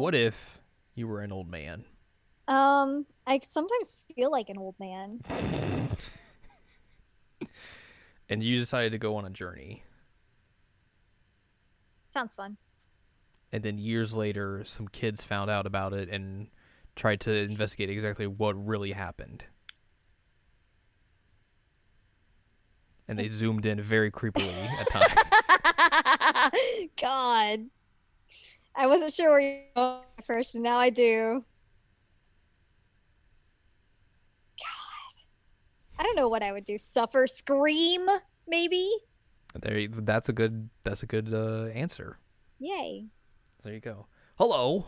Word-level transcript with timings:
What 0.00 0.14
if 0.14 0.58
you 0.94 1.06
were 1.06 1.20
an 1.20 1.30
old 1.30 1.46
man? 1.46 1.84
Um, 2.48 3.04
I 3.26 3.38
sometimes 3.42 4.06
feel 4.16 4.30
like 4.30 4.48
an 4.48 4.56
old 4.56 4.74
man. 4.80 5.20
And 8.30 8.42
you 8.44 8.58
decided 8.60 8.92
to 8.92 8.98
go 8.98 9.16
on 9.16 9.26
a 9.26 9.30
journey. 9.30 9.82
Sounds 12.08 12.32
fun. 12.32 12.56
And 13.52 13.62
then 13.64 13.76
years 13.76 14.14
later, 14.14 14.62
some 14.64 14.86
kids 14.86 15.24
found 15.24 15.50
out 15.50 15.66
about 15.66 15.92
it 15.92 16.08
and 16.08 16.46
tried 16.94 17.20
to 17.22 17.34
investigate 17.34 17.90
exactly 17.90 18.28
what 18.28 18.52
really 18.64 18.92
happened. 18.92 19.44
And 23.08 23.18
they 23.18 23.28
zoomed 23.28 23.66
in 23.66 23.80
very 23.80 24.12
creepily 24.12 24.54
at 24.78 24.88
times. 26.52 26.92
God. 27.00 27.66
I 28.80 28.86
wasn't 28.86 29.12
sure 29.12 29.28
where 29.32 29.40
you 29.40 29.58
were 29.76 30.00
at 30.16 30.24
first, 30.24 30.54
and 30.54 30.64
now 30.64 30.78
I 30.78 30.88
do. 30.88 31.44
God. 34.58 35.14
I 35.98 36.02
don't 36.02 36.16
know 36.16 36.30
what 36.30 36.42
I 36.42 36.50
would 36.50 36.64
do. 36.64 36.78
Suffer, 36.78 37.26
scream, 37.26 38.08
maybe? 38.48 38.90
there, 39.54 39.86
that's 39.86 40.30
a 40.30 40.32
good. 40.32 40.70
That's 40.82 41.02
a 41.02 41.06
good 41.06 41.30
uh, 41.30 41.66
answer. 41.74 42.16
Yay. 42.58 43.04
There 43.62 43.74
you 43.74 43.80
go. 43.80 44.06
Hello. 44.38 44.86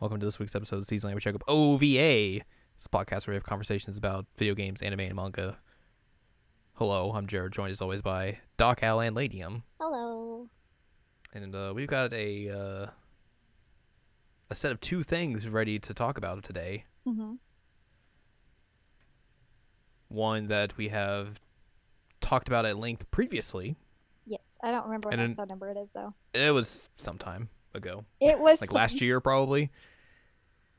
Welcome 0.00 0.20
to 0.20 0.24
this 0.24 0.38
week's 0.38 0.56
episode 0.56 0.78
of 0.78 0.86
Season 0.86 1.08
Language 1.08 1.24
Checkup 1.24 1.44
OVA. 1.46 2.36
It's 2.36 2.86
a 2.86 2.88
podcast 2.88 3.26
where 3.26 3.32
we 3.32 3.36
have 3.36 3.44
conversations 3.44 3.98
about 3.98 4.24
video 4.38 4.54
games, 4.54 4.80
anime, 4.80 5.00
and 5.00 5.14
manga. 5.16 5.58
Hello, 6.76 7.12
I'm 7.12 7.26
Jared, 7.26 7.52
joined 7.52 7.72
as 7.72 7.82
always 7.82 8.00
by 8.00 8.38
Doc 8.56 8.82
Al 8.82 9.00
and 9.00 9.14
Ladium. 9.14 9.64
Hello. 9.78 10.48
And 11.36 11.54
uh, 11.54 11.72
we've 11.74 11.86
got 11.86 12.12
a 12.14 12.48
uh, 12.48 12.86
a 14.48 14.54
set 14.54 14.72
of 14.72 14.80
two 14.80 15.02
things 15.02 15.46
ready 15.48 15.78
to 15.78 15.92
talk 15.92 16.16
about 16.16 16.42
today. 16.42 16.84
hmm 17.04 17.34
One 20.08 20.46
that 20.48 20.76
we 20.78 20.88
have 20.88 21.40
talked 22.22 22.48
about 22.48 22.64
at 22.64 22.78
length 22.78 23.10
previously. 23.10 23.76
Yes, 24.26 24.58
I 24.62 24.70
don't 24.70 24.84
remember 24.86 25.08
what 25.10 25.16
then- 25.16 25.26
episode 25.26 25.48
number 25.50 25.68
it 25.70 25.76
is, 25.76 25.92
though. 25.92 26.14
It 26.32 26.52
was 26.52 26.88
some 26.96 27.18
time 27.18 27.50
ago, 27.74 28.06
It 28.20 28.38
was 28.40 28.62
like 28.62 28.72
last 28.72 29.02
year 29.02 29.20
probably. 29.20 29.70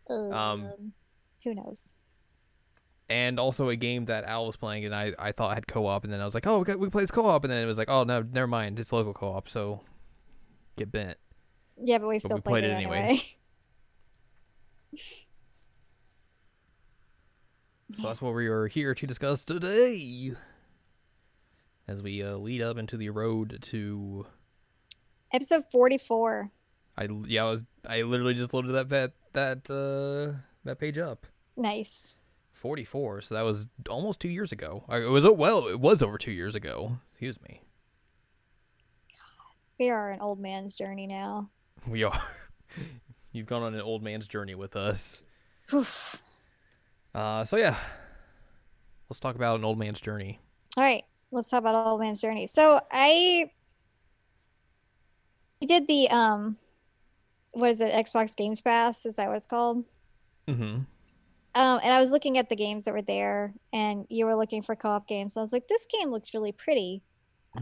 Um, 0.09 0.33
um, 0.33 0.94
who 1.44 1.53
knows? 1.53 1.94
and 3.09 3.39
also 3.39 3.69
a 3.69 3.75
game 3.77 4.05
that 4.05 4.25
Al 4.25 4.47
was 4.47 4.58
playing, 4.58 4.83
and 4.86 4.94
I, 4.95 5.14
I 5.19 5.31
thought 5.31 5.53
had 5.53 5.66
co-op, 5.67 6.03
and 6.03 6.11
then 6.11 6.19
I 6.19 6.25
was 6.25 6.33
like, 6.33 6.45
oh, 6.45 6.58
we, 6.59 6.66
got, 6.66 6.77
we 6.80 6.89
play 6.89 7.03
this 7.03 7.11
co-op, 7.11 7.44
and 7.45 7.52
then 7.52 7.64
it 7.64 7.67
was 7.67 7.77
like, 7.77 7.89
oh 7.89 8.03
no, 8.03 8.21
never 8.21 8.47
mind, 8.47 8.80
it's 8.80 8.92
local 8.92 9.14
co-op, 9.14 9.47
so 9.47 9.81
get 10.78 10.92
bent. 10.92 11.17
Yeah, 11.83 11.97
but 11.97 12.08
we 12.08 12.20
still 12.20 12.38
we 12.38 12.42
played, 12.42 12.61
played 12.61 12.64
it 12.64 12.73
anyway. 12.73 12.97
anyway. 12.97 13.22
So 17.95 18.08
that's 18.08 18.22
what 18.22 18.33
we 18.33 18.47
are 18.47 18.67
here 18.67 18.94
to 18.94 19.08
discuss 19.08 19.45
today, 19.45 20.32
as 21.87 22.02
we 22.02 22.21
uh, 22.21 22.36
lead 22.36 22.61
up 22.61 22.77
into 22.77 22.98
the 22.98 23.10
road 23.11 23.60
to. 23.61 24.26
Episode 25.32 25.64
44. 25.71 26.52
I 26.98 27.08
yeah, 27.27 27.45
I 27.45 27.49
was 27.49 27.64
I 27.87 28.02
literally 28.02 28.33
just 28.33 28.54
loaded 28.54 28.73
that 28.73 28.89
that 28.89 29.14
that 29.32 29.70
uh, 29.71 30.37
that 30.66 30.80
page 30.80 30.98
up. 30.98 31.26
Nice. 31.55 32.23
44 32.52 33.21
so 33.21 33.36
that 33.36 33.43
was 33.43 33.67
almost 33.87 34.20
two 34.20 34.30
years 34.30 34.52
ago 34.52 34.83
it 34.89 35.11
was 35.11 35.23
oh, 35.23 35.32
well 35.32 35.67
it 35.67 35.80
was 35.80 36.02
over 36.02 36.17
two 36.17 36.32
years 36.32 36.55
ago 36.55 36.98
excuse 37.11 37.39
me 37.43 37.61
We 39.80 39.89
are 39.89 40.11
an 40.11 40.21
old 40.21 40.39
man's 40.39 40.76
journey 40.76 41.08
now. 41.08 41.49
we 41.88 42.04
are 42.04 42.20
you've 43.32 43.45
gone 43.48 43.61
on 43.64 43.73
an 43.76 43.82
old 43.82 44.02
man's 44.04 44.27
journey 44.27 44.55
with 44.55 44.76
us 44.76 45.21
Oof. 45.73 46.20
uh 47.14 47.43
so 47.43 47.55
yeah 47.58 47.76
let's 49.10 49.20
talk 49.20 49.36
about 49.36 49.58
an 49.60 49.66
old 49.66 49.77
man's 49.77 50.02
journey 50.02 50.39
All 50.76 50.83
right, 50.83 51.04
let's 51.32 51.49
talk 51.49 51.60
about 51.60 51.86
old 51.87 52.02
man's 52.02 52.20
journey. 52.21 52.48
So 52.48 52.82
I 52.92 53.52
I 55.61 55.66
did 55.66 55.87
the 55.87 56.10
um 56.10 56.58
what 57.54 57.71
is 57.71 57.82
it, 57.82 57.93
Xbox 57.93 58.36
Games 58.36 58.61
Pass? 58.61 59.05
Is 59.05 59.16
that 59.16 59.27
what 59.27 59.37
it's 59.37 59.45
called? 59.48 59.83
mm-hmm 60.48 60.61
Um, 61.55 61.80
and 61.83 61.93
I 61.93 61.99
was 61.99 62.11
looking 62.11 62.37
at 62.37 62.49
the 62.49 62.55
games 62.55 62.83
that 62.83 62.93
were 62.93 63.02
there, 63.02 63.54
and 63.73 64.05
you 64.10 64.26
were 64.26 64.36
looking 64.36 64.61
for 64.61 64.76
co-op 64.76 65.08
games. 65.08 65.33
So 65.33 65.42
I 65.42 65.43
was 65.43 65.54
like, 65.54 65.67
this 65.67 65.87
game 65.87 66.11
looks 66.11 66.33
really 66.33 66.52
pretty. 66.52 67.02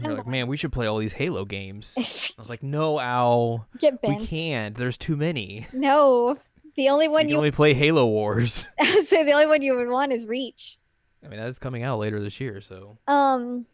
You're 0.02 0.14
like 0.14 0.26
man 0.26 0.46
we 0.46 0.56
should 0.56 0.72
play 0.72 0.86
all 0.86 0.98
these 0.98 1.12
halo 1.12 1.44
games 1.44 1.94
i 2.38 2.40
was 2.40 2.48
like 2.48 2.62
no 2.62 2.98
Al 3.00 3.66
Get 3.78 3.98
we 4.02 4.26
can't 4.26 4.76
there's 4.76 4.98
too 4.98 5.16
many 5.16 5.66
No, 5.72 6.38
the 6.76 6.88
only 6.88 7.08
one 7.08 7.22
can 7.22 7.30
you, 7.30 7.36
only 7.36 7.50
play 7.50 7.74
halo 7.74 8.06
wars 8.06 8.66
I 8.80 8.94
would 8.94 9.06
say 9.06 9.24
the 9.24 9.32
only 9.32 9.46
one 9.46 9.62
you 9.62 9.76
would 9.76 9.88
want 9.88 10.12
is 10.12 10.26
Reach. 10.26 10.78
i 11.24 11.28
mean 11.28 11.38
that's 11.38 11.58
coming 11.58 11.82
out 11.82 11.98
later 11.98 12.20
this 12.20 12.40
year 12.40 12.60
so 12.60 12.98
Um. 13.08 13.66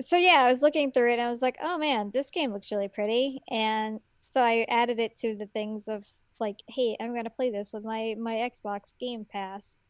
So 0.00 0.16
yeah, 0.16 0.44
I 0.46 0.50
was 0.50 0.62
looking 0.62 0.90
through 0.90 1.10
it 1.10 1.14
and 1.14 1.22
I 1.22 1.28
was 1.28 1.42
like, 1.42 1.58
"Oh 1.62 1.76
man, 1.76 2.10
this 2.12 2.30
game 2.30 2.50
looks 2.52 2.72
really 2.72 2.88
pretty." 2.88 3.42
And 3.50 4.00
so 4.30 4.42
I 4.42 4.64
added 4.70 4.98
it 4.98 5.14
to 5.16 5.36
the 5.36 5.44
things 5.44 5.86
of 5.86 6.06
like, 6.40 6.60
"Hey, 6.66 6.96
I'm 6.98 7.14
gonna 7.14 7.28
play 7.28 7.50
this 7.50 7.74
with 7.74 7.84
my 7.84 8.14
my 8.18 8.36
Xbox 8.36 8.94
Game 8.98 9.26
Pass." 9.30 9.80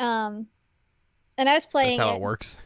Um, 0.00 0.46
and 1.36 1.46
I 1.46 1.52
was 1.52 1.66
playing. 1.66 1.98
that's 1.98 2.08
how 2.08 2.14
it. 2.14 2.16
it 2.16 2.22
works 2.22 2.56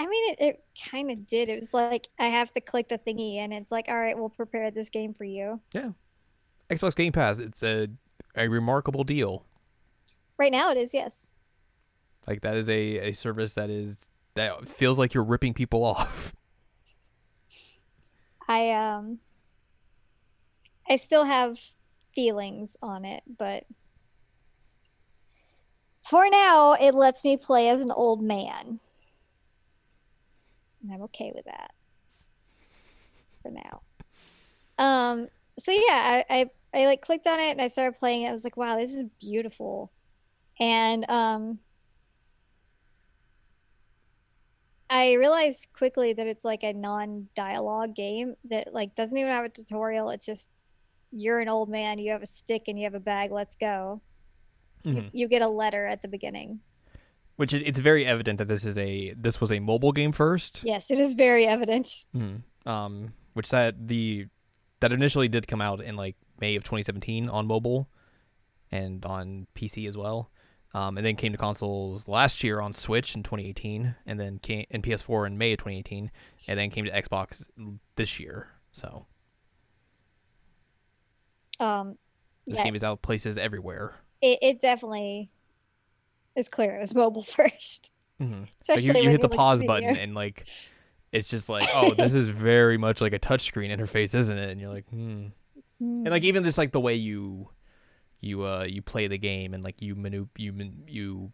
I 0.00 0.06
mean, 0.06 0.32
it, 0.32 0.40
it 0.40 0.64
kind 0.90 1.10
of 1.10 1.26
did. 1.26 1.48
It 1.48 1.60
was 1.60 1.74
like 1.74 2.08
I 2.18 2.26
have 2.26 2.50
to 2.52 2.60
click 2.60 2.88
the 2.88 2.98
thingy, 2.98 3.36
and 3.36 3.52
it's 3.52 3.70
like, 3.70 3.86
"All 3.88 3.98
right, 3.98 4.18
we'll 4.18 4.30
prepare 4.30 4.70
this 4.70 4.88
game 4.88 5.12
for 5.12 5.24
you." 5.24 5.60
Yeah, 5.74 5.90
Xbox 6.70 6.96
game 6.96 7.12
pass 7.12 7.38
it's 7.38 7.62
a 7.62 7.88
a 8.34 8.48
remarkable 8.48 9.04
deal 9.04 9.44
Right 10.40 10.52
now, 10.52 10.70
it 10.70 10.78
is 10.78 10.94
yes. 10.94 11.34
Like 12.26 12.40
that 12.40 12.56
is 12.56 12.66
a, 12.70 13.10
a 13.10 13.12
service 13.12 13.52
that 13.54 13.68
is 13.68 13.98
that 14.36 14.66
feels 14.66 14.98
like 14.98 15.12
you're 15.12 15.22
ripping 15.22 15.52
people 15.52 15.84
off. 15.84 16.34
I 18.48 18.70
um 18.70 19.18
I 20.88 20.96
still 20.96 21.24
have 21.24 21.60
feelings 22.14 22.78
on 22.80 23.04
it, 23.04 23.22
but 23.36 23.66
for 26.00 26.30
now 26.30 26.72
it 26.72 26.94
lets 26.94 27.22
me 27.22 27.36
play 27.36 27.68
as 27.68 27.82
an 27.82 27.90
old 27.90 28.22
man. 28.22 28.80
And 30.82 30.92
I'm 30.92 31.02
okay 31.02 31.32
with 31.34 31.44
that. 31.44 31.72
For 33.42 33.50
now. 33.50 33.82
Um 34.78 35.28
so 35.58 35.72
yeah, 35.72 35.78
I, 35.88 36.24
I 36.30 36.50
I 36.72 36.86
like 36.86 37.02
clicked 37.02 37.26
on 37.26 37.40
it 37.40 37.50
and 37.50 37.60
I 37.60 37.68
started 37.68 37.98
playing 37.98 38.22
it. 38.22 38.28
I 38.28 38.32
was 38.32 38.44
like, 38.44 38.56
wow, 38.56 38.76
this 38.76 38.92
is 38.92 39.02
beautiful. 39.20 39.92
And 40.58 41.08
um 41.10 41.58
I 44.88 45.12
realized 45.12 45.68
quickly 45.72 46.12
that 46.14 46.26
it's 46.26 46.44
like 46.44 46.64
a 46.64 46.72
non-dialogue 46.72 47.94
game 47.94 48.34
that 48.50 48.74
like 48.74 48.96
doesn't 48.96 49.16
even 49.16 49.30
have 49.30 49.44
a 49.44 49.48
tutorial. 49.48 50.10
It's 50.10 50.26
just 50.26 50.50
you're 51.12 51.40
an 51.40 51.48
old 51.48 51.68
man, 51.68 51.98
you 51.98 52.10
have 52.12 52.22
a 52.22 52.26
stick 52.26 52.64
and 52.66 52.78
you 52.78 52.84
have 52.84 52.94
a 52.94 53.00
bag, 53.00 53.30
let's 53.30 53.56
go. 53.56 54.00
You, 54.82 55.04
you 55.12 55.28
get 55.28 55.42
a 55.42 55.48
letter 55.48 55.86
at 55.86 56.02
the 56.02 56.08
beginning. 56.08 56.60
Which 57.40 57.54
it- 57.54 57.66
it's 57.66 57.78
very 57.78 58.04
evident 58.04 58.36
that 58.36 58.48
this 58.48 58.66
is 58.66 58.76
a 58.76 59.14
this 59.14 59.40
was 59.40 59.50
a 59.50 59.60
mobile 59.60 59.92
game 59.92 60.12
first. 60.12 60.60
Yes, 60.62 60.90
it 60.90 60.98
is 60.98 61.14
very 61.14 61.46
evident. 61.46 61.86
Mhm. 62.14 62.42
Um, 62.66 63.14
which 63.32 63.48
that 63.48 63.88
the 63.88 64.26
that 64.80 64.92
initially 64.92 65.26
did 65.26 65.48
come 65.48 65.62
out 65.62 65.80
in 65.80 65.96
like 65.96 66.16
May 66.38 66.54
of 66.56 66.64
2017 66.64 67.30
on 67.30 67.46
mobile 67.46 67.88
and 68.70 69.04
on 69.06 69.46
PC 69.54 69.86
as 69.88 69.96
well. 69.96 70.30
Um, 70.74 70.98
and 70.98 71.04
then 71.06 71.16
came 71.16 71.32
to 71.32 71.38
consoles 71.38 72.06
last 72.08 72.44
year 72.44 72.60
on 72.60 72.72
Switch 72.74 73.16
in 73.16 73.22
2018, 73.22 73.96
and 74.04 74.20
then 74.20 74.38
came 74.38 74.66
in 74.68 74.82
PS4 74.82 75.26
in 75.26 75.36
May 75.38 75.52
of 75.54 75.58
2018, 75.60 76.10
and 76.46 76.58
then 76.58 76.68
came 76.70 76.84
to 76.84 76.90
Xbox 76.92 77.42
this 77.96 78.20
year. 78.20 78.48
So 78.70 79.06
Um 81.58 81.96
this 82.46 82.58
yeah, 82.58 82.64
game 82.64 82.74
is 82.74 82.84
out 82.84 83.00
places 83.02 83.38
everywhere. 83.38 83.96
it, 84.20 84.38
it 84.42 84.60
definitely 84.60 85.30
is 86.36 86.48
clear 86.48 86.76
it 86.76 86.80
was 86.80 86.94
mobile 86.94 87.22
first. 87.38 87.92
Mm-hmm. 88.20 88.40
Like 88.40 88.48
Especially 88.60 88.98
you, 88.98 89.04
you 89.04 89.10
hit 89.10 89.20
the 89.22 89.28
pause 89.28 89.62
button 89.62 89.96
and 89.96 90.14
like 90.14 90.46
it's 91.12 91.28
just 91.28 91.48
like 91.48 91.64
oh 91.74 91.94
this 91.94 92.14
is 92.14 92.28
very 92.28 92.76
much 92.76 93.00
like 93.00 93.12
a 93.12 93.18
touchscreen 93.18 93.70
interface 93.76 94.14
isn't 94.14 94.38
it 94.38 94.50
and 94.50 94.60
you're 94.60 94.72
like 94.72 94.88
hmm 94.90 95.26
Hmm. 95.78 96.02
and 96.04 96.10
like 96.10 96.24
even 96.24 96.44
just 96.44 96.58
like 96.58 96.72
the 96.72 96.80
way 96.80 96.94
you 96.94 97.48
you 98.20 98.44
uh 98.44 98.64
you 98.64 98.82
play 98.82 99.06
the 99.06 99.16
game 99.16 99.54
and 99.54 99.64
like 99.64 99.80
you 99.80 99.94
maneuver 99.94 100.28
you 100.36 100.52
man- 100.52 100.84
you 100.86 101.32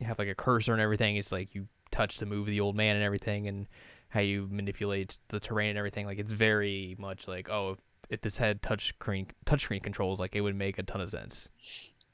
have 0.00 0.18
like 0.18 0.26
a 0.26 0.34
cursor 0.34 0.72
and 0.72 0.82
everything 0.82 1.14
it's 1.14 1.30
like 1.30 1.54
you 1.54 1.68
touch 1.92 2.16
to 2.18 2.26
move 2.26 2.46
the 2.46 2.58
old 2.60 2.74
man 2.74 2.96
and 2.96 3.04
everything 3.04 3.46
and 3.46 3.68
how 4.08 4.18
you 4.18 4.48
manipulate 4.50 5.18
the 5.28 5.38
terrain 5.38 5.70
and 5.70 5.78
everything 5.78 6.04
like 6.04 6.18
it's 6.18 6.32
very 6.32 6.96
much 6.98 7.28
like 7.28 7.48
oh 7.48 7.70
if, 7.70 7.78
if 8.10 8.20
this 8.22 8.38
had 8.38 8.60
touchscreen 8.60 9.28
touchscreen 9.46 9.80
controls 9.80 10.18
like 10.18 10.34
it 10.34 10.40
would 10.40 10.56
make 10.56 10.76
a 10.80 10.82
ton 10.82 11.00
of 11.00 11.08
sense 11.08 11.48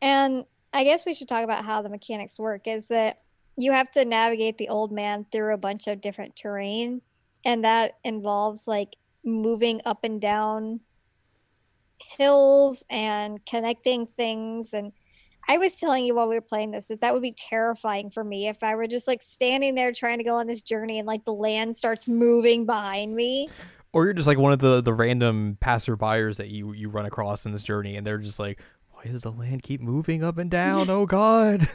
And 0.03 0.45
I 0.75 0.83
guess 0.83 1.07
we 1.07 1.15
should 1.15 1.29
talk 1.29 1.45
about 1.45 1.65
how 1.65 1.83
the 1.83 1.89
mechanics 1.89 2.39
work 2.39 2.67
is 2.67 2.89
that 2.89 3.21
you 3.57 3.71
have 3.71 3.91
to 3.93 4.05
navigate 4.05 4.59
the 4.59 4.69
old 4.69 4.91
man 4.91 5.25
through 5.31 5.55
a 5.55 5.59
bunch 5.59 5.87
of 5.87 6.01
different 6.01 6.35
terrain 6.35 7.01
and 7.45 7.65
that 7.65 7.93
involves 8.03 8.67
like 8.67 8.97
moving 9.25 9.81
up 9.87 10.03
and 10.03 10.21
down 10.21 10.81
hills 11.99 12.85
and 12.91 13.47
connecting 13.47 14.05
things 14.05 14.75
and 14.75 14.93
I 15.47 15.59
was 15.59 15.75
telling 15.75 16.05
you 16.05 16.15
while 16.15 16.29
we 16.29 16.37
were 16.37 16.41
playing 16.41 16.71
this 16.71 16.89
that 16.89 17.03
that 17.03 17.13
would 17.13 17.23
be 17.23 17.33
terrifying 17.33 18.11
for 18.11 18.25
me 18.25 18.49
if 18.49 18.63
I 18.63 18.75
were 18.75 18.87
just 18.87 19.07
like 19.07 19.23
standing 19.23 19.75
there 19.75 19.93
trying 19.93 20.19
to 20.19 20.25
go 20.25 20.37
on 20.37 20.47
this 20.47 20.63
journey 20.63 20.99
and 20.99 21.07
like 21.07 21.25
the 21.25 21.35
land 21.35 21.77
starts 21.77 22.09
moving 22.09 22.67
behind 22.67 23.15
me. 23.15 23.49
Or 23.93 24.05
you're 24.05 24.15
just 24.15 24.27
like 24.27 24.39
one 24.39 24.53
of 24.53 24.59
the 24.59 24.81
the 24.81 24.93
random 24.93 25.59
passerbyers 25.61 26.39
that 26.39 26.49
you 26.49 26.73
you 26.73 26.89
run 26.89 27.07
across 27.07 27.47
in 27.47 27.53
this 27.53 27.63
journey, 27.63 27.97
and 27.97 28.07
they're 28.07 28.19
just 28.19 28.39
like, 28.39 28.59
"Why 29.05 29.13
does 29.13 29.23
the 29.23 29.33
land 29.33 29.63
keep 29.63 29.83
moving 29.83 30.25
up 30.25 30.39
and 30.39 30.51
down? 30.63 30.89
Oh 30.89 31.05
God!" 31.07 31.69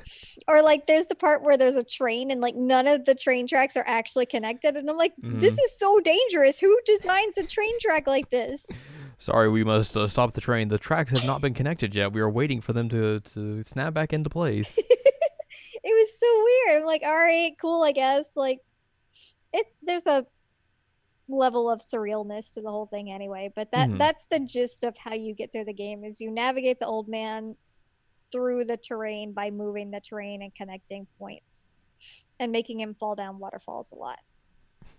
or 0.47 0.61
like 0.63 0.87
there's 0.87 1.07
the 1.07 1.15
part 1.15 1.43
where 1.43 1.57
there's 1.57 1.75
a 1.75 1.83
train 1.83 2.31
and 2.31 2.41
like 2.41 2.55
none 2.55 2.87
of 2.87 3.05
the 3.05 3.13
train 3.13 3.45
tracks 3.45 3.77
are 3.77 3.83
actually 3.85 4.25
connected, 4.25 4.75
and 4.75 4.89
I'm 4.89 4.97
like, 4.97 5.13
"This 5.17 5.53
Mhm. 5.53 5.65
is 5.65 5.77
so 5.77 5.99
dangerous. 5.99 6.59
Who 6.59 6.75
designs 6.85 7.37
a 7.37 7.45
train 7.45 7.73
track 7.81 8.07
like 8.07 8.29
this?" 8.31 8.71
Sorry, 9.19 9.49
we 9.49 9.63
must 9.63 9.95
uh, 9.97 10.07
stop 10.07 10.31
the 10.33 10.41
train. 10.41 10.69
The 10.69 10.77
tracks 10.77 11.11
have 11.11 11.25
not 11.25 11.41
been 11.41 11.53
connected 11.53 11.93
yet. 11.93 12.13
We 12.13 12.21
are 12.21 12.29
waiting 12.29 12.61
for 12.61 12.73
them 12.73 12.89
to 12.89 13.19
to 13.19 13.63
snap 13.65 13.93
back 13.93 14.11
into 14.13 14.29
place. 14.29 14.77
it 15.83 15.83
was 15.83 16.19
so 16.19 16.43
weird. 16.43 16.81
I'm 16.81 16.87
like, 16.87 17.03
all 17.03 17.13
right, 17.17 17.51
cool, 17.61 17.83
I 17.83 17.91
guess. 17.91 18.35
Like, 18.35 18.59
it 19.53 19.67
there's 19.83 20.07
a 20.07 20.25
level 21.29 21.69
of 21.69 21.79
surrealness 21.79 22.51
to 22.53 22.61
the 22.61 22.69
whole 22.71 22.87
thing 22.87 23.11
anyway. 23.11 23.51
But 23.55 23.71
that 23.71 23.89
Mhm. 23.89 23.97
that's 23.99 24.25
the 24.25 24.39
gist 24.39 24.83
of 24.83 24.97
how 24.97 25.13
you 25.13 25.33
get 25.33 25.51
through 25.51 25.65
the 25.65 25.73
game 25.73 26.03
is 26.03 26.19
you 26.19 26.31
navigate 26.31 26.79
the 26.79 26.87
old 26.87 27.07
man 27.07 27.55
through 28.31 28.65
the 28.65 28.77
terrain 28.77 29.31
by 29.33 29.49
moving 29.51 29.91
the 29.91 30.01
terrain 30.01 30.41
and 30.41 30.53
connecting 30.53 31.07
points 31.17 31.71
and 32.39 32.51
making 32.51 32.79
him 32.79 32.93
fall 32.93 33.15
down 33.15 33.39
waterfalls 33.39 33.91
a 33.91 33.95
lot. 33.95 34.19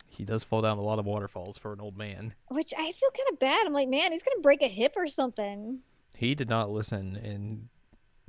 he 0.07 0.25
does 0.25 0.45
fall 0.45 0.61
down 0.61 0.77
a 0.77 0.83
lot 0.83 0.99
of 0.99 1.07
waterfalls 1.07 1.57
for 1.57 1.73
an 1.73 1.81
old 1.81 1.97
man. 1.97 2.35
Which 2.49 2.75
I 2.77 2.93
feel 2.93 3.11
kind 3.11 3.29
of 3.33 3.39
bad. 3.39 3.65
I'm 3.67 3.73
like, 3.73 3.89
man, 3.89 4.11
he's 4.13 4.23
gonna 4.23 4.41
break 4.43 4.61
a 4.63 4.69
hip 4.69 4.93
or 4.97 5.07
something. 5.07 5.81
He 6.15 6.35
did 6.35 6.49
not 6.51 6.69
listen 6.71 7.17
and 7.17 7.69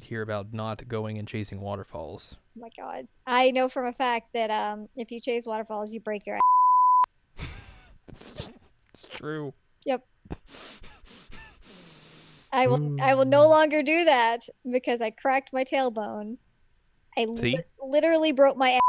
hear 0.01 0.21
about 0.21 0.53
not 0.53 0.87
going 0.87 1.17
and 1.19 1.27
chasing 1.27 1.59
waterfalls. 1.59 2.37
Oh 2.57 2.61
my 2.61 2.69
god. 2.77 3.07
I 3.27 3.51
know 3.51 3.67
from 3.67 3.85
a 3.87 3.91
fact 3.93 4.33
that 4.33 4.49
um 4.49 4.87
if 4.95 5.11
you 5.11 5.19
chase 5.19 5.45
waterfalls 5.45 5.93
you 5.93 5.99
break 5.99 6.25
your 6.25 6.39
It's 8.09 8.49
true. 9.09 9.53
Yep. 9.85 10.05
I 12.53 12.67
will 12.67 13.01
I 13.01 13.13
will 13.13 13.25
no 13.25 13.43
hmm. 13.43 13.49
longer 13.49 13.81
do 13.81 14.05
that 14.05 14.41
because 14.69 15.01
I 15.01 15.11
cracked 15.11 15.53
my 15.53 15.63
tailbone. 15.63 16.37
I 17.17 17.25
li- 17.25 17.59
literally 17.81 18.31
broke 18.31 18.57
my 18.57 18.71
ass 18.71 18.81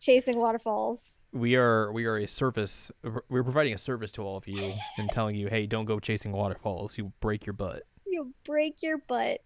chasing 0.00 0.38
waterfalls. 0.38 1.20
We 1.32 1.56
are 1.56 1.92
we 1.92 2.06
are 2.06 2.16
a 2.16 2.26
service. 2.26 2.90
We're 3.28 3.44
providing 3.44 3.74
a 3.74 3.78
service 3.78 4.12
to 4.12 4.22
all 4.22 4.36
of 4.36 4.48
you 4.48 4.72
and 4.98 5.08
telling 5.10 5.36
you, 5.36 5.48
hey, 5.48 5.66
don't 5.66 5.84
go 5.84 6.00
chasing 6.00 6.32
waterfalls. 6.32 6.98
You 6.98 7.12
break 7.20 7.46
your 7.46 7.52
butt. 7.52 7.84
You 8.06 8.34
break 8.44 8.82
your 8.82 8.98
butt. 8.98 9.40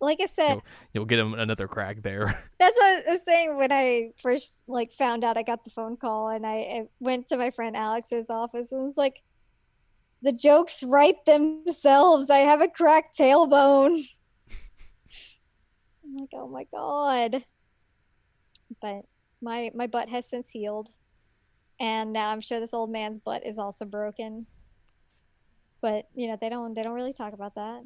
Like 0.00 0.18
I 0.22 0.26
said, 0.26 0.54
You'll- 0.54 0.64
You'll 0.94 1.04
get 1.04 1.18
him 1.18 1.34
another 1.34 1.68
crack 1.68 2.02
there. 2.02 2.26
that's 2.58 2.76
what 2.78 3.06
I 3.06 3.10
was 3.12 3.24
saying 3.24 3.56
when 3.56 3.70
I 3.70 4.12
first 4.22 4.62
like 4.66 4.90
found 4.92 5.24
out 5.24 5.36
I 5.36 5.42
got 5.42 5.62
the 5.64 5.70
phone 5.70 5.96
call 5.96 6.28
and 6.28 6.46
I, 6.46 6.54
I 6.54 6.82
went 7.00 7.28
to 7.28 7.36
my 7.36 7.50
friend 7.50 7.76
Alex's 7.76 8.30
office 8.30 8.72
and 8.72 8.82
was 8.82 8.96
like, 8.96 9.22
the 10.22 10.32
jokes 10.32 10.82
write 10.82 11.24
themselves. 11.26 12.30
I 12.30 12.38
have 12.38 12.60
a 12.60 12.68
cracked 12.68 13.16
tailbone. 13.18 14.02
I'm 16.04 16.16
like, 16.16 16.30
oh 16.34 16.48
my 16.48 16.66
god. 16.72 17.44
But 18.80 19.02
my 19.42 19.70
my 19.74 19.86
butt 19.86 20.08
has 20.08 20.28
since 20.28 20.50
healed. 20.50 20.88
And 21.78 22.12
now 22.12 22.30
I'm 22.30 22.42
sure 22.42 22.60
this 22.60 22.74
old 22.74 22.90
man's 22.90 23.18
butt 23.18 23.46
is 23.46 23.58
also 23.58 23.84
broken. 23.86 24.46
But 25.80 26.08
you 26.14 26.28
know, 26.28 26.36
they 26.40 26.50
don't 26.50 26.74
they 26.74 26.82
don't 26.82 26.94
really 26.94 27.12
talk 27.14 27.32
about 27.32 27.54
that. 27.54 27.82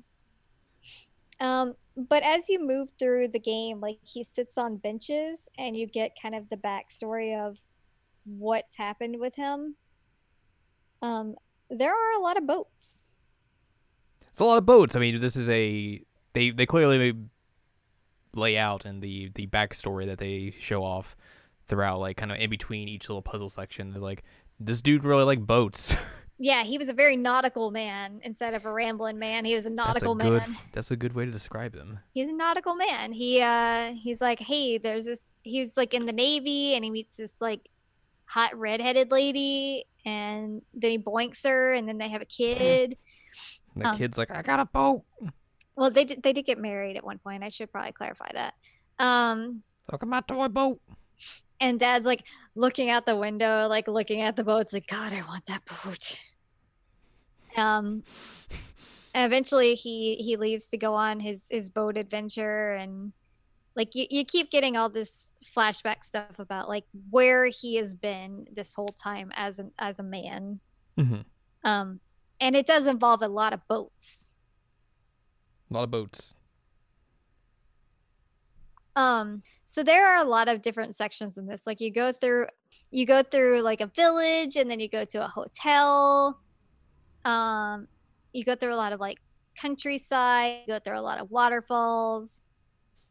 Um, 1.40 1.75
but 1.96 2.22
as 2.22 2.48
you 2.48 2.64
move 2.64 2.90
through 2.98 3.28
the 3.28 3.38
game, 3.38 3.81
like 3.81 3.98
he 4.02 4.25
sits 4.25 4.58
on 4.58 4.76
benches 4.76 5.48
and 5.58 5.76
you 5.76 5.86
get 5.86 6.19
kind 6.20 6.34
of 6.34 6.48
the 6.48 6.56
backstory 6.56 7.38
of 7.38 7.58
what's 8.25 8.76
happened 8.76 9.20
with 9.20 9.36
him. 9.36 9.76
Um, 11.02 11.36
there 11.70 11.92
are 11.92 12.19
a 12.19 12.22
lot 12.22 12.36
of 12.36 12.46
boats. 12.46 13.12
It's 14.32 14.40
a 14.40 14.44
lot 14.44 14.58
of 14.58 14.66
boats. 14.66 14.96
I 14.96 14.98
mean, 15.00 15.20
this 15.20 15.36
is 15.36 15.48
a 15.48 16.02
they 16.32 16.50
they 16.50 16.66
clearly 16.66 17.14
lay 18.34 18.58
out 18.58 18.84
in 18.84 19.00
the 19.00 19.30
the 19.34 19.46
backstory 19.46 20.06
that 20.06 20.19
they 20.19 20.52
show 20.58 20.82
off 20.82 21.14
throughout, 21.66 22.00
like 22.00 22.16
kind 22.16 22.32
of 22.32 22.38
in 22.38 22.50
between 22.50 22.88
each 22.88 23.08
little 23.08 23.22
puzzle 23.22 23.48
section. 23.48 23.94
Is 23.94 24.02
like 24.02 24.25
this 24.58 24.80
dude 24.80 25.04
really 25.04 25.25
like 25.25 25.40
boats. 25.40 25.94
Yeah, 26.38 26.64
he 26.64 26.78
was 26.78 26.88
a 26.88 26.92
very 26.92 27.16
nautical 27.16 27.70
man 27.70 28.20
instead 28.25 28.54
of 28.54 28.66
a 28.66 28.72
rambling 28.72 29.19
man. 29.19 29.44
He 29.44 29.54
was 29.54 29.66
a 29.66 29.70
nautical 29.70 30.14
that's 30.16 30.26
a 30.26 30.31
nautical 30.31 30.48
good 30.48 30.48
man. 30.60 30.70
that's 30.72 30.90
a 30.90 30.96
good 30.96 31.14
way 31.14 31.25
to 31.26 31.31
describe 31.31 31.75
him. 31.75 32.00
He's 32.12 32.28
a 32.28 32.32
nautical 32.32 32.75
man. 32.75 33.12
He 33.12 33.40
uh 33.40 33.92
he's 33.92 34.20
like, 34.20 34.40
hey, 34.40 34.78
there's 34.78 35.04
this 35.04 35.31
he 35.42 35.60
was 35.60 35.76
like 35.76 35.94
in 35.94 36.06
the 36.06 36.12
Navy 36.12 36.75
and 36.75 36.84
he 36.84 36.90
meets 36.90 37.16
this 37.16 37.40
like 37.40 37.69
hot 38.26 38.56
redheaded 38.58 39.10
lady 39.12 39.84
and 40.04 40.60
then 40.75 40.90
he 40.90 40.98
boinks 40.98 41.46
her 41.46 41.72
and 41.72 41.88
then 41.88 41.98
they 41.98 42.08
have 42.08 42.22
a 42.22 42.26
kid. 42.26 42.96
And 43.75 43.84
the 43.84 43.88
Um, 43.90 43.96
kid's 43.96 44.19
like, 44.19 44.30
I 44.30 44.42
got 44.42 44.60
a 44.60 44.64
boat. 44.66 45.02
Well, 45.76 45.90
they 45.90 46.04
did, 46.04 46.22
they 46.22 46.32
did 46.32 46.44
get 46.44 46.58
married 46.58 46.96
at 46.96 47.04
one 47.04 47.19
point. 47.19 47.42
I 47.42 47.48
should 47.48 47.70
probably 47.72 47.92
clarify 47.92 48.30
that. 48.32 48.54
Um, 48.98 49.62
Look 49.90 50.02
at 50.02 50.08
my 50.08 50.20
toy 50.20 50.48
boat. 50.48 50.80
And 51.64 51.81
Dad's 51.81 52.06
like 52.06 52.26
looking 52.55 52.90
out 52.90 53.06
the 53.06 53.16
window, 53.16 53.66
like 53.69 53.88
looking 53.88 54.20
at 54.20 54.37
the 54.37 54.44
boats, 54.44 54.72
like 54.72 54.87
God, 54.87 55.12
I 55.12 55.22
want 55.26 55.46
that 55.46 55.62
boat. 55.64 56.20
Um, 57.56 58.02
and 59.14 59.25
eventually 59.25 59.75
he 59.75 60.16
he 60.16 60.37
leaves 60.37 60.66
to 60.68 60.76
go 60.76 60.94
on 60.94 61.21
his 61.21 61.47
his 61.50 61.71
boat 61.71 61.97
adventure, 61.97 62.75
and 62.75 63.12
like 63.76 63.94
you 63.94 64.06
you 64.11 64.25
keep 64.25 64.50
getting 64.50 64.76
all 64.76 64.88
this 64.88 65.33
flashback 65.56 66.04
stuff 66.04 66.38
about 66.38 66.68
like 66.68 66.85
where 67.11 67.47
he 67.47 67.76
has 67.76 67.94
been 67.94 68.47
this 68.52 68.75
whole 68.75 68.94
time 69.02 69.33
as 69.35 69.59
an 69.59 69.71
as 69.78 70.00
a 70.00 70.02
man. 70.02 70.61
hmm 70.99 71.21
Um, 71.64 72.00
and 72.40 72.54
it 72.54 72.66
does 72.66 72.87
involve 72.87 73.23
a 73.23 73.28
lot 73.28 73.52
of 73.52 73.66
boats. 73.68 74.35
A 75.71 75.75
lot 75.75 75.85
of 75.85 75.90
boats. 75.90 76.35
Um, 78.96 79.42
so 79.64 79.82
there 79.82 80.06
are 80.06 80.18
a 80.18 80.24
lot 80.24 80.48
of 80.48 80.62
different 80.62 80.94
sections 80.94 81.36
in 81.36 81.46
this. 81.46 81.66
Like 81.66 81.80
you 81.80 81.92
go 81.92 82.12
through 82.12 82.46
you 82.90 83.06
go 83.06 83.22
through 83.22 83.60
like 83.60 83.80
a 83.80 83.86
village 83.86 84.56
and 84.56 84.70
then 84.70 84.78
you 84.78 84.88
go 84.88 85.04
to 85.04 85.24
a 85.24 85.28
hotel. 85.28 86.40
Um, 87.24 87.88
you 88.32 88.44
go 88.44 88.54
through 88.54 88.74
a 88.74 88.76
lot 88.76 88.92
of 88.92 89.00
like 89.00 89.18
countryside, 89.60 90.60
you 90.66 90.74
go 90.74 90.78
through 90.78 90.98
a 90.98 91.00
lot 91.02 91.20
of 91.20 91.30
waterfalls. 91.30 92.42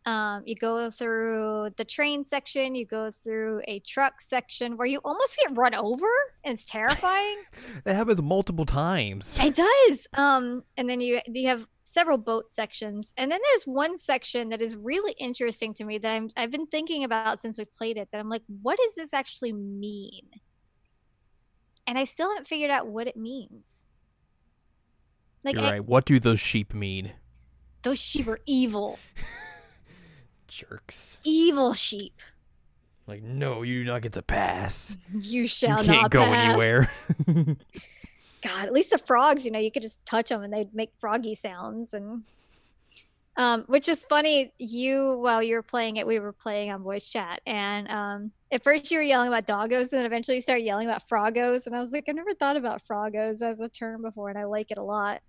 Um, 0.05 0.43
you 0.45 0.55
go 0.55 0.89
through 0.89 1.69
the 1.77 1.85
train 1.85 2.25
section, 2.25 2.75
you 2.75 2.85
go 2.85 3.09
through 3.09 3.61
a 3.69 3.79
truck 3.79 4.19
section 4.19 4.75
where 4.75 4.87
you 4.87 4.99
almost 5.05 5.37
get 5.37 5.57
run 5.57 5.73
over 5.73 6.07
and 6.43 6.53
it's 6.53 6.65
terrifying. 6.69 7.37
That 7.85 7.95
happens 7.95 8.21
multiple 8.21 8.65
times. 8.65 9.39
It 9.41 9.55
does. 9.55 10.07
Um, 10.13 10.63
and 10.77 10.89
then 10.89 10.99
you 10.99 11.21
you 11.27 11.47
have 11.47 11.67
several 11.93 12.17
boat 12.17 12.51
sections, 12.51 13.13
and 13.17 13.31
then 13.31 13.39
there's 13.51 13.63
one 13.65 13.97
section 13.97 14.49
that 14.49 14.61
is 14.61 14.75
really 14.75 15.13
interesting 15.19 15.73
to 15.75 15.83
me 15.85 15.97
that 15.99 16.11
I'm 16.11 16.29
I've 16.35 16.51
been 16.51 16.67
thinking 16.67 17.03
about 17.03 17.39
since 17.39 17.57
we 17.57 17.65
played 17.65 17.97
it. 17.97 18.09
That 18.11 18.19
I'm 18.19 18.29
like, 18.29 18.43
what 18.61 18.77
does 18.77 18.95
this 18.95 19.13
actually 19.13 19.53
mean? 19.53 20.27
And 21.87 21.97
I 21.97 22.05
still 22.05 22.29
haven't 22.29 22.47
figured 22.47 22.71
out 22.71 22.87
what 22.87 23.07
it 23.07 23.17
means. 23.17 23.89
Like 25.45 25.55
You're 25.55 25.65
I- 25.65 25.71
right. 25.73 25.85
What 25.85 26.05
do 26.05 26.19
those 26.19 26.39
sheep 26.39 26.73
mean? 26.73 27.13
those 27.83 27.99
sheep 28.01 28.27
are 28.29 28.39
evil, 28.45 28.97
Jerks. 30.47 31.17
evil 31.23 31.73
sheep. 31.73 32.21
Like, 33.07 33.21
no, 33.21 33.63
you 33.63 33.83
do 33.83 33.91
not 33.91 34.01
get 34.01 34.13
to 34.13 34.21
pass. 34.21 34.95
You 35.13 35.45
shall 35.47 35.83
you 35.83 35.89
can't 35.91 36.01
not 36.03 36.11
go 36.11 36.23
pass. 36.23 37.09
anywhere. 37.27 37.55
God, 38.43 38.65
at 38.65 38.73
least 38.73 38.91
the 38.91 38.97
frogs, 38.97 39.45
you 39.45 39.51
know, 39.51 39.59
you 39.59 39.71
could 39.71 39.81
just 39.81 40.05
touch 40.05 40.29
them 40.29 40.43
and 40.43 40.51
they'd 40.53 40.73
make 40.73 40.91
froggy 40.99 41.35
sounds 41.35 41.93
and 41.93 42.23
um 43.35 43.63
which 43.67 43.89
is 43.89 44.03
funny 44.03 44.53
you 44.59 45.17
while 45.19 45.41
you 45.41 45.55
were 45.55 45.63
playing 45.63 45.97
it 45.97 46.05
we 46.05 46.19
were 46.19 46.31
playing 46.31 46.69
on 46.71 46.83
voice 46.83 47.09
chat 47.09 47.41
and 47.47 47.89
um 47.89 48.31
at 48.51 48.63
first 48.63 48.91
you 48.91 48.97
were 48.99 49.03
yelling 49.03 49.27
about 49.27 49.47
doggos 49.47 49.91
and 49.91 49.99
then 49.99 50.05
eventually 50.05 50.35
you 50.35 50.41
started 50.41 50.61
yelling 50.61 50.87
about 50.87 51.01
frogos 51.01 51.65
and 51.65 51.75
I 51.75 51.79
was 51.79 51.91
like 51.91 52.03
I 52.07 52.11
never 52.11 52.35
thought 52.35 52.57
about 52.57 52.79
frogos 52.83 53.41
as 53.41 53.59
a 53.59 53.67
term 53.67 54.03
before 54.03 54.29
and 54.29 54.37
I 54.37 54.43
like 54.43 54.69
it 54.69 54.77
a 54.77 54.83
lot. 54.83 55.21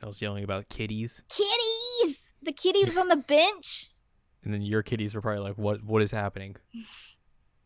I 0.00 0.06
was 0.06 0.22
yelling 0.22 0.44
about 0.44 0.68
kitties, 0.68 1.20
Kitties! 1.28 2.32
The 2.42 2.52
kitty 2.52 2.84
was 2.84 2.96
on 2.96 3.08
the 3.08 3.16
bench. 3.16 3.86
and 4.44 4.54
then 4.54 4.62
your 4.62 4.84
kitties 4.84 5.14
were 5.14 5.20
probably 5.20 5.40
like, 5.42 5.56
"What? 5.58 5.82
What 5.82 6.02
is 6.02 6.12
happening? 6.12 6.54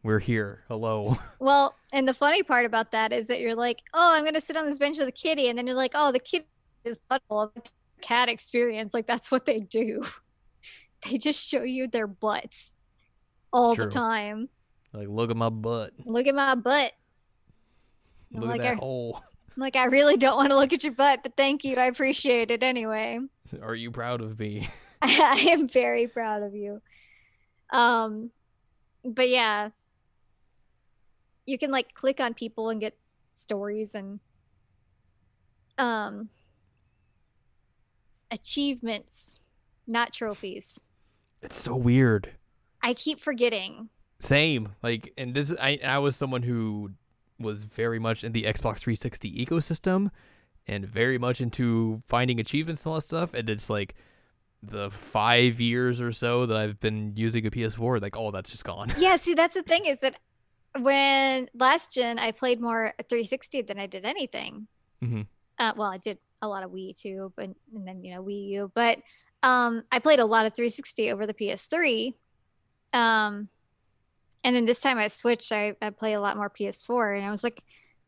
We're 0.02 0.19
here. 0.19 0.64
Hello." 0.69 1.16
Well, 1.40 1.75
and 1.92 2.07
the 2.07 2.12
funny 2.14 2.42
part 2.42 2.66
about 2.66 2.92
that 2.92 3.12
is 3.12 3.26
that 3.28 3.40
you're 3.40 3.54
like, 3.54 3.80
oh, 3.95 4.14
I'm 4.14 4.25
gonna 4.25 4.40
sit 4.42 4.57
on 4.57 4.66
this 4.66 4.78
bench 4.78 4.99
with 4.99 5.09
a 5.09 5.12
kitty, 5.12 5.49
and 5.49 5.57
then 5.59 5.66
you're 5.66 5.75
like, 5.76 5.92
oh, 5.95 6.12
the 6.12 6.21
kitty 6.21 6.47
is 6.85 6.99
butthole. 7.11 7.50
Cat 8.02 8.28
experience, 8.28 8.92
like 8.95 9.07
that's 9.07 9.30
what 9.30 9.47
they 9.47 9.57
do. 9.59 10.02
They 11.09 11.16
just 11.16 11.49
show 11.49 11.62
you 11.62 11.88
their 11.88 12.07
butts 12.07 12.76
all 13.54 13.75
the 13.75 13.87
time. 13.87 14.50
like, 14.92 15.09
look 15.09 15.30
at 15.30 15.37
my 15.37 15.49
butt. 15.49 15.92
Look 16.04 16.26
at 16.26 16.35
my 16.35 16.54
butt. 16.54 16.92
Look 18.33 18.45
like 18.50 18.61
at 18.61 18.64
that 18.64 18.73
I- 18.73 18.76
hole. 18.76 19.23
Like 19.57 19.76
I 19.76 19.87
really 19.87 20.19
don't 20.19 20.37
want 20.37 20.50
to 20.50 20.57
look 20.57 20.75
at 20.75 20.85
your 20.85 20.92
butt, 20.92 21.21
but 21.23 21.38
thank 21.38 21.64
you. 21.64 21.76
I 21.76 21.87
appreciate 21.87 22.50
it 22.50 22.62
anyway. 22.62 23.19
Are 23.62 23.75
you 23.75 23.90
proud 23.90 24.21
of 24.21 24.38
me? 24.38 24.69
I 25.00 25.47
am 25.50 25.69
very 25.69 26.07
proud 26.07 26.42
of 26.42 26.54
you. 26.54 26.83
Um, 27.71 28.30
but 29.02 29.30
yeah, 29.30 29.71
you 31.50 31.59
can 31.59 31.71
like 31.71 31.92
click 31.95 32.21
on 32.21 32.33
people 32.35 32.71
and 32.71 32.80
get 32.80 32.95
s- 32.95 33.12
stories 33.35 33.95
and 33.95 34.21
um 35.78 36.28
achievements, 38.30 39.40
not 39.87 40.12
trophies. 40.12 40.87
It's 41.42 41.61
so 41.61 41.76
weird. 41.76 42.30
I 42.83 42.95
keep 42.95 43.21
forgetting. 43.21 43.88
Same. 44.21 44.71
Like, 44.83 45.12
and 45.16 45.35
this 45.35 45.54
I 45.61 45.78
I 45.85 45.99
was 45.99 46.16
someone 46.16 46.42
who 46.42 46.92
was 47.38 47.64
very 47.64 47.99
much 47.99 48.23
in 48.23 48.33
the 48.33 48.42
Xbox 48.42 48.78
360 48.80 49.45
ecosystem, 49.47 50.11
and 50.66 50.85
very 50.87 51.19
much 51.19 51.40
into 51.40 52.00
finding 52.07 52.38
achievements 52.38 52.85
and 52.85 52.90
all 52.90 52.95
that 52.97 53.02
stuff. 53.02 53.33
And 53.35 53.49
it's 53.49 53.71
like 53.71 53.95
the 54.62 54.90
five 54.90 55.59
years 55.59 56.02
or 56.02 56.12
so 56.12 56.45
that 56.45 56.57
I've 56.57 56.78
been 56.80 57.14
using 57.16 57.47
a 57.47 57.50
PS4, 57.50 58.02
like 58.02 58.16
all 58.16 58.30
that's 58.30 58.50
just 58.50 58.64
gone. 58.64 58.92
Yeah, 58.99 59.16
see, 59.16 59.33
that's 59.33 59.54
the 59.54 59.62
thing 59.62 59.87
is 59.87 60.00
that 60.00 60.19
when 60.78 61.48
last 61.54 61.92
gen 61.92 62.18
I 62.18 62.32
played 62.32 62.60
more 62.60 62.92
360 63.08 63.62
than 63.62 63.78
I 63.78 63.86
did 63.86 64.04
anything. 64.04 64.66
Mhm. 65.02 65.26
Uh, 65.58 65.72
well, 65.76 65.90
I 65.90 65.98
did 65.98 66.18
a 66.42 66.48
lot 66.48 66.62
of 66.62 66.70
Wii 66.70 66.98
too, 66.98 67.32
but 67.36 67.50
and 67.74 67.86
then 67.86 68.02
you 68.04 68.14
know 68.14 68.22
Wii 68.22 68.48
U, 68.50 68.72
but 68.74 68.98
um, 69.42 69.82
I 69.90 69.98
played 69.98 70.20
a 70.20 70.24
lot 70.24 70.46
of 70.46 70.54
360 70.54 71.12
over 71.12 71.26
the 71.26 71.34
PS3. 71.34 72.14
Um, 72.92 73.48
and 74.44 74.56
then 74.56 74.64
this 74.64 74.80
time 74.80 74.98
I 74.98 75.08
switched, 75.08 75.52
I, 75.52 75.74
I 75.80 75.90
play 75.90 76.14
a 76.14 76.20
lot 76.20 76.36
more 76.36 76.50
PS4, 76.50 77.16
and 77.16 77.26
I 77.26 77.30
was 77.30 77.44
like, 77.44 77.62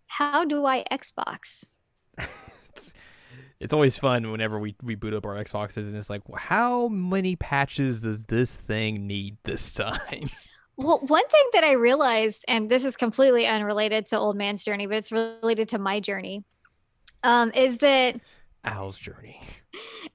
how 0.07 0.45
do 0.45 0.67
I 0.67 0.85
Xbox? 0.91 1.79
it's, 2.19 2.95
it's 3.61 3.73
always 3.73 3.99
fun 3.99 4.31
whenever 4.31 4.59
we, 4.59 4.77
we 4.83 4.95
boot 4.95 5.15
up 5.15 5.25
our 5.27 5.35
Xboxes 5.43 5.87
and 5.87 5.97
it's 5.97 6.11
like, 6.11 6.23
how 6.37 6.89
many 6.89 7.37
patches 7.37 8.03
does 8.03 8.25
this 8.25 8.57
thing 8.57 9.07
need 9.07 9.37
this 9.45 9.73
time? 9.75 10.25
Well, 10.77 11.01
one 11.07 11.27
thing 11.29 11.45
that 11.53 11.65
I 11.65 11.73
realized, 11.73 12.45
and 12.49 12.71
this 12.71 12.85
is 12.85 12.97
completely 12.97 13.47
unrelated 13.47 14.07
to 14.07 14.19
Old 14.19 14.37
Man's 14.37 14.65
Journey, 14.65 14.87
but 14.87 14.97
it's 14.97 15.13
related 15.13 15.69
to 15.71 15.79
my 15.79 16.01
journey, 16.01 16.45
um, 17.25 17.53
is 17.55 17.79
that 17.79 18.21
Al's 18.65 18.99
journey. 18.99 19.41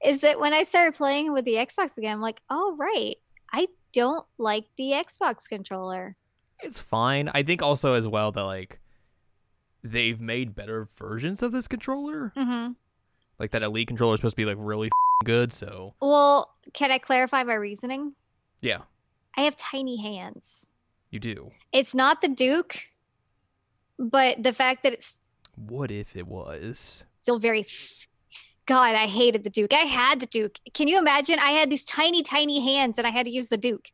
is 0.03 0.21
that 0.21 0.39
when 0.39 0.53
I 0.53 0.63
started 0.63 0.95
playing 0.95 1.31
with 1.33 1.45
the 1.45 1.55
Xbox 1.55 1.97
again, 1.97 2.13
I'm 2.13 2.21
like, 2.21 2.41
oh 2.49 2.75
right, 2.77 3.15
I 3.53 3.67
don't 3.93 4.25
like 4.37 4.65
the 4.77 4.91
Xbox 4.91 5.47
controller. 5.47 6.15
It's 6.63 6.81
fine. 6.81 7.29
I 7.33 7.43
think 7.43 7.61
also 7.61 7.93
as 7.93 8.07
well 8.07 8.31
that 8.31 8.43
like 8.43 8.79
they've 9.83 10.19
made 10.19 10.55
better 10.55 10.89
versions 10.97 11.43
of 11.43 11.51
this 11.51 11.67
controller. 11.67 12.33
hmm 12.35 12.69
Like 13.39 13.51
that 13.51 13.61
elite 13.63 13.87
controller 13.87 14.15
is 14.15 14.19
supposed 14.19 14.33
to 14.35 14.41
be 14.41 14.45
like 14.45 14.57
really 14.59 14.89
good, 15.23 15.53
so 15.53 15.93
Well, 16.01 16.51
can 16.73 16.91
I 16.91 16.97
clarify 16.97 17.43
my 17.43 17.53
reasoning? 17.53 18.13
yeah, 18.59 18.81
I 19.37 19.41
have 19.41 19.55
tiny 19.55 19.97
hands. 20.01 20.71
you 21.11 21.19
do. 21.19 21.51
It's 21.71 21.95
not 21.95 22.21
the 22.21 22.27
Duke, 22.27 22.79
but 23.97 24.41
the 24.43 24.51
fact 24.53 24.83
that 24.83 24.93
it's 24.93 25.17
What 25.55 25.91
if 25.91 26.15
it 26.15 26.27
was? 26.27 27.03
still 27.21 27.39
very. 27.39 27.61
F- 27.61 28.07
God, 28.65 28.95
I 28.95 29.07
hated 29.07 29.45
the 29.45 29.49
Duke. 29.49 29.73
I 29.73 29.85
had 29.85 30.19
the 30.19 30.25
Duke. 30.25 30.59
Can 30.73 30.89
you 30.89 30.97
imagine? 30.97 31.39
I 31.39 31.51
had 31.51 31.69
these 31.69 31.85
tiny, 31.85 32.21
tiny 32.21 32.59
hands, 32.59 32.97
and 32.97 33.07
I 33.07 33.11
had 33.11 33.25
to 33.25 33.31
use 33.31 33.47
the 33.47 33.55
Duke. 33.57 33.91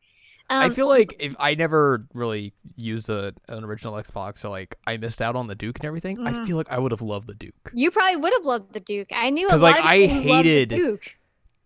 Um, 0.50 0.64
I 0.64 0.70
feel 0.70 0.88
like 0.90 1.16
if 1.20 1.36
I 1.40 1.54
never 1.56 2.06
really 2.14 2.54
used 2.76 3.08
a, 3.08 3.34
an 3.48 3.64
original 3.64 3.94
Xbox, 3.94 4.40
so 4.40 4.50
like 4.50 4.76
I 4.88 4.98
missed 4.98 5.22
out 5.22 5.36
on 5.36 5.48
the 5.48 5.56
Duke 5.56 5.78
and 5.80 5.86
everything. 5.86 6.26
I 6.28 6.32
Mhm. 6.34 6.46
feel 6.48 6.58
like 6.58 6.72
I 6.72 6.80
would 6.80 6.92
have 6.92 7.02
loved 7.02 7.28
the 7.28 7.36
Duke. 7.36 7.72
you 7.74 7.92
probably 7.92 8.16
would 8.18 8.34
have 8.34 8.46
loved 8.46 8.74
the 8.74 8.80
Duke. 8.80 9.08
I 9.12 9.30
knew 9.30 9.48
a 9.48 9.52
lot 9.52 9.62
like, 9.62 9.80
of 9.80 9.86
I 9.86 10.00
people 10.00 10.22
the 10.24 10.34
hated- 10.34 10.70
Duke. 10.70 11.18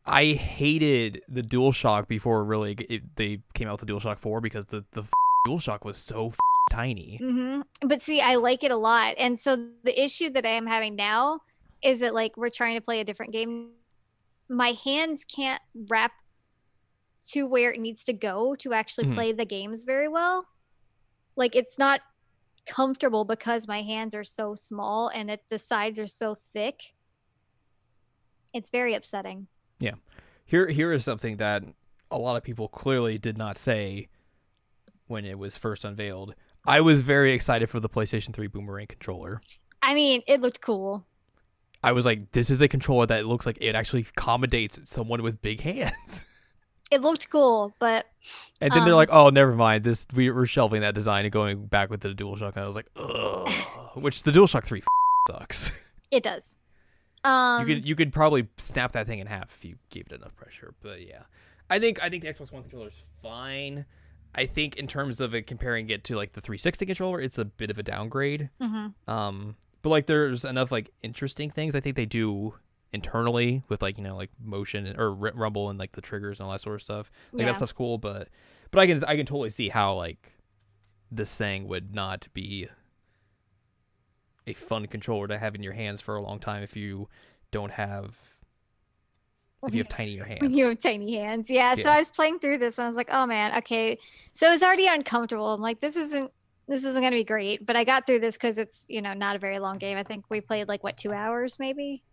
I 0.07 0.33
hated 0.33 1.21
the 1.27 1.41
DualShock 1.41 2.07
before 2.07 2.43
really 2.43 2.73
it, 2.89 3.15
they 3.17 3.39
came 3.53 3.67
out 3.67 3.79
with 3.79 3.87
the 3.87 3.93
DualShock 3.93 4.19
4 4.19 4.39
because 4.41 4.65
the 4.65 4.85
the 4.91 5.03
DualShock 5.47 5.83
was 5.83 5.97
so 5.97 6.31
tiny. 6.69 7.17
hmm 7.17 7.61
But 7.81 8.01
see, 8.01 8.21
I 8.21 8.35
like 8.35 8.63
it 8.63 8.71
a 8.71 8.77
lot. 8.77 9.15
And 9.17 9.37
so 9.37 9.55
the 9.83 10.01
issue 10.01 10.29
that 10.31 10.45
I 10.45 10.49
am 10.49 10.65
having 10.65 10.95
now 10.95 11.41
is 11.83 11.99
that 11.99 12.13
like 12.13 12.37
we're 12.37 12.49
trying 12.49 12.75
to 12.77 12.81
play 12.81 12.99
a 13.01 13.03
different 13.03 13.33
game. 13.33 13.71
My 14.49 14.69
hands 14.83 15.25
can't 15.25 15.61
wrap 15.89 16.11
to 17.31 17.45
where 17.47 17.73
it 17.73 17.79
needs 17.81 18.05
to 18.05 18.13
go 18.13 18.55
to 18.55 18.73
actually 18.73 19.05
Mhm. 19.05 19.13
play 19.15 19.31
the 19.33 19.45
games 19.45 19.83
very 19.83 20.07
well. 20.07 20.45
Like 21.35 21.55
it's 21.55 21.77
not 21.77 22.01
comfortable 22.65 23.25
because 23.25 23.67
my 23.67 23.81
hands 23.81 24.15
are 24.15 24.23
so 24.23 24.55
small 24.55 25.09
and 25.09 25.27
that 25.29 25.41
the 25.49 25.59
sides 25.59 25.99
are 25.99 26.07
so 26.07 26.35
thick. 26.35 26.79
It's 28.53 28.69
very 28.69 28.93
upsetting. 28.93 29.47
Here 30.49 30.67
here 30.69 30.93
is 30.93 31.03
something 31.03 31.37
that 31.37 31.63
a 32.09 32.17
lot 32.17 32.37
of 32.37 32.43
people 32.43 32.69
clearly 32.69 33.17
did 33.17 33.37
not 33.37 33.57
say 33.57 34.07
when 35.07 35.25
it 35.25 35.37
was 35.37 35.57
first 35.57 35.83
unveiled. 35.83 36.35
I 36.65 36.79
was 36.79 37.01
very 37.01 37.33
excited 37.33 37.69
for 37.69 37.81
the 37.81 37.89
PlayStation 37.89 38.33
3 38.33 38.47
Boomerang 38.47 38.87
controller. 38.87 39.41
I 39.81 39.93
mean, 39.93 40.21
it 40.25 40.39
looked 40.39 40.61
cool. 40.61 41.05
I 41.83 41.91
was 41.91 42.05
like, 42.05 42.31
this 42.31 42.49
is 42.49 42.61
a 42.61 42.69
controller 42.69 43.05
that 43.07 43.25
looks 43.25 43.45
like 43.45 43.57
it 43.59 43.75
actually 43.75 44.01
accommodates 44.01 44.79
someone 44.85 45.21
with 45.21 45.41
big 45.41 45.59
hands. 45.61 46.25
It 46.89 47.01
looked 47.01 47.29
cool, 47.29 47.73
but 47.79 48.05
And 48.61 48.71
then 48.71 48.85
they're 48.85 48.93
Um, 48.93 48.97
like, 48.97 49.09
"Oh, 49.11 49.29
never 49.29 49.51
mind. 49.53 49.83
This 49.83 50.07
we, 50.15 50.31
we're 50.31 50.45
shelving 50.45 50.79
that 50.83 50.95
design 50.95 51.25
and 51.25 51.31
going 51.33 51.65
back 51.65 51.89
with 51.89 51.99
the 51.99 52.13
DualShock." 52.13 52.55
And 52.55 52.63
I 52.63 52.65
was 52.65 52.77
like, 52.77 52.87
"Ugh," 52.95 53.51
which 53.95 54.23
the 54.23 54.31
DualShock 54.31 54.63
Three 54.63 54.81
sucks. 55.29 55.93
it 56.13 56.23
does. 56.23 56.57
Um 57.27 57.67
you 57.67 57.75
could 57.75 57.85
you 57.85 57.95
could 57.95 58.11
probably 58.13 58.47
snap 58.57 58.91
that 58.93 59.05
thing 59.07 59.19
in 59.19 59.27
half 59.27 59.53
if 59.57 59.65
you 59.65 59.75
gave 59.89 60.05
it 60.07 60.13
enough 60.13 60.35
pressure. 60.35 60.73
But 60.81 61.05
yeah, 61.05 61.23
I 61.69 61.79
think 61.79 62.01
I 62.01 62.09
think 62.09 62.23
the 62.23 62.33
Xbox 62.33 62.51
One 62.51 62.63
controller 62.63 62.87
is 62.87 63.03
fine. 63.21 63.85
I 64.35 64.45
think 64.45 64.75
in 64.75 64.87
terms 64.87 65.19
of 65.19 65.33
it 65.33 65.47
comparing 65.47 65.89
it 65.89 66.03
to 66.05 66.15
like 66.15 66.33
the 66.33 66.41
360 66.41 66.85
controller, 66.85 67.19
it's 67.19 67.37
a 67.37 67.45
bit 67.45 67.71
of 67.71 67.77
a 67.79 67.83
downgrade. 67.83 68.49
mhm. 68.61 68.93
Um, 69.07 69.55
but 69.81 69.89
like 69.89 70.05
there's 70.05 70.45
enough 70.45 70.71
like 70.71 70.91
interesting 71.01 71.49
things 71.49 71.75
I 71.75 71.79
think 71.79 71.95
they 71.95 72.05
do 72.05 72.53
internally 72.93 73.63
with 73.69 73.81
like 73.81 73.97
you 73.97 74.03
know 74.03 74.15
like 74.15 74.29
motion 74.43 74.95
or 74.97 75.11
rumble 75.13 75.69
and 75.69 75.77
like 75.77 75.91
the 75.93 76.01
triggers 76.01 76.39
and 76.39 76.45
all 76.47 76.51
that 76.53 76.61
sort 76.61 76.75
of 76.75 76.81
stuff. 76.83 77.11
Like 77.31 77.41
Yeah. 77.41 77.45
that 77.47 77.55
stuff's 77.57 77.73
cool, 77.73 77.97
but 77.97 78.29
but 78.71 78.79
I 78.79 78.87
can 78.87 79.03
I 79.05 79.15
can 79.15 79.25
totally 79.25 79.49
see 79.49 79.69
how 79.69 79.95
like 79.95 80.33
this 81.11 81.35
thing 81.37 81.67
would 81.67 81.93
not 81.95 82.27
be 82.33 82.67
a 84.47 84.53
fun 84.53 84.87
controller 84.87 85.27
to 85.27 85.37
have 85.37 85.53
in 85.53 85.61
your 85.61 85.73
hands 85.73 86.01
for 86.01 86.15
a 86.15 86.21
long 86.21 86.39
time 86.39 86.63
if 86.63 86.75
you 86.75 87.07
don't 87.51 87.71
have 87.71 88.15
if 89.65 89.75
you 89.75 89.81
have 89.83 89.89
tinier 89.89 90.23
hands. 90.27 90.55
you 90.55 90.65
have 90.67 90.79
tiny 90.79 91.15
hands. 91.15 91.49
Yeah, 91.49 91.75
So 91.75 91.89
I 91.89 91.97
was 91.97 92.11
playing 92.11 92.39
through 92.39 92.59
this 92.59 92.77
and 92.77 92.85
I 92.85 92.87
was 92.87 92.95
like, 92.95 93.09
oh 93.11 93.25
man, 93.25 93.57
okay. 93.57 93.97
So 94.33 94.51
it's 94.51 94.63
already 94.63 94.87
uncomfortable. 94.87 95.53
I'm 95.53 95.61
like, 95.61 95.79
this 95.79 95.95
isn't 95.95 96.31
this 96.67 96.83
isn't 96.83 97.01
gonna 97.01 97.15
be 97.15 97.23
great. 97.23 97.65
But 97.65 97.75
I 97.75 97.83
got 97.83 98.05
through 98.05 98.19
this 98.19 98.37
because 98.37 98.57
it's 98.57 98.85
you 98.87 99.01
know 99.01 99.13
not 99.13 99.35
a 99.35 99.39
very 99.39 99.59
long 99.59 99.77
game. 99.77 99.97
I 99.97 100.03
think 100.03 100.25
we 100.29 100.41
played 100.41 100.67
like 100.67 100.83
what 100.83 100.97
two 100.97 101.11
hours 101.13 101.59
maybe. 101.59 102.03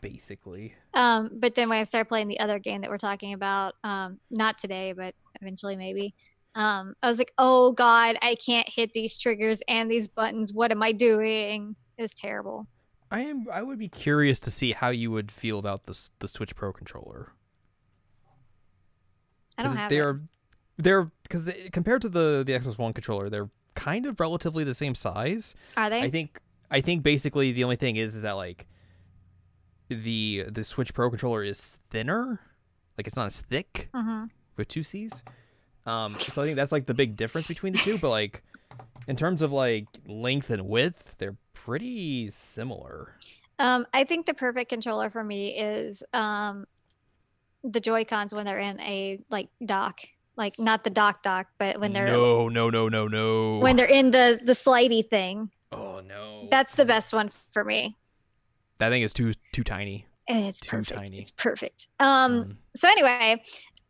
Basically, 0.00 0.74
Um, 0.94 1.30
but 1.34 1.54
then 1.54 1.68
when 1.68 1.78
I 1.78 1.84
started 1.84 2.08
playing 2.08 2.28
the 2.28 2.40
other 2.40 2.58
game 2.58 2.80
that 2.80 2.88
we're 2.88 2.96
talking 2.96 3.34
about, 3.34 3.74
um, 3.84 4.18
not 4.30 4.56
today, 4.56 4.92
but 4.92 5.14
eventually 5.40 5.76
maybe. 5.76 6.14
Um, 6.56 6.94
I 7.02 7.08
was 7.08 7.18
like, 7.18 7.32
oh 7.36 7.72
god, 7.72 8.16
I 8.22 8.34
can't 8.34 8.68
hit 8.68 8.92
these 8.94 9.16
triggers 9.16 9.62
and 9.68 9.90
these 9.90 10.08
buttons. 10.08 10.54
What 10.54 10.72
am 10.72 10.82
I 10.82 10.92
doing? 10.92 11.76
It 11.98 12.02
was 12.02 12.14
terrible. 12.14 12.66
I 13.10 13.20
am. 13.20 13.46
I 13.52 13.62
would 13.62 13.78
be 13.78 13.88
curious 13.88 14.40
to 14.40 14.50
see 14.50 14.72
how 14.72 14.88
you 14.88 15.10
would 15.10 15.30
feel 15.30 15.58
about 15.58 15.84
this 15.84 16.10
the 16.18 16.26
Switch 16.26 16.56
Pro 16.56 16.72
controller. 16.72 17.32
I 19.58 19.62
don't 19.62 19.76
have 19.76 19.90
they're 19.90 20.10
it. 20.10 20.20
they're 20.78 21.10
because 21.22 21.52
compared 21.72 22.02
to 22.02 22.08
the 22.08 22.42
the 22.44 22.52
Xbox 22.52 22.78
One 22.78 22.94
controller, 22.94 23.28
they're 23.28 23.50
kind 23.74 24.06
of 24.06 24.18
relatively 24.18 24.64
the 24.64 24.74
same 24.74 24.94
size. 24.94 25.54
Are 25.76 25.90
they? 25.90 26.00
I 26.00 26.10
think 26.10 26.40
I 26.70 26.80
think 26.80 27.02
basically 27.02 27.52
the 27.52 27.64
only 27.64 27.76
thing 27.76 27.96
is 27.96 28.16
is 28.16 28.22
that 28.22 28.32
like 28.32 28.66
the 29.88 30.46
the 30.48 30.64
Switch 30.64 30.94
Pro 30.94 31.10
controller 31.10 31.42
is 31.44 31.78
thinner, 31.90 32.40
like 32.96 33.06
it's 33.06 33.16
not 33.16 33.26
as 33.26 33.42
thick 33.42 33.90
hmm 33.94 34.24
with 34.56 34.68
two 34.68 34.82
C's. 34.82 35.22
Um, 35.86 36.14
so 36.18 36.42
I 36.42 36.44
think 36.44 36.56
that's 36.56 36.72
like 36.72 36.86
the 36.86 36.94
big 36.94 37.16
difference 37.16 37.46
between 37.46 37.72
the 37.74 37.78
two. 37.78 37.98
But 37.98 38.10
like 38.10 38.42
in 39.06 39.16
terms 39.16 39.42
of 39.42 39.52
like 39.52 39.86
length 40.06 40.50
and 40.50 40.66
width, 40.68 41.14
they're 41.18 41.36
pretty 41.54 42.30
similar. 42.30 43.14
Um, 43.58 43.86
I 43.94 44.04
think 44.04 44.26
the 44.26 44.34
perfect 44.34 44.68
controller 44.68 45.08
for 45.10 45.24
me 45.24 45.56
is 45.58 46.02
um, 46.12 46.66
the 47.64 47.80
Joy 47.80 48.04
Cons 48.04 48.34
when 48.34 48.44
they're 48.44 48.58
in 48.58 48.80
a 48.80 49.18
like 49.30 49.48
dock, 49.64 50.00
like 50.36 50.58
not 50.58 50.84
the 50.84 50.90
dock 50.90 51.22
dock, 51.22 51.46
but 51.58 51.80
when 51.80 51.92
they're 51.92 52.06
no 52.06 52.48
no 52.48 52.68
no 52.68 52.88
no 52.88 53.08
no 53.08 53.58
when 53.60 53.76
they're 53.76 53.86
in 53.86 54.10
the 54.10 54.38
the 54.44 54.52
slidey 54.52 55.08
thing. 55.08 55.50
oh 55.72 56.00
no 56.00 56.48
That's 56.50 56.74
the 56.74 56.84
best 56.84 57.14
one 57.14 57.28
for 57.30 57.64
me. 57.64 57.96
that 58.78 58.90
thing 58.90 59.02
is 59.02 59.12
too 59.12 59.32
too 59.52 59.64
tiny. 59.64 60.06
And 60.28 60.44
it's 60.44 60.60
Too 60.60 60.76
perfect. 60.78 60.98
tiny. 60.98 61.18
It's 61.18 61.30
perfect. 61.30 61.86
Um, 62.00 62.32
Mm. 62.44 62.56
so 62.74 62.88
anyway, 62.88 63.42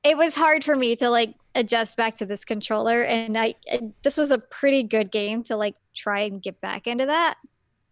it 0.06 0.16
was 0.16 0.36
hard 0.36 0.62
for 0.62 0.76
me 0.76 0.94
to 0.96 1.10
like 1.10 1.34
adjust 1.56 1.96
back 1.96 2.14
to 2.16 2.26
this 2.26 2.44
controller, 2.44 3.02
and 3.02 3.36
I, 3.36 3.54
this 4.02 4.16
was 4.16 4.30
a 4.30 4.38
pretty 4.38 4.84
good 4.84 5.10
game 5.10 5.42
to 5.44 5.56
like 5.56 5.74
try 5.94 6.20
and 6.20 6.40
get 6.40 6.60
back 6.60 6.86
into 6.86 7.06
that. 7.06 7.34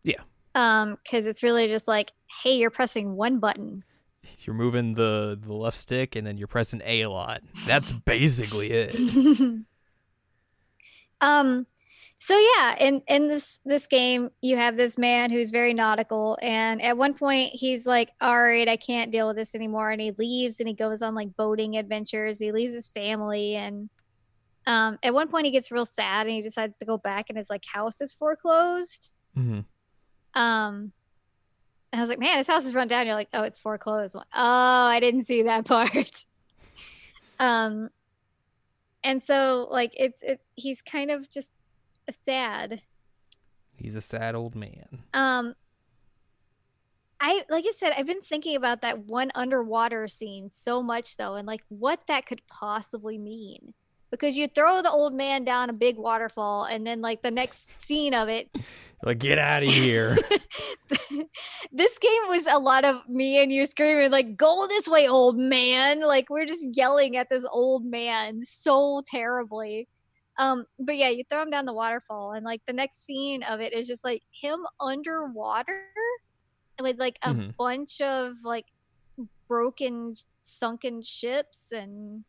Yeah. 0.04 0.20
Um, 0.54 0.96
because 1.02 1.26
it's 1.26 1.42
really 1.42 1.66
just 1.66 1.88
like, 1.88 2.12
hey, 2.42 2.56
you're 2.56 2.70
pressing 2.70 3.16
one 3.16 3.40
button. 3.40 3.82
You're 4.38 4.54
moving 4.54 4.94
the 4.94 5.38
the 5.40 5.54
left 5.54 5.76
stick 5.76 6.14
and 6.16 6.24
then 6.26 6.38
you're 6.38 6.46
pressing 6.48 6.82
A 6.84 7.02
a 7.02 7.10
lot. 7.10 7.40
That's 7.66 7.90
basically 7.90 8.70
it. 8.70 8.94
um 11.20 11.66
so 12.24 12.38
yeah 12.56 12.74
in 12.80 13.02
in 13.06 13.28
this 13.28 13.60
this 13.66 13.86
game 13.86 14.30
you 14.40 14.56
have 14.56 14.78
this 14.78 14.96
man 14.96 15.30
who's 15.30 15.50
very 15.50 15.74
nautical 15.74 16.38
and 16.40 16.80
at 16.80 16.96
one 16.96 17.12
point 17.12 17.50
he's 17.52 17.86
like 17.86 18.10
all 18.22 18.42
right 18.42 18.66
i 18.66 18.78
can't 18.78 19.12
deal 19.12 19.26
with 19.26 19.36
this 19.36 19.54
anymore 19.54 19.90
and 19.90 20.00
he 20.00 20.10
leaves 20.12 20.58
and 20.58 20.66
he 20.66 20.74
goes 20.74 21.02
on 21.02 21.14
like 21.14 21.36
boating 21.36 21.76
adventures 21.76 22.38
he 22.38 22.50
leaves 22.50 22.72
his 22.72 22.88
family 22.88 23.56
and 23.56 23.90
um 24.66 24.98
at 25.02 25.12
one 25.12 25.28
point 25.28 25.44
he 25.44 25.52
gets 25.52 25.70
real 25.70 25.84
sad 25.84 26.26
and 26.26 26.34
he 26.34 26.40
decides 26.40 26.78
to 26.78 26.86
go 26.86 26.96
back 26.96 27.26
and 27.28 27.36
his 27.36 27.50
like 27.50 27.64
house 27.66 28.00
is 28.00 28.14
foreclosed 28.14 29.12
hmm 29.34 29.60
um 30.32 30.92
I 31.92 32.00
was 32.00 32.08
like, 32.08 32.18
man, 32.18 32.38
his 32.38 32.48
house 32.48 32.66
is 32.66 32.74
run 32.74 32.88
down. 32.88 33.06
You're 33.06 33.14
like, 33.14 33.28
oh, 33.32 33.44
it's 33.44 33.60
foreclosed. 33.60 34.16
Like, 34.16 34.26
oh, 34.34 34.86
I 34.86 34.98
didn't 34.98 35.22
see 35.22 35.44
that 35.44 35.64
part. 35.64 36.24
um, 37.38 37.88
and 39.04 39.22
so 39.22 39.68
like 39.70 39.94
it's 39.96 40.20
it 40.24 40.40
he's 40.56 40.82
kind 40.82 41.12
of 41.12 41.30
just 41.30 41.52
sad. 42.10 42.80
He's 43.76 43.96
a 43.96 44.00
sad 44.00 44.34
old 44.34 44.54
man. 44.54 45.02
Um, 45.12 45.54
I 47.20 47.42
like 47.48 47.64
I 47.66 47.72
said, 47.72 47.92
I've 47.96 48.06
been 48.06 48.20
thinking 48.20 48.56
about 48.56 48.82
that 48.82 49.06
one 49.06 49.30
underwater 49.34 50.06
scene 50.08 50.50
so 50.50 50.82
much 50.82 51.16
though, 51.16 51.34
and 51.34 51.46
like 51.46 51.62
what 51.68 52.06
that 52.06 52.26
could 52.26 52.42
possibly 52.46 53.18
mean. 53.18 53.74
Because 54.10 54.36
you 54.36 54.46
throw 54.46 54.80
the 54.80 54.90
old 54.90 55.12
man 55.12 55.42
down 55.42 55.70
a 55.70 55.72
big 55.72 55.96
waterfall, 55.96 56.64
and 56.64 56.86
then 56.86 57.00
like 57.00 57.22
the 57.22 57.32
next 57.32 57.82
scene 57.82 58.14
of 58.14 58.28
it, 58.28 58.48
Like, 59.04 59.18
get 59.18 59.38
out 59.38 59.62
of 59.62 59.68
here. 59.68 60.16
this 61.72 61.98
game 61.98 62.22
was 62.28 62.46
a 62.46 62.58
lot 62.58 62.86
of 62.86 63.06
me 63.08 63.42
and 63.42 63.52
you 63.52 63.66
screaming 63.66 64.10
like 64.10 64.36
go 64.36 64.66
this 64.66 64.88
way 64.88 65.06
old 65.06 65.36
man 65.36 66.00
like 66.00 66.30
we're 66.30 66.46
just 66.46 66.68
yelling 66.74 67.16
at 67.16 67.28
this 67.28 67.46
old 67.52 67.84
man 67.84 68.42
so 68.42 69.02
terribly 69.06 69.88
um 70.38 70.64
but 70.78 70.96
yeah 70.96 71.08
you 71.08 71.22
throw 71.30 71.42
him 71.42 71.50
down 71.50 71.64
the 71.64 71.72
waterfall 71.72 72.32
and 72.32 72.44
like 72.44 72.60
the 72.66 72.72
next 72.72 73.04
scene 73.04 73.42
of 73.44 73.60
it 73.60 73.72
is 73.72 73.86
just 73.86 74.04
like 74.04 74.22
him 74.32 74.60
underwater 74.80 75.84
with 76.82 76.98
like 76.98 77.18
a 77.22 77.34
Mhm. 77.34 77.54
bunch 77.56 78.00
of 78.00 78.32
like 78.44 78.66
broken 79.48 80.14
sunken 80.38 81.00
ships 81.02 81.70
and 81.72 82.24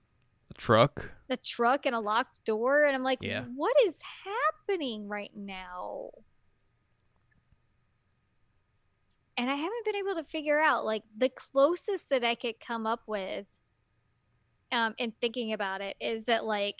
a 0.51 0.53
Truck. 0.53 1.11
a 1.29 1.37
truck 1.37 1.85
and 1.87 1.95
a 1.95 1.99
locked 1.99 2.41
door 2.45 2.83
and 2.85 2.95
i'm 2.95 3.03
like 3.03 3.19
Yeah. 3.21 3.45
what 3.55 3.75
is 3.83 4.01
happening 4.23 5.07
right 5.07 5.31
now 5.35 6.11
and 9.37 9.49
i 9.49 9.55
haven't 9.55 9.85
been 9.85 9.95
able 9.95 10.15
to 10.15 10.23
figure 10.23 10.59
out 10.59 10.85
like 10.85 11.03
the 11.17 11.29
closest 11.29 12.09
that 12.09 12.23
i 12.23 12.35
could 12.35 12.59
come 12.59 12.85
up 12.85 13.01
with 13.07 13.47
um 14.71 14.93
in 14.97 15.11
thinking 15.21 15.53
about 15.53 15.81
it 15.81 15.95
is 15.99 16.25
that 16.25 16.45
like 16.45 16.79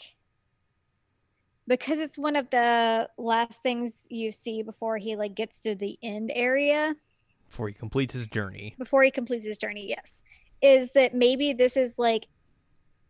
because 1.67 1.99
it's 1.99 2.17
one 2.17 2.35
of 2.35 2.49
the 2.51 3.09
last 3.17 3.63
things 3.63 4.07
you 4.09 4.31
see 4.31 4.61
before 4.63 4.97
he 4.97 5.15
like 5.15 5.35
gets 5.35 5.61
to 5.61 5.75
the 5.75 5.97
end 6.03 6.31
area 6.35 6.95
Before 7.49 7.67
he 7.67 7.73
completes 7.73 8.13
his 8.13 8.27
journey. 8.27 8.75
before 8.77 9.03
he 9.03 9.11
completes 9.11 9.45
his 9.45 9.57
journey 9.57 9.87
yes 9.89 10.21
is 10.61 10.93
that 10.93 11.13
maybe 11.13 11.53
this 11.53 11.75
is 11.77 11.97
like 11.99 12.27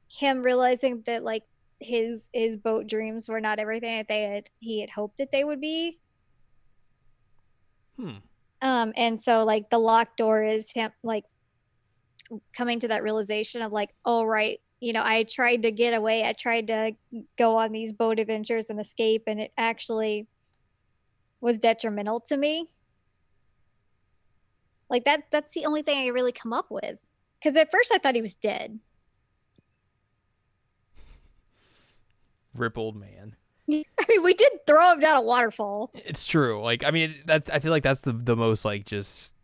him 0.07 0.41
realizing 0.43 1.01
that 1.05 1.23
like 1.23 1.43
his 1.79 2.29
his 2.33 2.55
boat 2.57 2.87
dreams 2.87 3.27
were 3.27 3.41
not 3.41 3.59
everything 3.59 3.97
that 3.97 4.07
they 4.07 4.21
had 4.23 4.49
he 4.59 4.79
had 4.81 4.89
hoped 4.89 5.17
that 5.17 5.31
they 5.31 5.43
would 5.43 5.59
be 5.61 5.99
Hmm. 7.97 8.11
um 8.61 8.91
and 8.97 9.19
so 9.19 9.43
like 9.45 9.69
the 9.69 9.77
locked 9.79 10.17
door 10.17 10.43
is 10.43 10.71
him 10.71 10.91
like 11.03 11.23
coming 12.55 12.79
to 12.79 12.87
that 12.89 13.03
realization 13.03 13.61
of 13.61 13.71
like 13.71 13.93
oh 14.05 14.23
right 14.25 14.59
you 14.79 14.93
know 14.93 15.01
i 15.03 15.23
tried 15.23 15.61
to 15.63 15.71
get 15.71 15.93
away 15.93 16.23
i 16.23 16.33
tried 16.33 16.67
to 16.67 16.91
go 17.37 17.57
on 17.57 17.71
these 17.71 17.93
boat 17.93 18.19
adventures 18.19 18.69
and 18.69 18.79
escape 18.79 19.23
and 19.27 19.39
it 19.39 19.51
actually 19.57 20.27
was 21.41 21.57
detrimental 21.59 22.19
to 22.19 22.37
me 22.37 22.67
like 24.89 25.05
that 25.05 25.23
that's 25.31 25.51
the 25.51 25.65
only 25.65 25.81
thing 25.81 25.97
i 25.97 26.07
really 26.07 26.31
come 26.31 26.53
up 26.53 26.67
with 26.69 26.97
because 27.33 27.55
at 27.55 27.71
first 27.71 27.91
i 27.93 27.97
thought 27.97 28.15
he 28.15 28.21
was 28.21 28.35
dead 28.35 28.79
Rip 32.53 32.77
old 32.77 32.95
man. 32.95 33.35
i 33.69 33.83
mean 34.07 34.23
we 34.23 34.33
did 34.33 34.65
throw 34.65 34.93
him 34.93 34.99
down 35.01 35.17
a 35.17 35.21
waterfall 35.21 35.91
It's 35.93 36.25
true. 36.25 36.61
Like 36.63 36.83
I 36.85 36.91
mean, 36.91 37.13
that's 37.25 37.49
I 37.49 37.59
feel 37.59 37.71
like 37.71 37.83
that's 37.83 38.01
the 38.01 38.13
the 38.13 38.35
most 38.35 38.63
like 38.63 38.85
just 38.85 39.34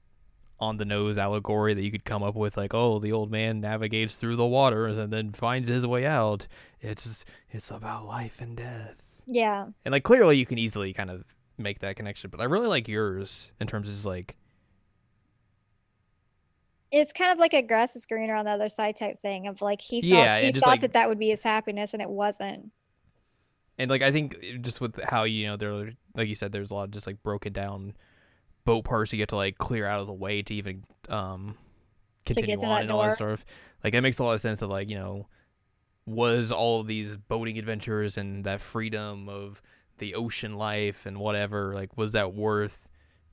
on 0.61 0.77
the 0.77 0.85
nose 0.85 1.17
allegory 1.17 1.73
that 1.73 1.81
you 1.81 1.91
could 1.91 2.05
come 2.05 2.21
up 2.23 2.35
with. 2.35 2.55
Like, 2.55 2.73
oh, 2.73 2.99
the 2.99 3.11
old 3.11 3.31
man 3.31 3.59
navigates 3.59 4.15
through 4.15 4.35
the 4.37 4.45
waters 4.45 4.97
and 4.97 5.11
then 5.11 5.31
finds 5.33 5.67
his 5.67 5.85
way 5.85 6.05
out. 6.05 6.47
It's 6.79 7.25
it's 7.49 7.71
about 7.71 8.05
life 8.05 8.39
and 8.39 8.55
death. 8.55 9.23
yeah 9.25 9.65
And 9.83 9.91
like 9.91 10.03
clearly, 10.03 10.37
you 10.37 10.45
can 10.45 10.57
easily 10.59 10.93
kind 10.93 11.09
of 11.09 11.25
make 11.57 11.79
that 11.79 11.95
connection. 11.95 12.29
But 12.29 12.39
I 12.41 12.45
really 12.45 12.67
like 12.67 12.87
yours 12.87 13.51
in 13.59 13.65
terms 13.67 13.87
of 13.89 13.95
just, 13.95 14.05
like 14.05 14.35
it's 16.91 17.13
kind 17.13 17.31
of 17.31 17.39
like 17.39 17.53
a 17.53 17.61
grass 17.61 17.95
is 17.95 18.05
greener 18.05 18.35
on 18.35 18.45
the 18.45 18.51
other 18.51 18.69
side 18.69 18.95
type 18.95 19.19
thing 19.19 19.47
of 19.47 19.61
like 19.61 19.81
he 19.81 20.01
thought 20.01 20.07
Yeah, 20.07 20.39
he 20.41 20.51
thought 20.51 20.67
like- 20.67 20.81
that 20.81 20.93
that 20.93 21.09
would 21.09 21.19
be 21.19 21.29
his 21.29 21.43
happiness 21.43 21.93
and 21.93 22.01
it 22.01 22.09
wasn't 22.09 22.71
and 23.77 23.89
like 23.89 24.01
I 24.01 24.11
think 24.11 24.37
just 24.61 24.81
with 24.81 25.01
how 25.03 25.23
you 25.23 25.47
know 25.47 25.57
there 25.57 25.91
like 26.15 26.27
you 26.27 26.35
said 26.35 26.51
there's 26.51 26.69
a 26.71 26.75
lot 26.75 26.83
of 26.83 26.91
just 26.91 27.07
like 27.07 27.23
broken 27.23 27.53
down 27.53 27.93
boat 28.65 28.83
parts 28.83 29.11
you 29.11 29.17
get 29.17 29.29
to 29.29 29.35
like 29.35 29.57
clear 29.57 29.85
out 29.85 30.01
of 30.01 30.07
the 30.07 30.13
way 30.13 30.41
to 30.41 30.53
even 30.53 30.83
um 31.09 31.55
continue 32.25 32.55
to 32.55 32.65
on 32.65 32.75
that 32.75 32.81
and 32.83 32.91
all 32.91 33.01
that 33.01 33.17
sort 33.17 33.31
of 33.31 33.45
Like 33.83 33.93
that 33.93 34.01
makes 34.01 34.19
a 34.19 34.23
lot 34.23 34.33
of 34.33 34.41
sense 34.41 34.61
of 34.61 34.69
like 34.69 34.89
you 34.89 34.95
know 34.95 35.27
was 36.05 36.51
all 36.51 36.81
of 36.81 36.87
these 36.87 37.17
boating 37.17 37.57
adventures 37.57 38.17
and 38.17 38.43
that 38.45 38.61
freedom 38.61 39.29
of 39.29 39.61
the 39.97 40.15
ocean 40.15 40.55
life 40.55 41.05
and 41.05 41.17
whatever 41.17 41.73
like 41.73 41.95
was 41.97 42.13
that 42.13 42.33
worth 42.33 42.87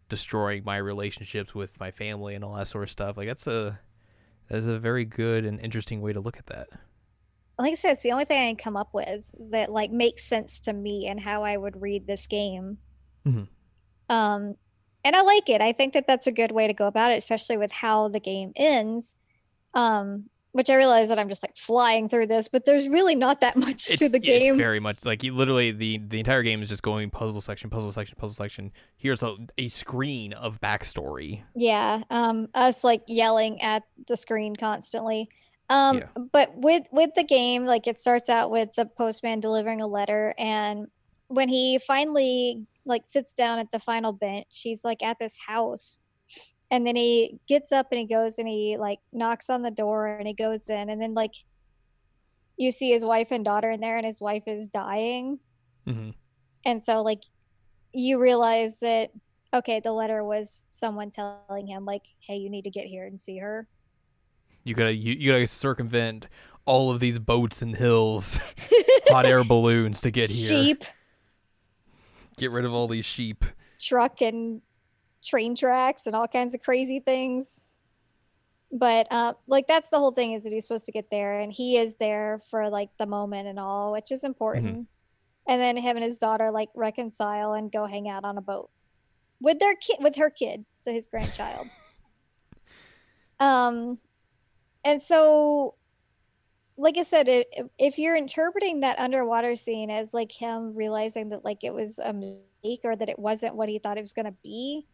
destroying 0.09 0.65
my 0.65 0.77
relationships 0.77 1.55
with 1.55 1.79
my 1.81 1.91
family 1.91 2.35
and 2.35 2.45
all 2.45 2.55
that 2.55 2.69
sort 2.69 2.85
of 2.85 2.91
stuff 2.91 3.17
like 3.17 3.27
that's 3.29 3.47
a 3.47 3.79
that's 4.49 4.67
a 4.67 4.79
very 4.79 5.05
good 5.05 5.45
and 5.45 5.61
interesting 5.61 6.01
way 6.01 6.13
to 6.13 6.21
look 6.21 6.39
at 6.39 6.47
that 6.47 6.69
like 7.59 7.73
I 7.73 7.75
said, 7.75 7.93
it's 7.93 8.03
the 8.03 8.13
only 8.13 8.25
thing 8.25 8.39
I 8.39 8.47
can 8.51 8.57
come 8.57 8.77
up 8.77 8.95
with 8.95 9.33
that 9.51 9.71
like 9.73 9.91
makes 9.91 10.25
sense 10.25 10.61
to 10.61 10.73
me 10.73 11.09
and 11.09 11.19
how 11.19 11.43
I 11.43 11.57
would 11.57 11.83
read 11.83 12.07
this 12.07 12.29
game. 12.29 12.79
Mhm. 13.27 13.49
Um, 14.09 14.55
and 15.09 15.17
I 15.17 15.23
like 15.23 15.49
it. 15.49 15.63
I 15.63 15.73
think 15.73 15.95
that 15.95 16.07
that's 16.07 16.27
a 16.27 16.33
good 16.33 16.53
way 16.53 16.67
to 16.67 16.75
go 16.75 16.87
about 16.87 17.13
it, 17.13 17.17
especially 17.17 17.57
with 17.57 17.73
how 17.73 18.09
the 18.09 18.21
game 18.21 18.53
ends. 18.57 19.17
Um, 19.73 20.29
which 20.53 20.69
I 20.71 20.75
realize 20.75 21.09
that 21.09 21.19
I'm 21.19 21.29
just 21.29 21.43
like 21.43 21.57
flying 21.57 22.09
through 22.09 22.27
this, 22.27 22.49
but 22.49 22.65
there's 22.65 22.89
really 22.89 23.15
not 23.15 23.41
that 23.41 23.57
much 23.67 23.91
it's, 23.91 24.01
to 24.01 24.09
the 24.11 24.19
game. 24.19 24.55
it's 24.55 24.59
very 24.59 24.81
much 24.81 25.05
like 25.07 25.23
you 25.23 25.35
literally 25.35 25.71
the 25.73 25.99
the 25.99 26.19
entire 26.19 26.43
game 26.43 26.61
is 26.61 26.69
just 26.69 26.83
going 26.83 27.09
puzzle 27.09 27.41
section, 27.41 27.71
puzzle 27.71 27.91
section, 27.91 28.17
puzzle 28.19 28.35
section. 28.35 28.71
Here's 28.97 29.23
a, 29.23 29.35
a 29.57 29.69
screen 29.69 30.35
of 30.35 30.61
backstory. 30.61 31.43
Yeah, 31.55 32.03
um, 32.11 32.49
us 32.55 32.85
like 32.85 33.03
yelling 33.07 33.63
at 33.63 33.85
the 34.09 34.17
screen 34.17 34.57
constantly. 34.57 35.31
Um, 35.71 35.99
Yeah. 35.99 36.07
but 36.33 36.55
with 36.55 36.85
with 36.93 37.15
the 37.15 37.25
game, 37.25 37.65
like 37.65 37.87
it 37.87 37.99
starts 37.99 38.29
out 38.29 38.51
with 38.51 38.75
the 38.75 38.85
postman 38.85 39.41
delivering 39.41 39.81
a 39.81 39.87
letter, 39.87 40.35
and 40.39 40.89
when 41.29 41.49
he 41.49 41.79
finally 41.79 42.67
like 42.89 43.07
sits 43.07 43.33
down 43.33 43.59
at 43.59 43.71
the 43.71 43.79
final 43.79 44.13
bench, 44.13 44.61
he's 44.63 44.85
like 44.85 45.03
at 45.03 45.19
this 45.19 45.39
house, 45.47 46.01
and 46.71 46.87
then 46.87 46.97
he 46.97 47.39
gets 47.47 47.73
up 47.73 47.89
and 47.93 48.01
he 48.01 48.07
goes 48.07 48.39
and 48.39 48.49
he 48.49 48.77
like 48.79 48.99
knocks 49.13 49.51
on 49.51 49.63
the 49.63 49.71
door 49.71 50.07
and 50.07 50.27
he 50.27 50.35
goes 50.35 50.69
in, 50.69 50.91
and 50.91 51.01
then 51.01 51.15
like 51.15 51.35
you 52.57 52.71
see 52.71 52.91
his 52.91 53.05
wife 53.05 53.31
and 53.31 53.45
daughter 53.45 53.71
in 53.71 53.81
there, 53.81 53.97
and 53.97 54.07
his 54.07 54.21
wife 54.21 54.45
is 54.47 54.67
dying, 54.67 55.39
hmm 55.87 56.11
and 56.65 56.83
so 56.83 57.03
like 57.03 57.23
you 57.93 58.21
realize 58.21 58.81
that 58.81 59.11
okay, 59.55 59.81
the 59.81 59.93
letter 59.93 60.23
was 60.25 60.65
someone 60.69 61.11
telling 61.11 61.67
him 61.67 61.85
like, 61.85 62.03
hey, 62.21 62.37
you 62.37 62.51
need 62.51 62.65
to 62.65 62.71
get 62.71 62.85
here 62.85 63.07
and 63.07 63.19
see 63.19 63.39
her. 63.39 63.67
You 64.65 64.75
gotta 64.75 64.93
you, 64.93 65.15
you 65.15 65.33
gotta 65.33 65.47
circumvent 65.47 66.29
all 66.65 66.91
of 66.91 67.01
these 67.01 67.19
boats 67.19 67.63
and 67.63 67.75
hills, 67.75 68.39
hot 69.09 69.25
air 69.25 69.43
balloons 69.43 70.03
to 70.03 70.11
get 70.11 70.29
here. 70.29 70.49
sheep, 70.49 70.85
Get 72.39 72.53
rid 72.53 72.65
of 72.65 72.73
all 72.73 72.89
these 72.89 73.05
sheep. 73.05 73.45
truck, 73.81 74.23
and 74.23 74.63
train 75.23 75.55
tracks, 75.55 76.07
and 76.07 76.17
all 76.17 76.29
kinds 76.29 76.55
of 76.55 76.61
crazy 76.61 77.01
things. 77.01 77.75
But 78.71 79.07
uh, 79.11 79.35
like 79.47 79.67
that's 79.67 79.91
the 79.91 79.99
whole 79.99 80.13
thing 80.13 80.33
is 80.33 80.45
that 80.45 80.53
he's 80.53 80.67
supposed 80.67 80.87
to 80.87 80.93
get 80.93 81.11
there, 81.11 81.41
and 81.41 81.53
he 81.53 81.77
is 81.77 81.97
there 81.97 82.39
for 82.51 82.71
like 82.71 82.91
the 82.99 83.07
moment 83.07 83.49
and 83.49 83.59
all, 83.59 83.93
which 83.93 84.13
is 84.13 84.25
important. 84.25 84.89
And 85.47 85.61
then 85.61 85.79
him 85.79 85.97
and 85.97 86.05
his 86.05 86.19
daughter 86.19 86.51
like 86.51 86.69
reconcile 86.75 87.55
and 87.55 87.73
go 87.73 87.87
hang 87.87 88.09
out 88.09 88.25
on 88.25 88.37
a 88.37 88.43
boat 88.43 88.71
with 89.41 89.59
their 89.59 89.75
kid, 89.75 89.97
with 90.01 90.17
her 90.17 90.31
kid, 90.31 90.65
so 90.77 90.93
his 90.93 91.07
grandchild. 91.07 91.67
um, 93.41 93.99
and 94.85 95.01
so 95.01 95.75
like 96.79 96.97
I 96.97 97.03
said, 97.03 97.27
if, 97.29 97.45
if 97.77 97.99
you're 97.99 98.17
interpreting 98.17 98.81
that 98.81 99.01
underwater 99.01 99.57
scene 99.57 99.91
as 99.91 100.15
like 100.15 100.31
him 100.31 100.75
realizing 100.77 101.29
that 101.31 101.45
like 101.45 101.65
it 101.65 101.75
was 101.75 101.99
a 101.99 102.13
mistake 102.13 102.81
or 102.85 102.95
that 102.95 103.09
it 103.09 103.19
wasn't 103.19 103.57
what 103.57 103.69
he 103.69 103.81
thought 103.81 103.99
it 103.99 104.03
was 104.03 104.13
going 104.13 104.27
to 104.27 104.35
be, 104.45 104.87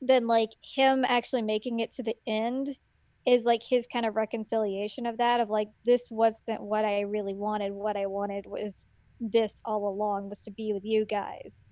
then 0.00 0.26
like 0.26 0.50
him 0.62 1.04
actually 1.06 1.42
making 1.42 1.80
it 1.80 1.92
to 1.92 2.02
the 2.02 2.16
end 2.26 2.78
is 3.26 3.44
like 3.44 3.62
his 3.62 3.86
kind 3.86 4.06
of 4.06 4.16
reconciliation 4.16 5.04
of 5.04 5.18
that 5.18 5.40
of 5.40 5.50
like 5.50 5.68
this 5.84 6.10
wasn't 6.10 6.62
what 6.62 6.86
I 6.86 7.00
really 7.00 7.34
wanted. 7.34 7.72
What 7.72 7.96
I 7.96 8.06
wanted 8.06 8.46
was 8.46 8.88
this 9.20 9.60
all 9.66 9.88
along 9.88 10.30
was 10.30 10.40
to 10.44 10.50
be 10.50 10.72
with 10.72 10.86
you 10.86 11.04
guys. 11.04 11.64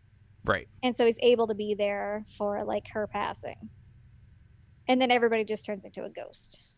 Right. 0.44 0.68
And 0.82 0.94
so 0.94 1.06
he's 1.06 1.18
able 1.22 1.46
to 1.46 1.54
be 1.54 1.74
there 1.74 2.22
for 2.36 2.62
like 2.64 2.88
her 2.88 3.06
passing. 3.06 3.70
And 4.88 5.00
then 5.00 5.10
everybody 5.10 5.42
just 5.42 5.64
turns 5.64 5.86
into 5.86 6.04
a 6.04 6.10
ghost. 6.10 6.74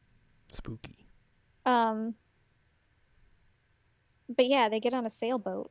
Spooky. 0.52 1.08
Um 1.66 2.14
but 4.28 4.46
yeah, 4.46 4.68
they 4.68 4.80
get 4.80 4.94
on 4.94 5.06
a 5.06 5.10
sailboat. 5.10 5.70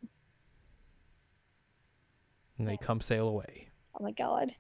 And 2.58 2.68
they 2.68 2.78
come 2.78 3.02
sail 3.02 3.28
away. 3.28 3.68
Oh 4.00 4.04
my 4.04 4.12
god. 4.12 4.54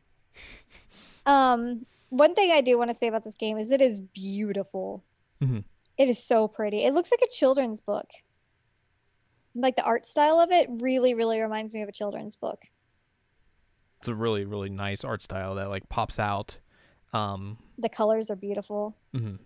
um 1.26 1.86
one 2.10 2.36
thing 2.36 2.52
I 2.52 2.62
do 2.62 2.78
want 2.78 2.90
to 2.90 2.94
say 2.94 3.08
about 3.08 3.24
this 3.24 3.36
game 3.36 3.58
is 3.58 3.72
it 3.72 3.82
is 3.82 4.00
beautiful. 4.00 5.04
Mhm. 5.42 5.64
It 5.98 6.10
is 6.10 6.24
so 6.24 6.48
pretty. 6.48 6.84
It 6.86 6.94
looks 6.94 7.12
like 7.12 7.22
a 7.24 7.28
children's 7.34 7.80
book. 7.80 8.10
Like 9.56 9.76
the 9.76 9.84
art 9.84 10.06
style 10.06 10.40
of 10.40 10.52
it 10.52 10.68
really, 10.70 11.16
really 11.16 11.40
reminds 11.42 11.74
me 11.74 11.82
of 11.82 11.90
a 11.90 11.92
children's 11.92 12.36
book. 12.36 12.62
It's 14.00 14.08
a 14.08 14.14
really, 14.14 14.46
really 14.46 14.70
nice 14.70 15.04
art 15.04 15.24
style 15.24 15.56
that 15.56 15.70
like 15.70 15.90
pops 15.90 16.20
out. 16.20 16.60
Um, 17.14 17.58
The 17.80 17.90
colors 17.90 18.30
are 18.30 18.36
beautiful. 18.36 18.96
mhm. 19.16 19.40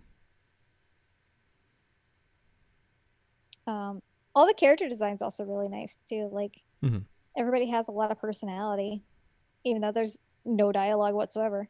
Um, 3.66 4.02
all 4.34 4.46
the 4.46 4.54
character 4.54 4.88
designs 4.88 5.22
also 5.22 5.44
really 5.44 5.68
nice 5.70 5.98
too. 6.08 6.28
Like 6.32 6.56
Mhm. 6.82 7.04
everybody 7.36 7.66
has 7.66 7.88
a 7.88 7.92
lot 7.92 8.10
of 8.10 8.18
personality, 8.18 9.02
even 9.64 9.80
though 9.82 9.92
there's 9.92 10.18
no 10.44 10.72
dialogue 10.72 11.14
whatsoever. 11.14 11.68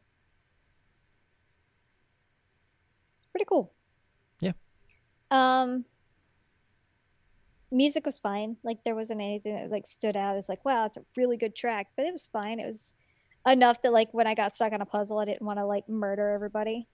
Pretty 3.31 3.45
cool. 3.45 3.73
Yeah. 4.39 4.53
Um, 5.31 5.85
music 7.71 8.05
was 8.05 8.19
fine. 8.19 8.57
Like 8.63 8.83
there 8.83 8.95
wasn't 8.95 9.21
anything 9.21 9.55
that 9.55 9.71
like 9.71 9.87
stood 9.87 10.15
out 10.15 10.35
as 10.37 10.47
like, 10.49 10.63
wow, 10.63 10.85
it's 10.85 10.97
a 10.97 11.05
really 11.17 11.37
good 11.37 11.55
track, 11.55 11.87
but 11.97 12.05
it 12.05 12.11
was 12.11 12.27
fine. 12.27 12.59
It 12.59 12.65
was 12.65 12.95
enough 13.47 13.81
that 13.81 13.91
like 13.93 14.13
when 14.13 14.27
I 14.27 14.35
got 14.35 14.53
stuck 14.53 14.71
on 14.73 14.81
a 14.81 14.85
puzzle, 14.85 15.19
I 15.19 15.25
didn't 15.25 15.41
want 15.45 15.59
to 15.59 15.65
like 15.65 15.89
murder 15.89 16.29
everybody. 16.29 16.87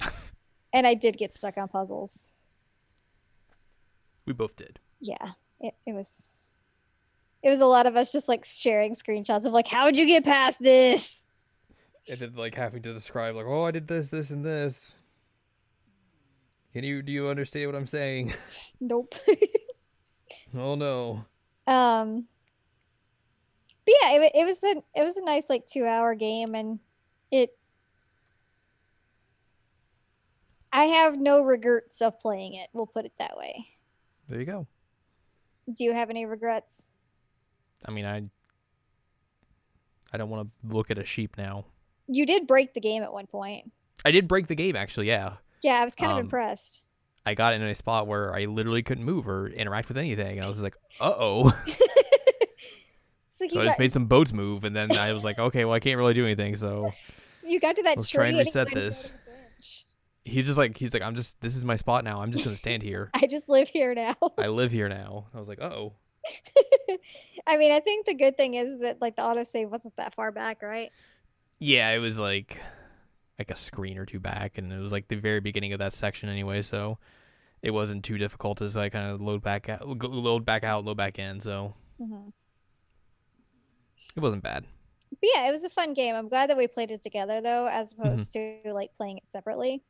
and 0.72 0.86
I 0.86 0.94
did 0.94 1.18
get 1.18 1.32
stuck 1.32 1.56
on 1.58 1.68
puzzles. 1.68 2.34
we 4.24 4.32
both 4.32 4.56
did. 4.56 4.80
Yeah 5.00 5.32
it, 5.60 5.74
it 5.86 5.92
was 5.92 6.42
it 7.42 7.50
was 7.50 7.60
a 7.60 7.66
lot 7.66 7.86
of 7.86 7.96
us 7.96 8.12
just 8.12 8.28
like 8.28 8.44
sharing 8.44 8.92
screenshots 8.94 9.44
of 9.46 9.52
like 9.52 9.68
how'd 9.68 9.96
you 9.96 10.06
get 10.06 10.24
past 10.24 10.62
this 10.62 11.26
And 12.08 12.18
then 12.18 12.34
like 12.34 12.54
having 12.54 12.82
to 12.82 12.94
describe 12.94 13.34
like, 13.34 13.46
oh, 13.46 13.64
I 13.64 13.72
did 13.72 13.88
this, 13.88 14.08
this, 14.08 14.30
and 14.30 14.44
this. 14.44 14.94
Can 16.72 16.84
you 16.84 17.02
do 17.02 17.10
you 17.10 17.28
understand 17.28 17.66
what 17.72 17.76
I'm 17.76 17.86
saying? 17.86 18.32
nope 18.80 19.14
oh 20.56 20.74
no. 20.76 21.24
um 21.66 22.26
but 23.84 23.94
yeah 24.02 24.12
it, 24.12 24.32
it 24.34 24.44
was 24.44 24.62
a 24.62 24.82
it 24.94 25.04
was 25.04 25.16
a 25.16 25.24
nice 25.24 25.50
like 25.50 25.66
two 25.66 25.84
hour 25.86 26.14
game 26.14 26.54
and 26.54 26.78
it 27.30 27.50
i 30.72 30.84
have 30.84 31.18
no 31.18 31.42
regrets 31.42 32.00
of 32.02 32.18
playing 32.20 32.54
it 32.54 32.68
we'll 32.72 32.86
put 32.86 33.04
it 33.04 33.12
that 33.18 33.36
way 33.36 33.66
There 34.28 34.38
you 34.38 34.46
go. 34.46 34.66
Do 35.74 35.84
you 35.84 35.92
have 35.92 36.10
any 36.10 36.26
regrets 36.26 36.92
I 37.84 37.90
mean, 37.90 38.04
I 38.06 38.22
I 40.12 40.16
don't 40.16 40.30
want 40.30 40.48
to 40.48 40.74
look 40.74 40.90
at 40.90 40.98
a 40.98 41.04
sheep 41.04 41.36
now. 41.36 41.66
you 42.08 42.24
did 42.26 42.46
break 42.46 42.72
the 42.74 42.80
game 42.80 43.02
at 43.02 43.12
one 43.12 43.26
point 43.26 43.70
I 44.04 44.10
did 44.10 44.28
break 44.28 44.46
the 44.46 44.54
game 44.54 44.76
actually, 44.76 45.08
yeah. 45.08 45.34
yeah 45.62 45.80
i 45.80 45.84
was 45.84 45.94
kind 45.94 46.12
of 46.12 46.18
Um, 46.18 46.24
impressed 46.24 46.88
I 47.24 47.34
got 47.34 47.54
in 47.54 47.62
a 47.62 47.74
spot 47.74 48.06
where 48.06 48.32
I 48.36 48.44
literally 48.44 48.84
couldn't 48.84 49.02
move 49.04 49.26
or 49.26 49.48
interact 49.48 49.88
with 49.88 49.96
anything, 49.98 50.36
and 50.36 50.46
I 50.46 50.48
was 50.48 50.62
like, 50.62 50.76
"Uh 51.00 51.12
oh!" 51.18 51.40
like 51.66 51.80
so 53.28 53.44
I 53.46 53.48
got, 53.48 53.64
just 53.64 53.78
made 53.80 53.92
some 53.92 54.06
boats 54.06 54.32
move, 54.32 54.62
and 54.62 54.76
then 54.76 54.92
I 54.96 55.12
was 55.12 55.24
like, 55.24 55.36
"Okay, 55.36 55.64
well, 55.64 55.74
I 55.74 55.80
can't 55.80 55.98
really 55.98 56.14
do 56.14 56.24
anything." 56.24 56.54
So 56.54 56.92
you 57.44 57.58
got 57.58 57.74
to 57.76 57.82
that 57.82 57.96
let's 57.96 58.08
try 58.10 58.26
and 58.26 58.36
and 58.36 58.46
reset 58.46 58.70
go 58.70 58.78
this. 58.80 59.12
He's 60.26 60.46
just 60.46 60.58
like, 60.58 60.76
he's 60.76 60.92
like, 60.92 61.02
"I'm 61.02 61.14
just, 61.14 61.40
this 61.40 61.56
is 61.56 61.64
my 61.64 61.76
spot 61.76 62.04
now. 62.04 62.20
I'm 62.22 62.32
just 62.32 62.44
gonna 62.44 62.56
stand 62.56 62.82
here. 62.82 63.10
i 63.14 63.26
just 63.26 63.48
live 63.48 63.68
here 63.68 63.94
now 63.94 64.14
I 64.38 64.48
live 64.48 64.72
here 64.72 64.88
now." 64.88 65.26
I 65.34 65.38
was 65.38 65.48
like, 65.48 65.60
"Uh 65.60 65.70
oh." 65.72 65.92
I 67.46 67.56
mean, 67.56 67.72
I 67.72 67.80
think 67.80 68.06
the 68.06 68.14
good 68.14 68.36
thing 68.36 68.54
is 68.54 68.80
that 68.80 69.00
like 69.00 69.16
the 69.16 69.22
autosave 69.22 69.70
wasn't 69.70 69.96
that 69.96 70.14
far 70.14 70.32
back, 70.32 70.62
right? 70.62 70.90
Yeah, 71.58 71.90
it 71.90 71.98
was 71.98 72.18
like 72.18 72.58
like 73.38 73.50
a 73.50 73.56
screen 73.56 73.98
or 73.98 74.06
two 74.06 74.20
back, 74.20 74.58
and 74.58 74.72
it 74.72 74.78
was 74.78 74.92
like 74.92 75.08
the 75.08 75.16
very 75.16 75.40
beginning 75.40 75.72
of 75.72 75.78
that 75.78 75.92
section 75.92 76.28
anyway, 76.28 76.62
so 76.62 76.98
it 77.62 77.70
wasn't 77.70 78.04
too 78.04 78.18
difficult 78.18 78.60
as 78.60 78.76
I 78.76 78.88
kind 78.88 79.10
of 79.10 79.20
load 79.20 79.42
back 79.42 79.68
out, 79.68 79.86
load 79.86 80.44
back 80.44 80.64
out, 80.64 80.84
load 80.84 80.96
back 80.96 81.18
in, 81.18 81.40
so 81.40 81.74
Mm-hmm. 82.00 82.28
it 84.16 84.20
wasn't 84.20 84.42
bad. 84.42 84.64
But 85.10 85.30
yeah, 85.34 85.48
it 85.48 85.50
was 85.50 85.64
a 85.64 85.70
fun 85.70 85.94
game. 85.94 86.14
I'm 86.14 86.28
glad 86.28 86.50
that 86.50 86.56
we 86.58 86.66
played 86.66 86.90
it 86.90 87.02
together 87.02 87.40
though, 87.40 87.66
as 87.66 87.92
opposed 87.92 88.32
to 88.32 88.58
like 88.66 88.94
playing 88.94 89.18
it 89.18 89.26
separately. 89.26 89.82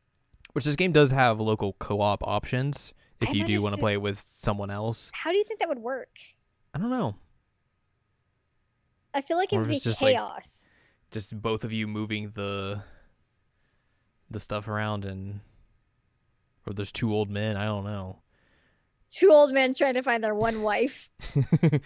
Which 0.56 0.64
this 0.64 0.74
game 0.74 0.90
does 0.90 1.10
have 1.10 1.38
local 1.38 1.74
co-op 1.74 2.26
options 2.26 2.94
if 3.20 3.28
I 3.28 3.32
you 3.32 3.44
do 3.44 3.62
want 3.62 3.74
to 3.74 3.80
play 3.80 3.92
it 3.92 4.00
with 4.00 4.18
someone 4.18 4.70
else. 4.70 5.10
How 5.12 5.30
do 5.30 5.36
you 5.36 5.44
think 5.44 5.60
that 5.60 5.68
would 5.68 5.80
work? 5.80 6.18
I 6.72 6.78
don't 6.78 6.88
know, 6.88 7.14
I 9.12 9.20
feel 9.20 9.36
like 9.36 9.52
it 9.52 9.58
would 9.58 9.68
be 9.68 9.80
just, 9.80 10.00
like, 10.00 10.14
chaos. 10.14 10.72
just 11.10 11.40
both 11.42 11.62
of 11.62 11.72
you 11.72 11.86
moving 11.86 12.30
the 12.30 12.82
the 14.30 14.40
stuff 14.40 14.66
around 14.66 15.04
and 15.04 15.40
or 16.66 16.72
there's 16.72 16.90
two 16.90 17.12
old 17.12 17.30
men. 17.30 17.56
I 17.56 17.66
don't 17.66 17.84
know. 17.84 18.20
Two 19.10 19.30
old 19.30 19.52
men 19.52 19.74
trying 19.74 19.94
to 19.94 20.02
find 20.02 20.24
their 20.24 20.34
one 20.34 20.62
wife. 20.62 21.10
um, 21.36 21.80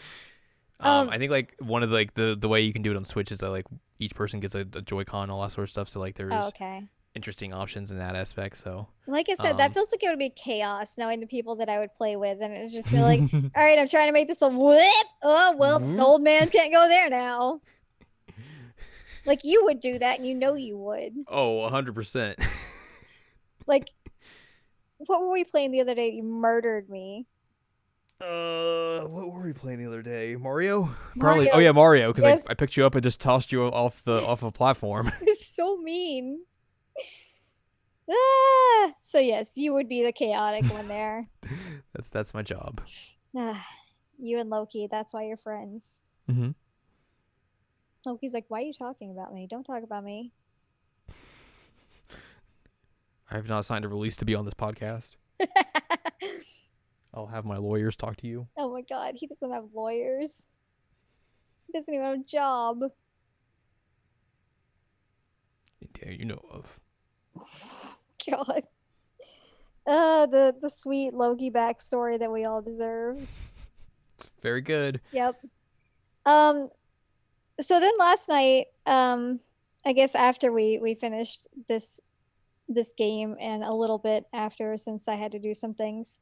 Um, 0.80 1.08
I 1.10 1.18
think 1.18 1.30
like 1.30 1.54
one 1.58 1.82
of 1.82 1.90
the, 1.90 1.96
like 1.96 2.14
the 2.14 2.36
the 2.38 2.48
way 2.48 2.60
you 2.62 2.72
can 2.72 2.82
do 2.82 2.92
it 2.92 2.96
on 2.96 3.04
Switch 3.04 3.30
is 3.30 3.38
that 3.38 3.50
like 3.50 3.66
each 3.98 4.14
person 4.14 4.38
gets 4.38 4.54
a, 4.54 4.60
a 4.60 4.80
Joy-Con, 4.80 5.28
all 5.28 5.42
that 5.42 5.50
sort 5.50 5.64
of 5.64 5.70
stuff. 5.70 5.88
So 5.88 6.00
like 6.00 6.14
there's 6.14 6.32
Oh, 6.32 6.48
okay. 6.48 6.84
Interesting 7.14 7.52
options 7.52 7.90
in 7.90 7.98
that 7.98 8.14
aspect. 8.16 8.56
So 8.58 8.86
Like 9.06 9.28
I 9.28 9.34
said, 9.34 9.52
Um, 9.52 9.56
that 9.58 9.74
feels 9.74 9.90
like 9.92 10.02
it 10.02 10.08
would 10.08 10.18
be 10.18 10.30
chaos 10.30 10.96
knowing 10.98 11.20
the 11.20 11.26
people 11.26 11.56
that 11.56 11.68
I 11.68 11.78
would 11.80 11.92
play 11.94 12.16
with, 12.16 12.40
and 12.40 12.52
it's 12.54 12.72
just 12.72 12.88
feel 12.88 13.02
like, 13.12 13.20
all 13.20 13.50
right, 13.56 13.78
I'm 13.78 13.88
trying 13.88 14.08
to 14.08 14.12
make 14.12 14.28
this 14.28 14.42
a 14.42 14.48
whip. 14.48 15.06
Oh 15.22 15.54
well, 15.58 15.78
the 15.80 16.02
old 16.02 16.22
man 16.22 16.48
can't 16.50 16.72
go 16.72 16.88
there 16.88 17.10
now. 17.10 17.60
Like 19.26 19.44
you 19.44 19.66
would 19.66 19.80
do 19.80 19.98
that, 19.98 20.16
and 20.18 20.26
you 20.26 20.34
know 20.34 20.54
you 20.54 20.78
would. 20.78 21.12
oh, 21.28 21.68
hundred 21.68 21.94
percent. 21.94 22.38
Like, 23.66 23.90
what 24.96 25.20
were 25.20 25.30
we 25.30 25.44
playing 25.44 25.70
the 25.70 25.80
other 25.82 25.94
day? 25.94 26.10
You 26.10 26.22
murdered 26.24 26.88
me. 26.90 27.26
Uh, 28.20 29.02
what 29.02 29.30
were 29.30 29.40
we 29.42 29.52
playing 29.52 29.78
the 29.78 29.86
other 29.86 30.02
day? 30.02 30.34
Mario? 30.36 30.90
Probably. 31.18 31.50
Oh 31.50 31.58
yeah, 31.58 31.70
Mario. 31.72 32.08
Because 32.12 32.24
Yes. 32.24 32.46
I, 32.48 32.52
I 32.52 32.54
picked 32.54 32.76
you 32.76 32.84
up 32.84 32.94
and 32.94 33.02
just 33.02 33.20
tossed 33.20 33.52
you 33.52 33.62
off 33.64 34.02
the 34.04 34.14
off 34.26 34.42
a 34.42 34.50
platform. 34.50 35.12
It's 35.22 35.46
so 35.46 35.76
mean. 35.76 36.40
Ah, 38.12 38.92
so 39.00 39.20
yes, 39.20 39.56
you 39.56 39.72
would 39.72 39.88
be 39.88 40.02
the 40.02 40.10
chaotic 40.10 40.64
one 40.72 40.88
there. 40.88 41.28
that's 41.92 42.08
that's 42.08 42.34
my 42.34 42.42
job. 42.42 42.80
Ah, 43.36 43.64
you 44.18 44.40
and 44.40 44.50
Loki, 44.50 44.88
that's 44.90 45.12
why 45.14 45.24
you're 45.24 45.36
friends. 45.36 46.02
Mm-hmm. 46.28 46.50
Loki's 48.06 48.34
like, 48.34 48.46
why 48.48 48.62
are 48.62 48.64
you 48.64 48.72
talking 48.72 49.12
about 49.12 49.32
me? 49.32 49.46
Don't 49.48 49.62
talk 49.62 49.84
about 49.84 50.02
me. 50.02 50.32
I 53.30 53.36
have 53.36 53.48
not 53.48 53.64
signed 53.64 53.84
a 53.84 53.88
release 53.88 54.16
to 54.16 54.24
be 54.24 54.34
on 54.34 54.44
this 54.44 54.54
podcast. 54.54 55.10
I'll 57.14 57.26
have 57.26 57.44
my 57.44 57.58
lawyers 57.58 57.94
talk 57.94 58.16
to 58.18 58.26
you. 58.26 58.48
oh 58.56 58.72
my 58.72 58.82
god, 58.82 59.14
he 59.16 59.28
doesn't 59.28 59.52
have 59.52 59.66
lawyers. 59.72 60.46
He 61.66 61.78
doesn't 61.78 61.94
even 61.94 62.04
have 62.06 62.14
a 62.16 62.24
job. 62.24 62.80
Yeah, 66.02 66.10
you 66.10 66.24
know 66.24 66.42
of. 66.50 66.78
God. 68.30 68.62
Uh, 69.86 70.26
the 70.26 70.54
the 70.60 70.68
sweet 70.68 71.14
Loki 71.14 71.50
backstory 71.50 72.18
that 72.18 72.30
we 72.30 72.44
all 72.44 72.62
deserve. 72.62 73.18
It's 74.18 74.28
very 74.42 74.60
good. 74.60 75.00
Yep. 75.12 75.36
Um 76.26 76.68
so 77.58 77.80
then 77.80 77.92
last 77.98 78.28
night, 78.28 78.66
um 78.84 79.40
I 79.86 79.94
guess 79.94 80.14
after 80.14 80.52
we 80.52 80.78
we 80.78 80.94
finished 80.94 81.46
this 81.70 82.00
this 82.68 82.92
game 82.92 83.34
and 83.40 83.64
a 83.64 83.72
little 83.72 83.96
bit 83.96 84.26
after 84.34 84.76
since 84.76 85.08
I 85.08 85.14
had 85.14 85.32
to 85.32 85.38
do 85.38 85.54
some 85.54 85.72
things. 85.72 86.20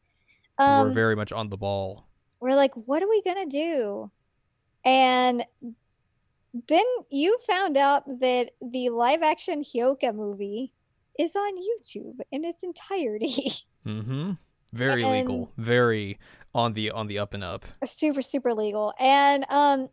Um 0.58 0.86
we're 0.88 0.94
very 0.94 1.16
much 1.16 1.32
on 1.32 1.48
the 1.50 1.56
ball. 1.56 2.06
we're 2.38 2.54
like 2.54 2.72
what 2.86 3.02
are 3.02 3.08
we 3.08 3.20
to 3.22 3.46
do? 3.46 4.12
And 4.84 5.44
then 6.66 6.84
you 7.10 7.38
found 7.46 7.76
out 7.76 8.02
that 8.20 8.50
the 8.60 8.88
live 8.90 9.22
action 9.22 9.62
Hyoka 9.62 10.14
movie 10.14 10.72
is 11.18 11.36
on 11.36 11.52
YouTube 11.56 12.20
in 12.32 12.44
its 12.44 12.62
entirety. 12.62 13.50
Mm-hmm. 13.86 14.32
Very 14.72 15.02
And- 15.02 15.12
legal. 15.28 15.52
Very 15.56 16.18
on 16.54 16.74
the 16.74 16.90
on 16.90 17.06
the 17.06 17.18
up 17.20 17.32
and 17.32 17.42
up. 17.42 17.64
super 17.84 18.20
super 18.20 18.52
legal 18.52 18.92
and 18.98 19.46
um 19.48 19.88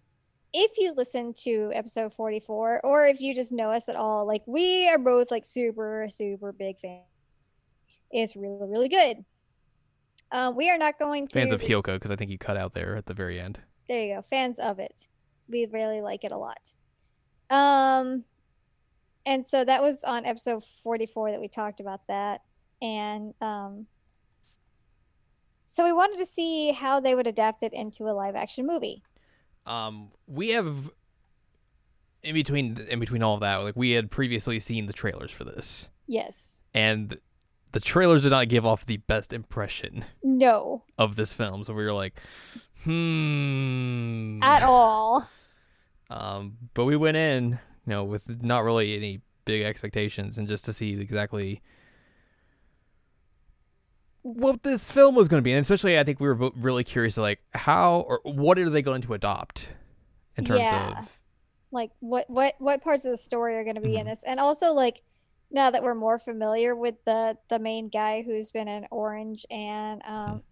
if 0.51 0.77
you 0.77 0.93
listen 0.93 1.33
to 1.43 1.69
episode 1.73 2.13
44 2.13 2.81
or 2.85 3.05
if 3.05 3.21
you 3.21 3.33
just 3.35 3.51
know 3.53 3.71
us 3.71 3.87
at 3.89 3.95
all, 3.95 4.25
like 4.25 4.41
we 4.47 4.87
are 4.89 4.97
both 4.97 5.29
like 5.31 5.45
super, 5.45 6.07
super 6.09 6.51
big 6.51 6.77
fans. 6.77 7.03
It's 8.11 8.35
really, 8.35 8.67
really 8.67 8.87
good. 8.89 9.23
Um, 10.31 10.55
we 10.55 10.69
are 10.69 10.77
not 10.77 10.97
going 10.97 11.27
to 11.29 11.33
Fans 11.39 11.51
of 11.51 11.61
Hyoka 11.61 11.93
because 11.93 12.09
I 12.11 12.15
think 12.15 12.31
you 12.31 12.37
cut 12.37 12.57
out 12.57 12.73
there 12.73 12.95
at 12.95 13.05
the 13.05 13.13
very 13.13 13.39
end. 13.39 13.59
there 13.87 14.05
you 14.05 14.15
go 14.15 14.21
fans 14.21 14.59
of 14.59 14.79
it 14.79 15.07
we 15.49 15.65
really 15.67 16.01
like 16.01 16.23
it 16.23 16.31
a 16.31 16.37
lot. 16.37 16.73
Um 17.49 18.23
and 19.25 19.45
so 19.45 19.63
that 19.65 19.81
was 19.81 20.03
on 20.03 20.25
episode 20.25 20.63
44 20.63 21.31
that 21.31 21.41
we 21.41 21.47
talked 21.47 21.79
about 21.79 22.07
that. 22.07 22.41
And 22.81 23.33
um 23.41 23.87
so 25.67 25.83
we 25.83 25.91
wanted 25.91 26.19
to 26.19 26.25
see 26.25 26.71
how 26.71 26.99
they 26.99 27.15
would 27.15 27.27
adapt 27.27 27.63
it 27.63 27.73
into 27.73 28.03
a 28.03 28.13
live 28.13 28.35
action 28.35 28.67
movie. 28.67 29.01
Um, 29.65 30.09
we 30.27 30.49
have 30.49 30.91
in 32.21 32.35
between 32.35 32.77
in 32.89 32.99
between 32.99 33.23
all 33.23 33.33
of 33.33 33.41
that, 33.41 33.57
like 33.57 33.75
we 33.75 33.91
had 33.91 34.11
previously 34.11 34.59
seen 34.59 34.85
the 34.85 34.93
trailers 34.93 35.31
for 35.31 35.43
this, 35.43 35.89
yes. 36.07 36.63
And 36.73 37.19
the 37.75 37.81
trailers 37.81 38.23
did 38.23 38.29
not 38.29 38.47
give 38.47 38.65
off 38.65 38.85
the 38.85 38.95
best 38.97 39.33
impression 39.33 40.05
no 40.23 40.81
of 40.97 41.17
this 41.17 41.33
film. 41.33 41.61
So 41.65 41.73
we 41.73 41.83
were 41.83 41.91
like, 41.91 42.17
hmm. 42.85 44.41
at 44.41 44.63
all 44.67 45.27
Um, 46.09 46.55
but 46.73 46.85
we 46.85 46.95
went 46.95 47.17
in, 47.17 47.49
you 47.51 47.57
know, 47.87 48.05
with 48.05 48.41
not 48.41 48.63
really 48.63 48.95
any 48.95 49.19
big 49.43 49.63
expectations, 49.63 50.37
and 50.37 50.47
just 50.47 50.63
to 50.65 50.73
see 50.73 50.99
exactly 51.01 51.61
what 54.21 54.63
this 54.63 54.89
film 54.89 55.13
was 55.15 55.27
going 55.27 55.39
to 55.41 55.43
be, 55.43 55.51
and 55.51 55.59
especially 55.61 55.99
I 55.99 56.03
think 56.05 56.21
we 56.21 56.27
were 56.29 56.51
really 56.55 56.83
curious, 56.85 57.17
like 57.17 57.41
how 57.53 58.05
or 58.07 58.21
what 58.23 58.57
are 58.57 58.69
they 58.69 58.81
going 58.81 59.01
to 59.01 59.13
adopt 59.13 59.73
in 60.37 60.45
terms 60.45 60.61
Yeah. 60.61 60.97
of 60.99 61.19
like 61.71 61.91
what 61.99 62.29
what 62.29 62.55
what 62.59 62.81
parts 62.81 63.03
of 63.03 63.11
the 63.11 63.17
story 63.17 63.55
are 63.57 63.63
going 63.63 63.75
to 63.75 63.81
be 63.81 63.97
in 63.97 64.05
Mhm. 64.05 64.09
this 64.09 64.23
and 64.23 64.39
also 64.39 64.73
like 64.73 65.01
now 65.55 65.71
that 65.71 65.81
we're 65.81 65.95
more 65.95 66.19
familiar 66.19 66.75
with 66.75 66.95
the 67.05 67.37
the 67.49 67.57
main 67.57 67.87
guy 67.89 68.21
who's 68.21 68.51
been 68.51 68.67
in 68.67 68.85
orange 68.91 69.45
and 69.49 70.01
um 70.05 70.43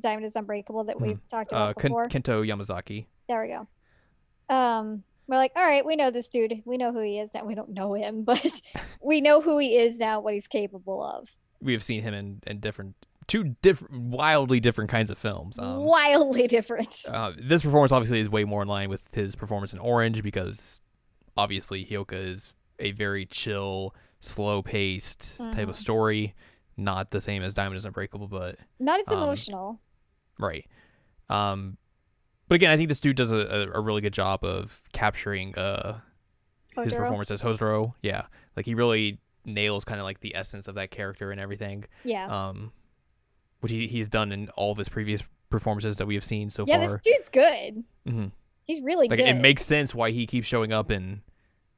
diamond 0.00 0.24
is 0.24 0.36
unbreakable 0.36 0.84
that 0.84 0.98
we've 1.00 1.18
talked 1.28 1.52
uh, 1.52 1.56
about 1.56 1.76
Ken- 1.76 1.90
before. 1.90 2.06
Kento 2.06 2.46
Yamazaki. 2.46 3.06
there 3.28 3.42
we 3.42 3.48
go. 3.48 3.66
Um 4.54 5.02
we're 5.26 5.36
like 5.36 5.52
all 5.56 5.64
right 5.64 5.84
we 5.84 5.96
know 5.96 6.10
this 6.10 6.28
dude. 6.28 6.62
We 6.64 6.76
know 6.78 6.92
who 6.92 7.00
he 7.00 7.18
is 7.18 7.34
now. 7.34 7.44
We 7.44 7.54
don't 7.54 7.70
know 7.70 7.92
him 7.92 8.22
but 8.24 8.62
we 9.02 9.20
know 9.20 9.42
who 9.42 9.58
he 9.58 9.76
is 9.76 9.98
now 9.98 10.20
what 10.20 10.32
he's 10.32 10.46
capable 10.46 11.02
of. 11.02 11.36
We 11.60 11.72
have 11.72 11.82
seen 11.82 12.02
him 12.02 12.14
in, 12.14 12.42
in 12.46 12.60
different, 12.60 12.94
two 13.26 13.56
different, 13.62 13.94
wildly 13.94 14.60
different 14.60 14.90
kinds 14.90 15.10
of 15.10 15.16
films. 15.16 15.58
Um, 15.58 15.78
wildly 15.78 16.46
different. 16.46 16.94
uh, 17.10 17.32
this 17.36 17.62
performance 17.62 17.90
obviously 17.92 18.20
is 18.20 18.28
way 18.28 18.44
more 18.44 18.60
in 18.60 18.68
line 18.68 18.90
with 18.90 19.12
his 19.14 19.34
performance 19.34 19.72
in 19.72 19.78
Orange 19.78 20.22
because 20.22 20.78
obviously 21.34 21.82
Hyoka 21.84 22.12
is 22.12 22.54
a 22.78 22.92
very 22.92 23.26
chill, 23.26 23.94
slow 24.20 24.62
paced 24.62 25.36
type 25.38 25.54
Mhm. 25.54 25.68
of 25.70 25.76
story. 25.76 26.34
Not 26.76 27.10
the 27.10 27.20
same 27.20 27.42
as 27.42 27.54
Diamond 27.54 27.78
is 27.78 27.84
Unbreakable, 27.84 28.28
but 28.28 28.58
not 28.78 29.00
as 29.00 29.08
um, 29.08 29.18
emotional 29.18 29.80
right. 30.38 30.66
Um, 31.30 31.78
but 32.48 32.54
again, 32.56 32.70
I 32.70 32.76
think 32.76 32.88
this 32.88 33.00
dude 33.00 33.16
does 33.16 33.32
a, 33.32 33.70
a, 33.74 33.80
really 33.80 34.00
good 34.00 34.12
job 34.12 34.44
of 34.44 34.80
capturing 34.92 35.56
uh, 35.58 36.00
his 36.84 36.94
performance 36.94 37.30
as 37.30 37.42
Hotaro. 37.42 37.94
Yeah, 38.02 38.26
like 38.56 38.66
he 38.66 38.74
really 38.74 39.18
nails 39.44 39.84
kind 39.84 39.98
of 40.00 40.04
like 40.04 40.20
the 40.20 40.36
essence 40.36 40.68
of 40.68 40.74
that 40.76 40.90
character 40.90 41.30
and 41.30 41.40
everything. 41.40 41.84
yeah 42.04 42.26
Um, 42.48 42.72
which 43.60 43.72
he, 43.72 43.86
he's 43.88 44.08
done 44.08 44.30
in 44.32 44.48
all 44.50 44.70
of 44.72 44.78
his 44.78 44.88
previous 44.88 45.22
performances 45.50 45.96
that 45.96 46.06
we 46.06 46.14
have 46.14 46.24
seen 46.24 46.50
so 46.50 46.64
yeah 46.66 46.74
far. 46.74 46.82
Yeah, 46.82 46.88
this 46.88 47.00
dude's 47.02 47.28
good 47.30 47.84
Mhm. 48.06 48.32
he's 48.64 48.80
really 48.82 49.08
like 49.08 49.18
good 49.18 49.28
it 49.28 49.34
makes 49.40 49.64
sense 49.64 49.94
why 49.94 50.10
he 50.10 50.26
keeps 50.26 50.46
showing 50.46 50.72
up 50.72 50.90
in 50.90 51.22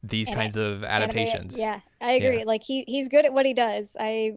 these 0.02 0.28
And 0.28 0.36
kinds 0.36 0.56
of 0.56 0.84
adaptations. 0.84 1.58
Yeah, 1.58 1.80
I 2.00 2.12
agree. 2.12 2.44
Like 2.44 2.62
he 2.62 2.84
he's 2.86 3.08
good 3.08 3.24
at 3.24 3.32
what 3.32 3.46
he 3.46 3.54
does. 3.54 3.96
I 3.98 4.32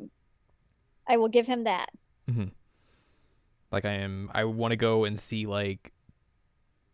I 1.08 1.18
will 1.18 1.30
give 1.30 1.48
him 1.48 1.64
that. 1.66 1.90
Like 3.72 3.86
I 3.86 3.92
am 3.94 4.30
I 4.34 4.44
want 4.46 4.72
to 4.72 4.76
go 4.78 5.06
and 5.06 5.20
see 5.20 5.46
like 5.46 5.94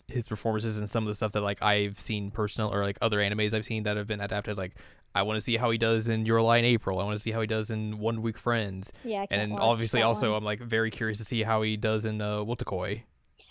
his 0.07 0.27
performances 0.27 0.77
and 0.77 0.89
some 0.89 1.03
of 1.03 1.07
the 1.07 1.15
stuff 1.15 1.31
that 1.33 1.41
like 1.41 1.61
I've 1.61 1.99
seen 1.99 2.31
personal 2.31 2.73
or 2.73 2.83
like 2.83 2.97
other 3.01 3.17
animes 3.17 3.53
I've 3.53 3.65
seen 3.65 3.83
that 3.83 3.97
have 3.97 4.07
been 4.07 4.21
adapted 4.21 4.57
like 4.57 4.75
I 5.15 5.23
want 5.23 5.37
to 5.37 5.41
see 5.41 5.57
how 5.57 5.71
he 5.71 5.77
does 5.79 6.07
in 6.07 6.25
Your 6.27 6.41
Lie 6.41 6.57
in 6.57 6.65
April. 6.65 6.99
I 6.99 7.03
want 7.03 7.15
to 7.15 7.21
see 7.21 7.31
how 7.31 7.41
he 7.41 7.47
does 7.47 7.71
in 7.71 7.97
One 7.97 8.21
Week 8.21 8.37
Friends. 8.37 8.91
Yeah, 9.03 9.21
And 9.21 9.29
can't 9.29 9.41
then 9.41 9.49
watch 9.53 9.61
obviously 9.63 10.03
also 10.03 10.31
one. 10.33 10.37
I'm 10.37 10.43
like 10.43 10.61
very 10.61 10.91
curious 10.91 11.17
to 11.17 11.25
see 11.25 11.41
how 11.41 11.63
he 11.63 11.75
does 11.77 12.05
in 12.05 12.21
uh 12.21 12.37
Wotakoi 12.39 13.03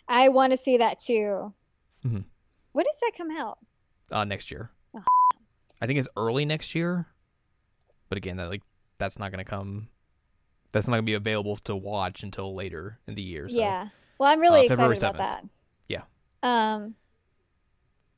I 0.08 0.28
want 0.28 0.52
to 0.52 0.56
see 0.56 0.76
that 0.78 0.98
too. 1.00 1.52
Mm-hmm. 2.04 2.20
When 2.72 2.84
does 2.84 3.00
that 3.00 3.12
come 3.16 3.30
out? 3.36 3.58
uh 4.12 4.24
next 4.24 4.50
year. 4.52 4.70
I 5.80 5.86
think 5.86 5.98
it's 5.98 6.08
early 6.16 6.44
next 6.44 6.74
year. 6.74 7.06
But 8.08 8.18
again, 8.18 8.36
that 8.36 8.48
like 8.48 8.62
that's 8.98 9.18
not 9.18 9.30
going 9.32 9.44
to 9.44 9.50
come 9.50 9.88
that's 10.72 10.86
not 10.86 10.94
going 10.94 11.04
to 11.04 11.06
be 11.06 11.14
available 11.14 11.56
to 11.56 11.74
watch 11.74 12.22
until 12.22 12.54
later 12.54 12.98
in 13.06 13.14
the 13.14 13.22
year. 13.22 13.48
So. 13.48 13.56
Yeah. 13.58 13.88
Well, 14.18 14.30
I'm 14.30 14.40
really 14.40 14.60
Uh, 14.68 14.72
excited 14.72 14.98
about 14.98 15.16
that. 15.16 15.44
Yeah. 15.88 16.02
Um. 16.42 16.94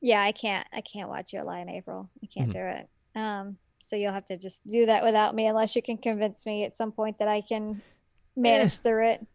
Yeah, 0.01 0.21
I 0.21 0.31
can't. 0.31 0.67
I 0.73 0.81
can't 0.81 1.09
watch 1.09 1.33
Your 1.33 1.43
Lie 1.43 1.59
in 1.59 1.69
April. 1.69 2.09
I 2.23 2.27
can't 2.27 2.49
Mhm. 2.49 2.53
do 2.53 2.59
it. 2.59 2.89
Um. 3.15 3.57
So 3.81 3.95
you'll 3.95 4.13
have 4.13 4.25
to 4.25 4.37
just 4.37 4.65
do 4.67 4.85
that 4.87 5.03
without 5.03 5.33
me, 5.35 5.47
unless 5.47 5.75
you 5.75 5.81
can 5.81 5.97
convince 5.97 6.45
me 6.45 6.63
at 6.65 6.75
some 6.75 6.91
point 6.91 7.17
that 7.19 7.27
I 7.27 7.41
can 7.41 7.81
manage 8.35 8.79
through 8.79 9.07
it. 9.07 9.25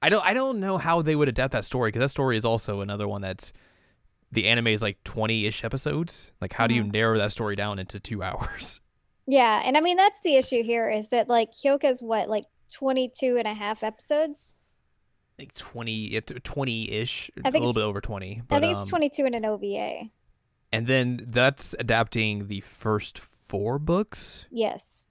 I 0.00 0.08
don't 0.08 0.24
I 0.24 0.34
don't 0.34 0.58
know 0.60 0.76
how 0.78 1.02
they 1.02 1.14
would 1.14 1.28
adapt 1.28 1.52
that 1.52 1.64
story 1.64 1.88
because 1.88 2.00
that 2.00 2.08
story 2.10 2.36
is 2.36 2.44
also 2.44 2.80
another 2.80 3.06
one 3.06 3.22
that's 3.22 3.52
the 4.32 4.48
anime 4.48 4.68
is 4.68 4.82
like 4.82 5.02
20-ish 5.04 5.62
episodes. 5.62 6.30
Like 6.40 6.54
how 6.54 6.66
do 6.66 6.74
you 6.74 6.82
Mhm. 6.84 6.92
narrow 6.92 7.18
that 7.18 7.32
story 7.32 7.54
down 7.54 7.78
into 7.78 8.00
2 8.00 8.22
hours? 8.28 8.80
Yeah, 9.26 9.62
and 9.64 9.76
I 9.76 9.80
mean 9.80 9.96
that's 9.96 10.20
the 10.22 10.36
issue 10.36 10.62
here 10.62 10.90
is 10.90 11.10
that 11.10 11.28
like 11.28 11.52
Hyoka's 11.52 12.02
what 12.02 12.28
like 12.28 12.44
22 12.72 13.36
and 13.36 13.46
a 13.46 13.54
half 13.54 13.82
episodes. 13.84 14.58
Like 15.38 15.54
20 15.54 16.04
it- 16.14 16.26
20-ish, 16.26 17.30
I 17.44 17.48
a 17.48 17.52
think 17.52 17.62
a 17.62 17.66
little 17.66 17.80
bit 17.80 17.86
over 17.86 18.00
20. 18.00 18.42
I 18.50 18.60
think 18.60 18.72
it's 18.72 18.82
um, 18.82 18.88
22 18.88 19.26
in 19.26 19.34
an 19.34 19.44
OVA. 19.44 20.10
And 20.72 20.86
then 20.86 21.20
that's 21.28 21.74
adapting 21.78 22.48
the 22.48 22.60
first 22.60 23.18
4 23.18 23.78
books 23.78 24.46
Yes, 24.50 25.06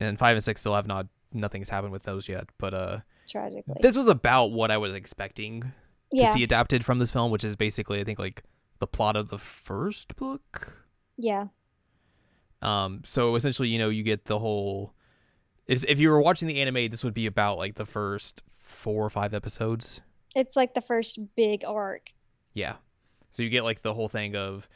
and 0.00 0.18
5 0.18 0.36
and 0.36 0.44
6 0.44 0.60
still 0.60 0.74
have 0.74 0.86
not 0.86 1.06
nothing's 1.32 1.68
happened 1.68 1.92
with 1.92 2.04
those 2.04 2.28
yet, 2.28 2.48
but 2.58 2.72
uh 2.72 2.98
tragically. 3.28 3.76
this 3.82 3.96
was 3.96 4.08
about 4.08 4.52
what 4.52 4.70
I 4.70 4.78
was 4.78 4.94
expecting 4.94 5.72
to 6.10 6.16
yeah, 6.16 6.32
see 6.34 6.42
adapted 6.42 6.84
from 6.84 6.98
this 6.98 7.10
film, 7.10 7.30
which 7.30 7.44
is 7.44 7.56
basically 7.56 8.00
I 8.00 8.04
think 8.04 8.18
like 8.18 8.42
the 8.78 8.86
plot 8.86 9.16
of 9.16 9.28
the 9.28 9.38
first 9.38 10.16
book. 10.16 10.72
yeah, 11.16 11.46
Um, 12.62 13.02
so 13.04 13.34
essentially, 13.36 13.68
you 13.68 13.78
know, 13.78 13.88
you 13.88 14.02
get 14.02 14.26
the 14.26 14.38
whole. 14.38 14.92
If 15.66 15.84
if 15.84 15.98
you 15.98 16.10
were 16.10 16.20
watching 16.20 16.48
the 16.48 16.60
anime, 16.60 16.88
this 16.88 17.02
would 17.04 17.14
be 17.14 17.26
about 17.26 17.58
like 17.58 17.74
the 17.74 17.86
first 17.86 18.42
four 18.58 19.04
or 19.04 19.10
five 19.10 19.34
episodes. 19.34 20.00
it's 20.34 20.56
like 20.56 20.74
the 20.74 20.80
first 20.80 21.18
big 21.34 21.64
arc. 21.64 22.10
Yeah. 22.52 22.76
So 23.30 23.42
you 23.42 23.48
get 23.50 23.64
like 23.64 23.82
the 23.82 23.94
whole 23.94 24.08
thing 24.08 24.34
of, 24.36 24.68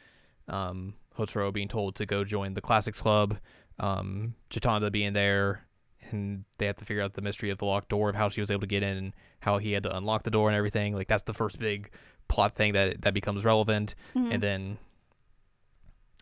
um, 0.49 0.95
Hotaro 1.17 1.53
being 1.53 1.69
told 1.69 1.97
to 1.97 2.07
go 2.07 2.25
join 2.25 2.55
the 2.55 2.61
classics 2.61 3.01
club, 3.01 3.39
um, 3.79 4.35
Chitanda 4.51 4.91
being 4.93 5.13
there, 5.13 5.67
and 6.13 6.45
they 6.59 6.67
have 6.67 6.77
to 6.77 6.85
figure 6.85 7.03
out 7.03 7.15
the 7.15 7.23
mystery 7.23 7.51
of 7.51 7.59
the 7.59 7.65
locked 7.65 7.89
door 7.89 8.09
of 8.11 8.17
how 8.17 8.29
she 8.29 8.41
was 8.41 8.51
able 8.51 8.61
to 8.61 8.67
get 8.67 8.83
in, 8.83 8.97
and 8.97 9.13
how 9.41 9.59
he 9.59 9.73
had 9.73 9.83
to 9.85 9.97
unlock 9.97 10.23
the 10.25 10.31
door 10.31 10.49
and 10.49 10.57
everything. 10.57 10.95
Like 10.95 11.09
that's 11.09 11.23
the 11.25 11.35
first 11.35 11.59
big 11.59 11.91
plot 12.29 12.55
thing 12.55 12.73
that 12.75 13.03
that 13.03 13.15
becomes 13.15 13.45
relevant. 13.45 13.95
Mhm. 14.15 14.35
and 14.35 14.43
then 14.43 14.79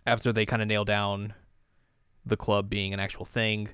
after 0.06 0.32
they 0.32 0.46
kind 0.46 0.62
of 0.62 0.68
nail 0.68 0.84
down 0.84 1.34
the 2.24 2.36
club 2.36 2.70
being 2.70 2.94
an 2.94 3.00
actual 3.00 3.24
thing, 3.24 3.68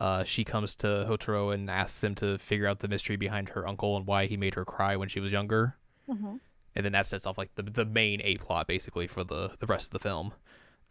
uh, 0.00 0.24
she 0.24 0.44
comes 0.44 0.74
to 0.76 0.86
Hotaro 1.08 1.54
and 1.54 1.70
asks 1.70 2.02
him 2.02 2.14
to 2.16 2.38
figure 2.38 2.66
out 2.66 2.80
the 2.80 2.88
mystery 2.88 3.16
behind 3.16 3.50
her 3.50 3.66
uncle 3.66 3.96
and 3.96 4.06
why 4.06 4.26
he 4.26 4.36
made 4.36 4.54
her 4.54 4.64
cry 4.64 4.96
when 4.96 5.08
she 5.08 5.20
was 5.20 5.32
younger. 5.32 5.76
Mhm. 6.08 6.40
And 6.74 6.84
then 6.84 6.92
that 6.92 7.06
sets 7.06 7.24
off 7.26 7.38
like 7.38 7.54
the 7.54 7.62
the 7.62 7.84
main 7.86 8.20
A 8.22 8.36
plot 8.36 8.66
basically 8.66 9.06
for 9.06 9.24
the 9.24 9.54
the 9.58 9.66
rest 9.66 9.86
of 9.86 9.92
the 9.92 9.98
film. 9.98 10.32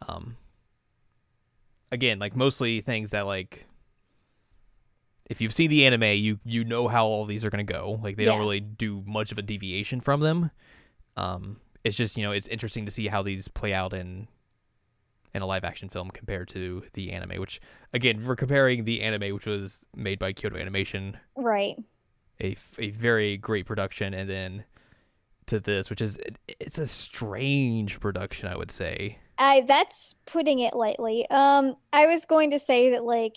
Um, 0.08 0.36
again, 1.92 2.18
like 2.18 2.34
mostly 2.34 2.80
things 2.80 3.10
that 3.10 3.26
like 3.26 3.66
if 5.26 5.40
you've 5.40 5.52
seen 5.52 5.70
the 5.70 5.86
anime, 5.86 6.02
you 6.04 6.38
you 6.44 6.64
know 6.64 6.88
how 6.88 7.06
all 7.06 7.24
these 7.24 7.44
are 7.44 7.50
gonna 7.50 7.64
go. 7.64 8.00
Like 8.02 8.16
they 8.16 8.24
don't 8.24 8.38
really 8.38 8.60
do 8.60 9.02
much 9.06 9.32
of 9.32 9.38
a 9.38 9.42
deviation 9.42 10.00
from 10.00 10.20
them. 10.20 10.50
Um, 11.16 11.58
it's 11.84 11.96
just 11.96 12.16
you 12.16 12.22
know 12.22 12.32
it's 12.32 12.48
interesting 12.48 12.84
to 12.86 12.92
see 12.92 13.08
how 13.08 13.22
these 13.22 13.48
play 13.48 13.72
out 13.72 13.92
in 13.92 14.28
in 15.34 15.42
a 15.42 15.46
live 15.46 15.64
action 15.64 15.88
film 15.88 16.10
compared 16.10 16.48
to 16.48 16.82
the 16.94 17.12
anime. 17.12 17.40
Which 17.40 17.60
again, 17.92 18.24
we're 18.24 18.36
comparing 18.36 18.84
the 18.84 19.02
anime, 19.02 19.34
which 19.34 19.46
was 19.46 19.84
made 19.94 20.18
by 20.18 20.32
Kyoto 20.32 20.56
Animation, 20.56 21.16
Right. 21.36 21.76
A 22.40 22.56
a 22.78 22.90
very 22.90 23.36
great 23.36 23.66
production, 23.66 24.14
and 24.14 24.28
then 24.28 24.64
to 25.46 25.60
this, 25.60 25.90
which 25.90 26.00
is 26.00 26.16
it, 26.16 26.38
it's 26.60 26.78
a 26.78 26.86
strange 26.86 28.00
production, 28.00 28.48
I 28.48 28.56
would 28.56 28.70
say. 28.70 29.18
I 29.38 29.62
that's 29.62 30.14
putting 30.26 30.58
it 30.60 30.74
lightly. 30.74 31.28
Um, 31.30 31.76
I 31.92 32.06
was 32.06 32.24
going 32.24 32.50
to 32.50 32.58
say 32.58 32.90
that 32.90 33.04
like, 33.04 33.36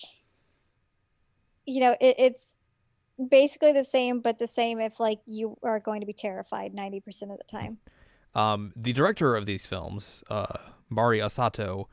you 1.69 1.81
know, 1.81 1.95
it, 2.01 2.15
it's 2.17 2.57
basically 3.29 3.71
the 3.71 3.83
same, 3.83 4.21
but 4.21 4.39
the 4.39 4.47
same 4.47 4.79
if 4.79 4.99
like 4.99 5.19
you 5.25 5.57
are 5.63 5.79
going 5.79 6.01
to 6.01 6.05
be 6.05 6.13
terrified 6.13 6.73
ninety 6.73 6.99
percent 6.99 7.31
of 7.31 7.37
the 7.37 7.43
time. 7.43 7.77
Um, 8.35 8.73
the 8.75 8.93
director 8.93 9.35
of 9.35 9.45
these 9.45 9.65
films, 9.65 10.23
uh, 10.29 10.57
Mari 10.89 11.19
Asato, 11.19 11.85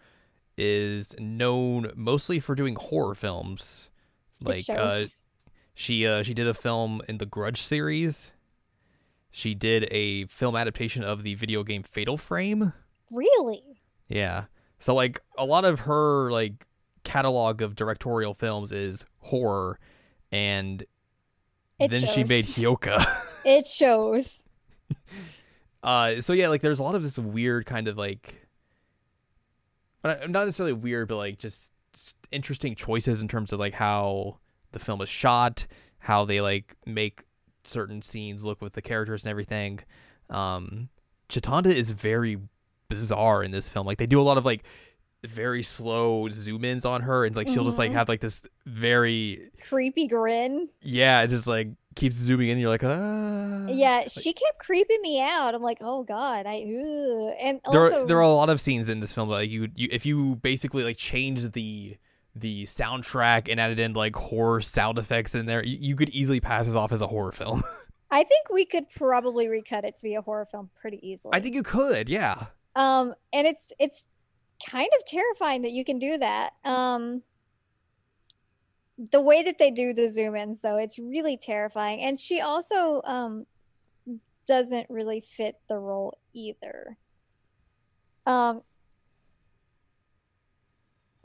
is 0.56 1.14
known 1.18 1.92
mostly 1.94 2.40
for 2.40 2.54
doing 2.54 2.74
horror 2.76 3.14
films. 3.14 3.90
Like 4.42 4.62
uh, 4.68 5.04
she 5.74 6.06
uh, 6.06 6.22
she 6.22 6.34
did 6.34 6.46
a 6.46 6.54
film 6.54 7.02
in 7.08 7.18
the 7.18 7.26
Grudge 7.26 7.62
series. 7.62 8.32
She 9.30 9.54
did 9.54 9.86
a 9.90 10.24
film 10.26 10.56
adaptation 10.56 11.04
of 11.04 11.22
the 11.22 11.34
video 11.34 11.62
game 11.62 11.82
Fatal 11.82 12.16
Frame. 12.16 12.72
really? 13.12 13.62
Yeah. 14.08 14.44
So 14.78 14.94
like 14.94 15.20
a 15.36 15.44
lot 15.44 15.64
of 15.64 15.80
her 15.80 16.30
like 16.30 16.66
catalog 17.06 17.62
of 17.62 17.76
directorial 17.76 18.34
films 18.34 18.72
is 18.72 19.06
horror 19.20 19.78
and 20.32 20.84
It 21.78 21.92
then 21.92 22.04
she 22.06 22.24
made 22.24 22.44
Hyoka. 22.44 23.04
It 23.46 23.64
shows. 23.64 24.48
uh 25.84 26.20
so 26.20 26.32
yeah, 26.32 26.48
like 26.48 26.60
there's 26.60 26.80
a 26.80 26.82
lot 26.82 26.96
of 26.96 27.04
this 27.04 27.16
weird 27.16 27.64
kind 27.64 27.86
of 27.86 27.96
like 27.96 28.34
uh, 30.02 30.16
not 30.28 30.46
necessarily 30.46 30.72
weird 30.72 31.06
but 31.06 31.16
like 31.16 31.38
just 31.38 31.70
interesting 32.32 32.74
choices 32.74 33.22
in 33.22 33.28
terms 33.28 33.52
of 33.52 33.60
like 33.60 33.74
how 33.74 34.38
the 34.72 34.80
film 34.80 35.00
is 35.00 35.08
shot, 35.08 35.66
how 35.98 36.24
they 36.24 36.40
like 36.40 36.74
make 36.86 37.22
certain 37.62 38.02
scenes 38.02 38.44
look 38.44 38.60
with 38.60 38.72
the 38.72 38.82
characters 38.82 39.22
and 39.24 39.30
everything. 39.30 39.78
Um 40.28 40.88
Chitanda 41.28 41.66
is 41.66 41.90
very 41.92 42.38
bizarre 42.88 43.44
in 43.44 43.52
this 43.52 43.68
film. 43.68 43.86
Like 43.86 43.98
they 43.98 44.06
do 44.06 44.20
a 44.20 44.22
lot 44.22 44.38
of 44.38 44.44
like 44.44 44.64
very 45.24 45.62
slow 45.62 46.28
zoom 46.28 46.64
ins 46.64 46.84
on 46.84 47.00
her 47.02 47.24
and 47.24 47.34
like 47.34 47.48
she'll 47.48 47.64
just 47.64 47.78
like 47.78 47.90
Mhm. 47.90 47.94
have 47.94 48.08
like 48.08 48.20
this 48.20 48.46
very 48.64 49.50
Creepy 49.66 50.06
grin. 50.06 50.68
yeah, 50.82 51.22
it 51.22 51.28
just 51.28 51.46
like 51.46 51.68
keeps 51.96 52.14
zooming 52.14 52.48
in 52.48 52.52
and 52.52 52.60
you're 52.60 52.70
like 52.70 52.84
ah 52.84 53.66
Yeah, 53.68 54.04
she 54.06 54.32
kept 54.32 54.58
creeping 54.58 55.00
me 55.00 55.20
out. 55.20 55.54
I'm 55.54 55.62
like, 55.62 55.78
oh 55.80 56.02
god, 56.04 56.46
I 56.46 56.58
ugh. 56.62 57.34
and 57.40 57.60
there 57.72 57.84
also 57.84 58.02
are, 58.02 58.06
there 58.06 58.18
are 58.18 58.22
a 58.22 58.28
lot 58.28 58.50
of 58.50 58.60
scenes 58.60 58.88
in 58.88 59.00
this 59.00 59.14
film 59.14 59.28
that 59.30 59.34
like 59.36 59.50
you, 59.50 59.68
you 59.74 59.88
if 59.90 60.04
you 60.06 60.36
basically 60.36 60.84
like 60.84 60.96
change 60.96 61.50
the 61.52 61.96
the 62.34 62.64
soundtrack 62.64 63.50
and 63.50 63.58
added 63.58 63.80
in 63.80 63.92
like 63.92 64.14
horror 64.14 64.60
sound 64.60 64.98
effects 64.98 65.34
in 65.34 65.46
there 65.46 65.64
you, 65.64 65.78
you 65.80 65.96
could 65.96 66.10
easily 66.10 66.38
pass 66.38 66.66
this 66.66 66.74
off 66.76 66.92
as 66.92 67.00
a 67.00 67.06
horror 67.06 67.32
film 67.32 67.62
I 68.10 68.22
think 68.22 68.50
we 68.52 68.64
could 68.66 68.88
probably 68.90 69.48
recut 69.48 69.84
it 69.84 69.96
to 69.96 70.02
be 70.04 70.14
a 70.14 70.20
horror 70.22 70.44
film 70.44 70.68
pretty 70.78 71.00
easily. 71.02 71.30
i 71.34 71.40
think 71.40 71.54
you 71.54 71.62
could 71.62 72.10
yeah 72.10 72.44
um 72.76 73.14
and 73.32 73.46
it's 73.46 73.72
it's 73.78 74.10
kind 74.70 74.88
of 74.98 75.04
terrifying 75.04 75.62
that 75.62 75.72
you 75.72 75.84
can 75.84 75.98
do 75.98 76.18
that. 76.18 76.52
Um 76.64 77.22
the 78.98 79.20
way 79.20 79.42
that 79.42 79.58
they 79.58 79.70
do 79.70 79.92
the 79.92 80.08
zoom 80.08 80.36
ins 80.36 80.62
though, 80.62 80.76
it's 80.78 80.98
really 80.98 81.36
terrifying. 81.36 82.00
And 82.00 82.18
she 82.18 82.40
also 82.40 83.02
um 83.04 83.46
doesn't 84.46 84.88
really 84.88 85.20
fit 85.20 85.56
the 85.68 85.78
role 85.78 86.18
either. 86.32 86.96
Um 88.26 88.62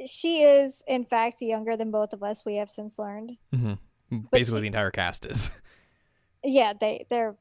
she 0.05 0.41
is 0.41 0.83
in 0.87 1.05
fact 1.05 1.41
younger 1.41 1.77
than 1.77 1.91
both 1.91 2.11
of 2.13 2.23
us 2.23 2.43
we 2.43 2.55
have 2.55 2.69
since 2.71 2.97
learned 2.97 3.37
basically 4.31 4.57
she- 4.57 4.61
the 4.61 4.67
entire 4.67 4.89
cast 4.91 5.25
is 5.27 5.51
yeah 6.43 6.73
they 6.73 7.05
they're 7.11 7.35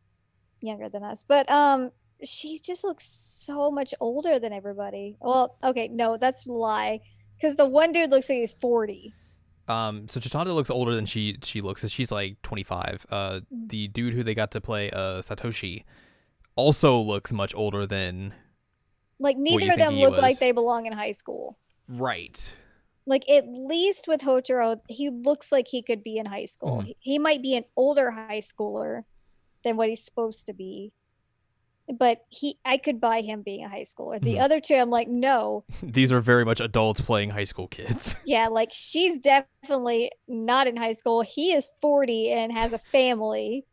younger 0.60 0.90
than 0.90 1.02
us 1.02 1.24
but 1.26 1.50
um 1.50 1.90
she 2.24 2.58
just 2.58 2.84
looks 2.84 3.06
so 3.06 3.70
much 3.70 3.94
older 4.00 4.38
than 4.38 4.52
everybody. 4.52 5.16
Well 5.20 5.56
okay 5.62 5.88
no 5.88 6.16
that's 6.16 6.46
a 6.46 6.52
lie 6.52 7.00
because 7.36 7.56
the 7.56 7.66
one 7.66 7.92
dude 7.92 8.10
looks 8.10 8.28
like 8.28 8.38
he's 8.38 8.52
40 8.52 9.14
um 9.68 10.08
so 10.08 10.20
chitanda 10.20 10.54
looks 10.54 10.70
older 10.70 10.94
than 10.94 11.06
she 11.06 11.38
she 11.44 11.60
looks 11.60 11.86
she's 11.88 12.10
like 12.10 12.40
25 12.42 13.06
uh 13.10 13.40
the 13.50 13.88
dude 13.88 14.14
who 14.14 14.22
they 14.22 14.34
got 14.34 14.50
to 14.50 14.60
play 14.60 14.90
uh 14.90 15.22
satoshi 15.22 15.84
also 16.56 17.00
looks 17.00 17.32
much 17.32 17.54
older 17.54 17.86
than 17.86 18.34
like 19.18 19.36
neither 19.36 19.72
of 19.72 19.78
them 19.78 19.94
he 19.94 20.06
look 20.06 20.20
like 20.20 20.38
they 20.38 20.52
belong 20.52 20.86
in 20.86 20.92
high 20.92 21.12
school. 21.12 21.58
Right. 21.88 22.56
Like 23.06 23.28
at 23.28 23.44
least 23.48 24.08
with 24.08 24.20
hotaro 24.20 24.80
he 24.88 25.10
looks 25.10 25.52
like 25.52 25.68
he 25.68 25.82
could 25.82 26.02
be 26.02 26.18
in 26.18 26.26
high 26.26 26.44
school. 26.44 26.80
He, 26.80 26.96
he 27.00 27.18
might 27.18 27.42
be 27.42 27.56
an 27.56 27.64
older 27.76 28.10
high 28.10 28.40
schooler 28.40 29.02
than 29.64 29.76
what 29.76 29.88
he's 29.88 30.04
supposed 30.04 30.46
to 30.46 30.54
be 30.54 30.92
but 31.98 32.22
he 32.28 32.56
i 32.64 32.76
could 32.76 33.00
buy 33.00 33.20
him 33.20 33.42
being 33.42 33.64
a 33.64 33.68
high 33.68 33.82
schooler 33.82 34.20
the 34.20 34.36
Mhm. 34.36 34.40
other 34.40 34.60
two 34.60 34.74
i'm 34.74 34.90
like 34.90 35.08
no 35.08 35.64
these 35.82 36.12
are 36.12 36.20
very 36.20 36.44
much 36.44 36.60
adults 36.60 37.00
playing 37.00 37.30
high 37.30 37.44
school 37.44 37.66
kids 37.68 38.14
Yeah, 38.24 38.48
like 38.48 38.70
she's 38.72 39.18
definitely 39.18 40.12
not 40.28 40.66
in 40.68 40.76
high 40.76 40.92
school. 40.92 41.22
He 41.22 41.52
is 41.52 41.70
40 41.80 42.30
and 42.30 42.52
has 42.52 42.72
a 42.72 42.78
family 42.78 43.64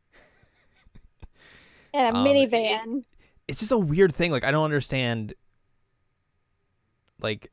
and 1.94 2.16
a 2.16 2.20
Um, 2.20 2.26
it- 2.28 2.50
minivan. 2.52 3.04
it's 3.48 3.60
just 3.60 3.72
a 3.72 3.78
weird 3.78 4.14
thing. 4.14 4.32
Like 4.32 4.44
I 4.44 4.52
don't 4.52 4.66
understand 4.66 5.34
like 7.22 7.52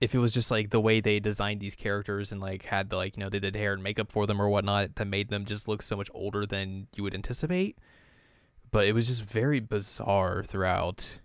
if 0.00 0.14
it 0.14 0.18
was 0.18 0.32
just 0.32 0.50
like 0.50 0.70
the 0.70 0.80
way 0.80 1.00
they 1.00 1.18
designed 1.20 1.60
these 1.60 1.74
characters 1.74 2.30
and 2.30 2.40
like 2.40 2.64
had 2.64 2.88
the 2.90 2.96
like, 2.96 3.16
you 3.16 3.22
know, 3.22 3.28
they 3.28 3.40
did 3.40 3.56
hair 3.56 3.72
and 3.72 3.82
makeup 3.82 4.12
for 4.12 4.26
them 4.26 4.40
or 4.40 4.48
whatnot 4.48 4.94
that 4.96 5.04
made 5.06 5.28
them 5.28 5.44
just 5.44 5.66
look 5.66 5.82
so 5.82 5.96
much 5.96 6.08
older 6.14 6.46
than 6.46 6.86
you 6.94 7.02
would 7.02 7.14
anticipate. 7.14 7.76
But 8.70 8.86
it 8.86 8.92
was 8.92 9.06
just 9.06 9.22
very 9.24 9.60
bizarre 9.60 10.42
throughout. 10.42 11.20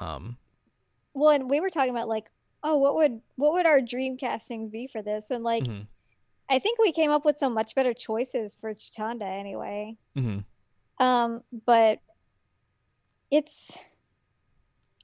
Um 0.00 0.38
Well, 1.14 1.30
and 1.30 1.50
we 1.50 1.60
were 1.60 1.70
talking 1.70 1.90
about 1.90 2.08
like, 2.08 2.30
oh, 2.62 2.76
what 2.76 2.94
would 2.94 3.20
what 3.36 3.52
would 3.52 3.66
our 3.66 3.80
dream 3.80 4.16
castings 4.16 4.70
be 4.70 4.86
for 4.86 5.02
this? 5.02 5.30
And 5.30 5.44
like, 5.44 5.64
mhm, 5.64 5.86
I 6.48 6.58
think 6.58 6.78
we 6.78 6.92
came 6.92 7.10
up 7.10 7.24
with 7.24 7.38
some 7.38 7.54
much 7.54 7.74
better 7.74 7.94
choices 7.94 8.54
for 8.56 8.74
Chitanda 8.74 9.22
anyway. 9.24 9.96
mhm. 10.16 10.44
Um, 10.98 11.42
but 11.66 12.00
it's 13.30 13.78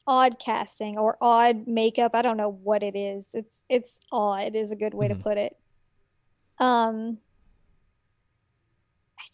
odd 0.06 0.38
casting 0.38 0.98
or 0.98 1.16
odd 1.20 1.66
makeup. 1.66 2.12
I 2.14 2.22
don't 2.22 2.36
know 2.36 2.50
what 2.50 2.82
it 2.82 2.96
is. 2.96 3.34
It's 3.34 3.64
it's 3.68 4.00
odd 4.12 4.54
is 4.54 4.72
a 4.72 4.76
good 4.76 4.94
way 4.94 5.08
Mhm. 5.08 5.16
to 5.18 5.22
put 5.22 5.38
it. 5.38 5.56
Um 6.58 7.18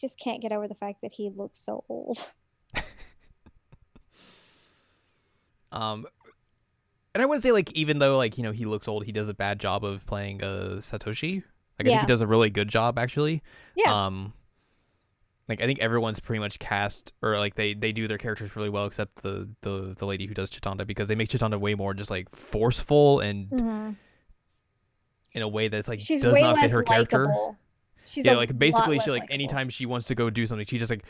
just 0.03 0.19
can't 0.19 0.43
get 0.43 0.53
over 0.53 0.69
the 0.69 0.75
fact 0.75 1.01
that 1.01 1.13
he 1.13 1.31
looks 1.31 1.59
so 1.59 1.83
old. 1.89 2.19
Um 5.73 6.07
and 7.15 7.23
I 7.23 7.27
would 7.27 7.43
say 7.43 7.53
like 7.53 7.73
even 7.73 7.99
though 7.99 8.17
like, 8.19 8.37
you 8.37 8.43
know, 8.45 8.53
he 8.53 8.65
looks 8.67 8.89
old, 8.89 9.05
he 9.05 9.13
does 9.13 9.29
a 9.29 9.35
bad 9.35 9.59
job 9.59 9.85
of 9.85 10.05
playing 10.07 10.43
uh 10.43 10.77
Satoshi. 10.81 11.37
Like 11.79 11.89
I 11.89 11.91
think 11.91 12.01
he 12.01 12.07
does 12.07 12.21
a 12.21 12.27
really 12.27 12.51
good 12.51 12.69
job 12.69 12.99
actually. 12.99 13.43
Yeah. 13.75 14.07
Um, 14.07 14.35
like 15.49 15.61
I 15.63 15.65
think 15.67 15.79
everyone's 15.81 16.21
pretty 16.21 16.41
much 16.41 16.59
cast 16.59 17.13
or 17.23 17.39
like 17.39 17.55
they 17.55 17.73
they 17.75 17.93
do 17.93 18.07
their 18.07 18.19
characters 18.19 18.55
really 18.55 18.69
well 18.69 18.85
except 18.87 19.23
the 19.23 19.49
the 19.63 19.95
the 19.99 20.07
lady 20.07 20.27
who 20.27 20.35
does 20.35 20.51
Chitanda 20.51 20.87
because 20.87 21.09
they 21.09 21.15
make 21.15 21.31
Chitanda 21.31 21.59
way 21.59 21.75
more 21.75 21.95
just 21.95 22.11
like 22.11 22.29
forceful 22.31 23.21
and 23.21 23.49
Mhm. 23.49 23.97
in 25.35 25.43
a 25.43 25.49
way 25.49 25.69
that's 25.69 25.89
like 25.89 26.01
She's 26.01 26.23
does 26.23 26.35
way 26.35 26.43
not 26.43 26.59
fit 26.59 26.71
her 26.71 26.83
character. 26.83 27.29
She's 28.05 28.25
yeah, 28.25 28.35
like 28.37 28.57
basically 28.59 28.99
she 28.99 29.11
like 29.11 29.23
likable. 29.23 29.35
anytime 29.35 29.69
she 29.71 29.87
wants 29.87 30.07
to 30.09 30.15
go 30.15 30.31
do 30.31 30.45
something, 30.47 30.67
she 30.67 30.79
just 30.79 30.91
like 30.91 31.05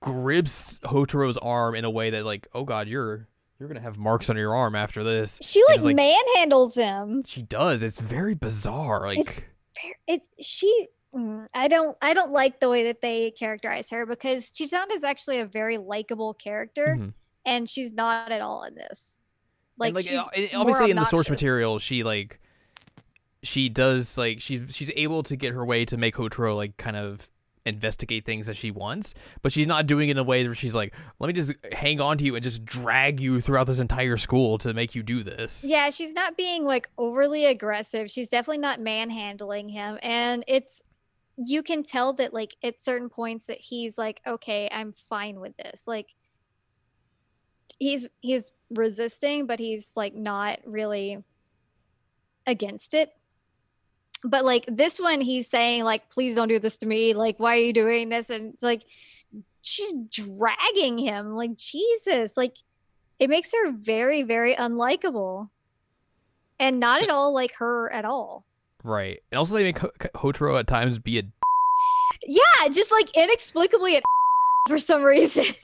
grips 0.00 0.78
Hotaro's 0.80 1.36
arm 1.38 1.74
in 1.74 1.84
a 1.84 1.90
way 1.90 2.10
that 2.10 2.24
like, 2.24 2.46
oh 2.54 2.64
god, 2.64 2.88
you're 2.88 3.26
you're 3.58 3.68
gonna 3.68 3.80
have 3.80 3.98
marks 3.98 4.28
on 4.30 4.36
your 4.36 4.54
arm 4.54 4.74
after 4.74 5.02
this. 5.02 5.38
she 5.42 5.62
like, 5.68 5.80
like- 5.80 5.96
manhandles 5.96 6.74
him. 6.76 7.22
She 7.24 7.42
does. 7.42 7.82
It's 7.82 8.00
very 8.00 8.34
bizarre. 8.34 9.06
Like 9.06 9.18
It's- 9.18 9.40
It's 10.06 10.28
she. 10.40 10.88
mm, 11.14 11.46
I 11.54 11.68
don't. 11.68 11.96
I 12.02 12.14
don't 12.14 12.32
like 12.32 12.60
the 12.60 12.68
way 12.68 12.84
that 12.84 13.00
they 13.00 13.30
characterize 13.30 13.90
her 13.90 14.06
because 14.06 14.50
Chitanda 14.50 14.92
is 14.92 15.04
actually 15.04 15.40
a 15.40 15.46
very 15.46 15.76
likable 15.78 16.34
character, 16.34 16.96
Mhm. 16.98 17.12
and 17.44 17.68
she's 17.68 17.92
not 17.92 18.32
at 18.32 18.40
all 18.40 18.62
in 18.64 18.74
this. 18.74 19.20
Like, 19.78 19.88
and, 19.88 19.96
like 19.96 20.06
she's 20.06 20.18
uh, 20.54 20.58
obviously 20.58 20.90
in 20.90 20.96
the 20.96 21.04
source 21.04 21.28
material 21.28 21.78
she 21.78 22.02
like 22.04 22.40
she 23.46 23.68
does 23.68 24.18
like 24.18 24.40
she's 24.40 24.74
she's 24.74 24.90
able 24.96 25.22
to 25.22 25.36
get 25.36 25.52
her 25.52 25.64
way 25.64 25.84
to 25.84 25.96
make 25.96 26.14
Hotaro 26.14 26.56
like 26.56 26.76
kind 26.76 26.96
of 26.96 27.30
investigate 27.64 28.24
things 28.24 28.46
that 28.46 28.56
she 28.56 28.70
wants 28.70 29.12
but 29.42 29.52
she's 29.52 29.66
not 29.66 29.86
doing 29.86 30.08
it 30.08 30.12
in 30.12 30.18
a 30.18 30.22
way 30.22 30.44
where 30.44 30.54
she's 30.54 30.74
like 30.74 30.94
let 31.18 31.26
me 31.26 31.32
just 31.32 31.52
hang 31.72 32.00
on 32.00 32.16
to 32.16 32.22
you 32.22 32.36
and 32.36 32.44
just 32.44 32.64
drag 32.64 33.18
you 33.18 33.40
throughout 33.40 33.66
this 33.66 33.80
entire 33.80 34.16
school 34.16 34.56
to 34.56 34.72
make 34.72 34.94
you 34.94 35.02
do 35.02 35.24
this 35.24 35.64
Yeah, 35.66 35.90
she's 35.90 36.14
not 36.14 36.36
being 36.36 36.64
like 36.64 36.88
overly 36.96 37.44
aggressive. 37.46 38.10
She's 38.10 38.28
definitely 38.28 38.58
not 38.58 38.80
manhandling 38.80 39.68
him. 39.68 39.98
And 40.02 40.44
it's 40.46 40.82
you 41.36 41.62
can 41.62 41.82
tell 41.82 42.12
that 42.14 42.32
like 42.32 42.56
at 42.62 42.80
certain 42.80 43.08
points 43.08 43.46
that 43.46 43.58
he's 43.60 43.98
like, 43.98 44.20
okay, 44.26 44.68
I'm 44.72 44.92
fine 44.92 45.40
with 45.40 45.56
this. 45.56 45.86
Like 45.86 46.14
he's 47.78 48.08
he's 48.20 48.52
resisting, 48.70 49.46
but 49.46 49.58
he's 49.58 49.92
like 49.96 50.14
not 50.14 50.60
really 50.64 51.18
against 52.46 52.94
it. 52.94 53.10
But 54.24 54.44
like 54.44 54.64
this 54.66 54.98
one, 54.98 55.20
he's 55.20 55.46
saying, 55.46 55.84
like, 55.84 56.10
please 56.10 56.34
don't 56.34 56.48
do 56.48 56.58
this 56.58 56.76
to 56.78 56.86
me. 56.86 57.14
Like, 57.14 57.38
why 57.38 57.54
are 57.56 57.60
you 57.60 57.72
doing 57.72 58.08
this? 58.08 58.30
And 58.30 58.54
it's 58.54 58.62
like 58.62 58.82
she's 59.62 59.92
dragging 60.10 60.98
him. 60.98 61.36
Like, 61.36 61.56
Jesus, 61.56 62.36
like 62.36 62.56
it 63.18 63.30
makes 63.30 63.52
her 63.52 63.72
very 63.72 64.22
very 64.22 64.54
unlikable 64.54 65.48
and 66.58 66.80
not 66.80 67.02
at 67.02 67.10
all 67.10 67.32
like 67.32 67.54
her 67.54 67.92
at 67.92 68.04
all 68.04 68.44
right 68.82 69.20
and 69.30 69.38
also 69.38 69.54
they 69.54 69.64
make 69.64 69.78
Ho- 69.78 69.90
Hotaro 70.14 70.58
at 70.58 70.66
times 70.66 70.98
be 70.98 71.18
a 71.18 71.22
yeah 72.26 72.68
just 72.70 72.92
like 72.92 73.10
inexplicably 73.16 73.96
at 73.96 74.02
for 74.68 74.78
some 74.78 75.02
reason 75.02 75.44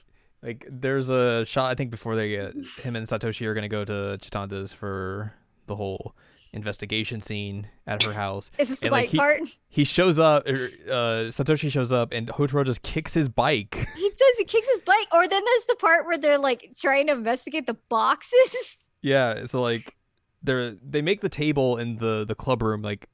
Like 0.44 0.66
there's 0.68 1.08
a 1.08 1.46
shot 1.46 1.70
I 1.70 1.76
think 1.76 1.92
before 1.92 2.16
they 2.16 2.30
get 2.30 2.54
him 2.80 2.96
and 2.96 3.06
Satoshi 3.06 3.46
are 3.46 3.54
gonna 3.54 3.68
go 3.68 3.84
to 3.84 4.18
Chitanda's 4.20 4.72
for 4.72 5.32
the 5.66 5.76
whole 5.76 6.16
investigation 6.52 7.22
scene 7.22 7.66
at 7.86 8.02
her 8.02 8.12
house. 8.12 8.50
Is 8.58 8.68
this 8.68 8.78
the 8.80 8.86
And, 8.86 8.92
like, 8.92 9.04
bike 9.04 9.10
he- 9.10 9.18
part? 9.18 9.40
He 9.68 9.84
shows 9.84 10.18
up, 10.18 10.46
er, 10.46 10.68
uh, 10.86 11.30
Satoshi 11.32 11.70
shows 11.70 11.90
up, 11.92 12.12
and 12.12 12.28
Hotaro 12.28 12.64
just 12.64 12.82
kicks 12.82 13.14
his 13.14 13.28
bike. 13.28 13.74
He 13.96 14.08
does. 14.10 14.38
He 14.38 14.44
kicks 14.44 14.68
his 14.68 14.82
bike. 14.82 15.06
Or 15.12 15.26
then 15.26 15.42
there's 15.44 15.64
the 15.66 15.76
part 15.76 16.06
where 16.06 16.18
they're 16.18 16.38
like 16.38 16.70
trying 16.78 17.06
to 17.08 17.12
investigate 17.14 17.66
the 17.66 17.74
boxes. 17.88 18.90
yeah, 19.02 19.46
so 19.46 19.60
like 19.62 19.96
they're 20.42 20.72
they 20.72 21.00
make 21.02 21.20
the 21.22 21.28
table 21.28 21.76
in 21.78 21.96
the 21.96 22.24
the 22.26 22.34
club 22.34 22.62
room 22.62 22.82
like 22.82 23.08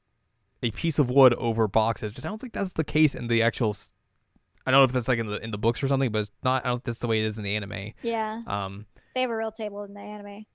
a 0.61 0.71
piece 0.71 0.99
of 0.99 1.09
wood 1.09 1.33
over 1.35 1.67
boxes. 1.67 2.13
I 2.17 2.21
don't 2.21 2.39
think 2.41 2.53
that's 2.53 2.73
the 2.73 2.83
case 2.83 3.15
in 3.15 3.27
the 3.27 3.41
actual. 3.41 3.75
I 4.65 4.71
don't 4.71 4.81
know 4.81 4.85
if 4.85 4.91
that's 4.91 5.07
like 5.07 5.19
in 5.19 5.27
the 5.27 5.43
in 5.43 5.51
the 5.51 5.57
books 5.57 5.81
or 5.81 5.87
something, 5.87 6.11
but 6.11 6.19
it's 6.19 6.31
not. 6.43 6.65
I 6.65 6.69
don't. 6.69 6.77
think 6.77 6.83
That's 6.85 6.97
the 6.99 7.07
way 7.07 7.19
it 7.21 7.25
is 7.25 7.37
in 7.37 7.43
the 7.43 7.55
anime. 7.55 7.93
Yeah, 8.03 8.41
Um, 8.45 8.85
they 9.15 9.21
have 9.21 9.29
a 9.31 9.35
real 9.37 9.51
table 9.51 9.83
in 9.83 9.93
the 9.93 10.01
anime. 10.01 10.45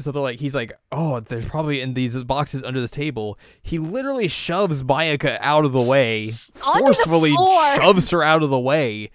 So 0.00 0.10
they're 0.10 0.22
like, 0.22 0.40
he's 0.40 0.54
like, 0.54 0.72
oh, 0.90 1.20
there's 1.20 1.44
probably 1.46 1.80
in 1.80 1.94
these 1.94 2.16
boxes 2.24 2.64
under 2.64 2.80
this 2.80 2.90
table. 2.90 3.38
He 3.62 3.78
literally 3.78 4.26
shoves 4.26 4.82
Mayaka 4.82 5.38
out 5.40 5.64
of 5.64 5.72
the 5.72 5.80
way, 5.82 6.32
Onto 6.66 6.88
the 6.88 6.94
forcefully 6.94 7.30
shoves 7.32 8.10
her 8.10 8.22
out 8.22 8.42
of 8.42 8.50
the 8.50 8.58
way, 8.58 9.10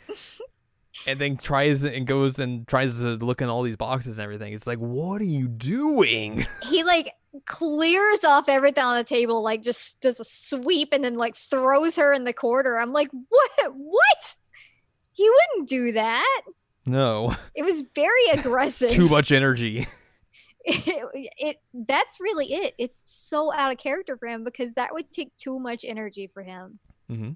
and 1.05 1.19
then 1.19 1.36
tries 1.38 1.84
and 1.84 2.07
goes 2.07 2.39
and 2.39 2.65
tries 2.67 2.99
to 2.99 3.15
look 3.15 3.41
in 3.41 3.49
all 3.49 3.63
these 3.63 3.75
boxes 3.75 4.17
and 4.17 4.23
everything. 4.23 4.53
It's 4.53 4.67
like, 4.67 4.78
what 4.80 5.19
are 5.21 5.25
you 5.25 5.47
doing? 5.47 6.45
He 6.69 6.84
like 6.84 7.13
clears 7.45 8.23
off 8.23 8.47
everything 8.49 8.84
on 8.84 8.97
the 8.97 9.03
table, 9.03 9.41
like 9.41 9.61
just 9.63 9.99
does 10.01 10.19
a 10.19 10.23
sweep 10.23 10.89
and 10.93 11.03
then 11.03 11.15
like 11.15 11.36
throws 11.36 11.95
her 11.97 12.13
in 12.13 12.23
the 12.23 12.34
corner. 12.34 12.78
I'm 12.80 12.93
like, 12.93 13.09
what? 13.30 13.51
What? 13.75 14.36
He 15.13 15.30
wouldn't 15.30 15.67
do 15.67 15.91
that. 15.93 16.41
No, 16.86 17.36
It 17.55 17.63
was 17.63 17.84
very 17.93 18.28
aggressive. 18.34 18.89
too 18.91 19.09
much 19.09 19.32
energy. 19.34 19.86
it, 20.68 21.30
it 21.38 21.57
that's 21.74 22.20
really 22.20 22.53
it. 22.53 22.76
It's 22.78 23.01
so 23.05 23.53
out 23.53 23.72
of 23.72 23.78
character 23.78 24.18
for 24.18 24.28
him 24.28 24.43
because 24.43 24.74
that 24.74 24.93
would 24.93 25.11
take 25.11 25.36
too 25.36 25.59
much 25.59 25.86
energy 25.86 26.28
for 26.28 26.43
him. 26.43 26.80
Mm-hmm. 27.09 27.32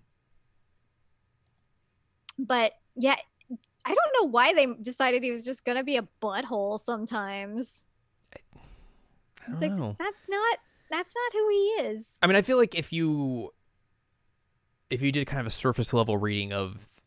But 2.39 2.73
yeah, 2.95 3.15
I 3.85 3.93
don't 3.93 4.21
know 4.21 4.29
why 4.29 4.53
they 4.53 4.67
decided 4.81 5.23
he 5.23 5.31
was 5.31 5.45
just 5.45 5.65
gonna 5.65 5.83
be 5.83 5.97
a 5.97 6.07
butthole 6.21 6.79
sometimes. 6.79 7.87
I 8.33 9.51
don't 9.51 9.61
like 9.61 9.71
know. 9.71 9.95
that's 9.97 10.27
not 10.29 10.59
that's 10.89 11.13
not 11.15 11.33
who 11.33 11.49
he 11.49 11.87
is. 11.87 12.19
I 12.21 12.27
mean, 12.27 12.35
I 12.35 12.41
feel 12.41 12.57
like 12.57 12.75
if 12.75 12.91
you 12.91 13.51
if 14.89 15.01
you 15.01 15.11
did 15.11 15.25
kind 15.25 15.39
of 15.39 15.47
a 15.47 15.51
surface 15.51 15.93
level 15.93 16.17
reading 16.17 16.53
of 16.53 17.01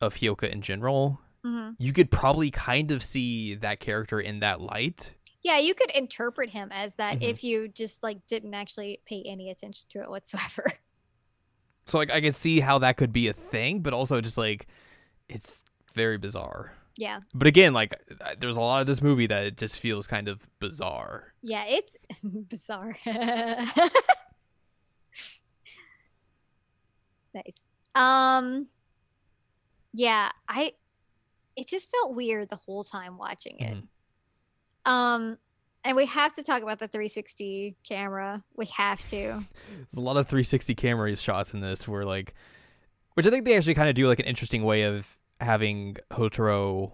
of 0.00 0.16
Hyoka 0.16 0.48
in 0.48 0.62
general, 0.62 1.20
hmm 1.46 1.70
you 1.78 1.92
could 1.92 2.10
probably 2.10 2.50
kind 2.50 2.90
of 2.90 3.02
see 3.02 3.54
that 3.54 3.78
character 3.80 4.18
in 4.20 4.40
that 4.40 4.60
light. 4.60 5.14
Yeah, 5.42 5.58
you 5.58 5.74
could 5.74 5.90
interpret 5.90 6.50
him 6.50 6.70
as 6.72 6.96
that 6.96 7.20
Mhm. 7.20 7.30
if 7.30 7.44
you 7.44 7.68
just 7.68 8.02
like 8.02 8.26
didn't 8.26 8.54
actually 8.54 9.00
pay 9.06 9.22
any 9.24 9.50
attention 9.50 9.86
to 9.90 10.00
it 10.02 10.10
whatsoever. 10.10 10.64
So 11.88 11.98
like 11.98 12.10
I 12.10 12.20
can 12.20 12.32
see 12.32 12.58
how 12.58 12.78
that 12.80 12.96
could 12.96 13.12
be 13.12 13.28
a 13.28 13.32
thing, 13.32 13.78
but 13.80 13.92
also 13.92 14.20
just 14.20 14.36
like 14.36 14.66
it's 15.28 15.62
very 15.94 16.18
bizarre. 16.18 16.72
yeah, 16.96 17.20
But 17.32 17.46
again, 17.46 17.72
like 17.74 17.94
there's 18.40 18.56
a 18.56 18.60
lot 18.60 18.80
of 18.80 18.88
this 18.88 19.00
movie 19.00 19.28
that 19.28 19.44
it 19.44 19.56
just 19.56 19.78
feels 19.78 20.08
kind 20.08 20.26
of 20.26 20.48
bizarre. 20.58 21.32
yeah, 21.42 21.64
it's 21.68 21.96
bizarre. 22.24 22.96
nice. 27.34 27.68
Um, 27.94 28.66
yeah, 29.94 30.30
I. 30.48 30.72
It 31.56 31.66
just 31.68 31.90
felt 31.90 32.14
weird 32.14 32.48
the 32.50 32.56
whole 32.56 32.84
time 32.84 33.16
watching 33.18 33.58
it. 33.60 33.76
Mhm. 33.76 34.90
Um, 34.90 35.38
and 35.84 35.96
we 35.96 36.06
have 36.06 36.34
to 36.34 36.42
talk 36.42 36.62
about 36.62 36.78
the 36.78 36.88
360 36.88 37.76
camera. 37.88 38.42
We 38.56 38.66
have 38.66 39.00
to. 39.10 39.16
There's 39.68 39.96
a 39.96 40.00
lot 40.00 40.16
of 40.16 40.26
360 40.28 40.74
camera 40.74 41.14
shots 41.16 41.54
in 41.54 41.60
this 41.60 41.86
where 41.88 42.04
like 42.04 42.34
which 43.14 43.26
I 43.26 43.30
think 43.30 43.46
they 43.46 43.56
actually 43.56 43.74
kind 43.74 43.88
of 43.88 43.94
do 43.94 44.06
like 44.08 44.18
an 44.18 44.26
interesting 44.26 44.62
way 44.62 44.82
of 44.82 45.16
having 45.40 45.96
Hotaro 46.10 46.92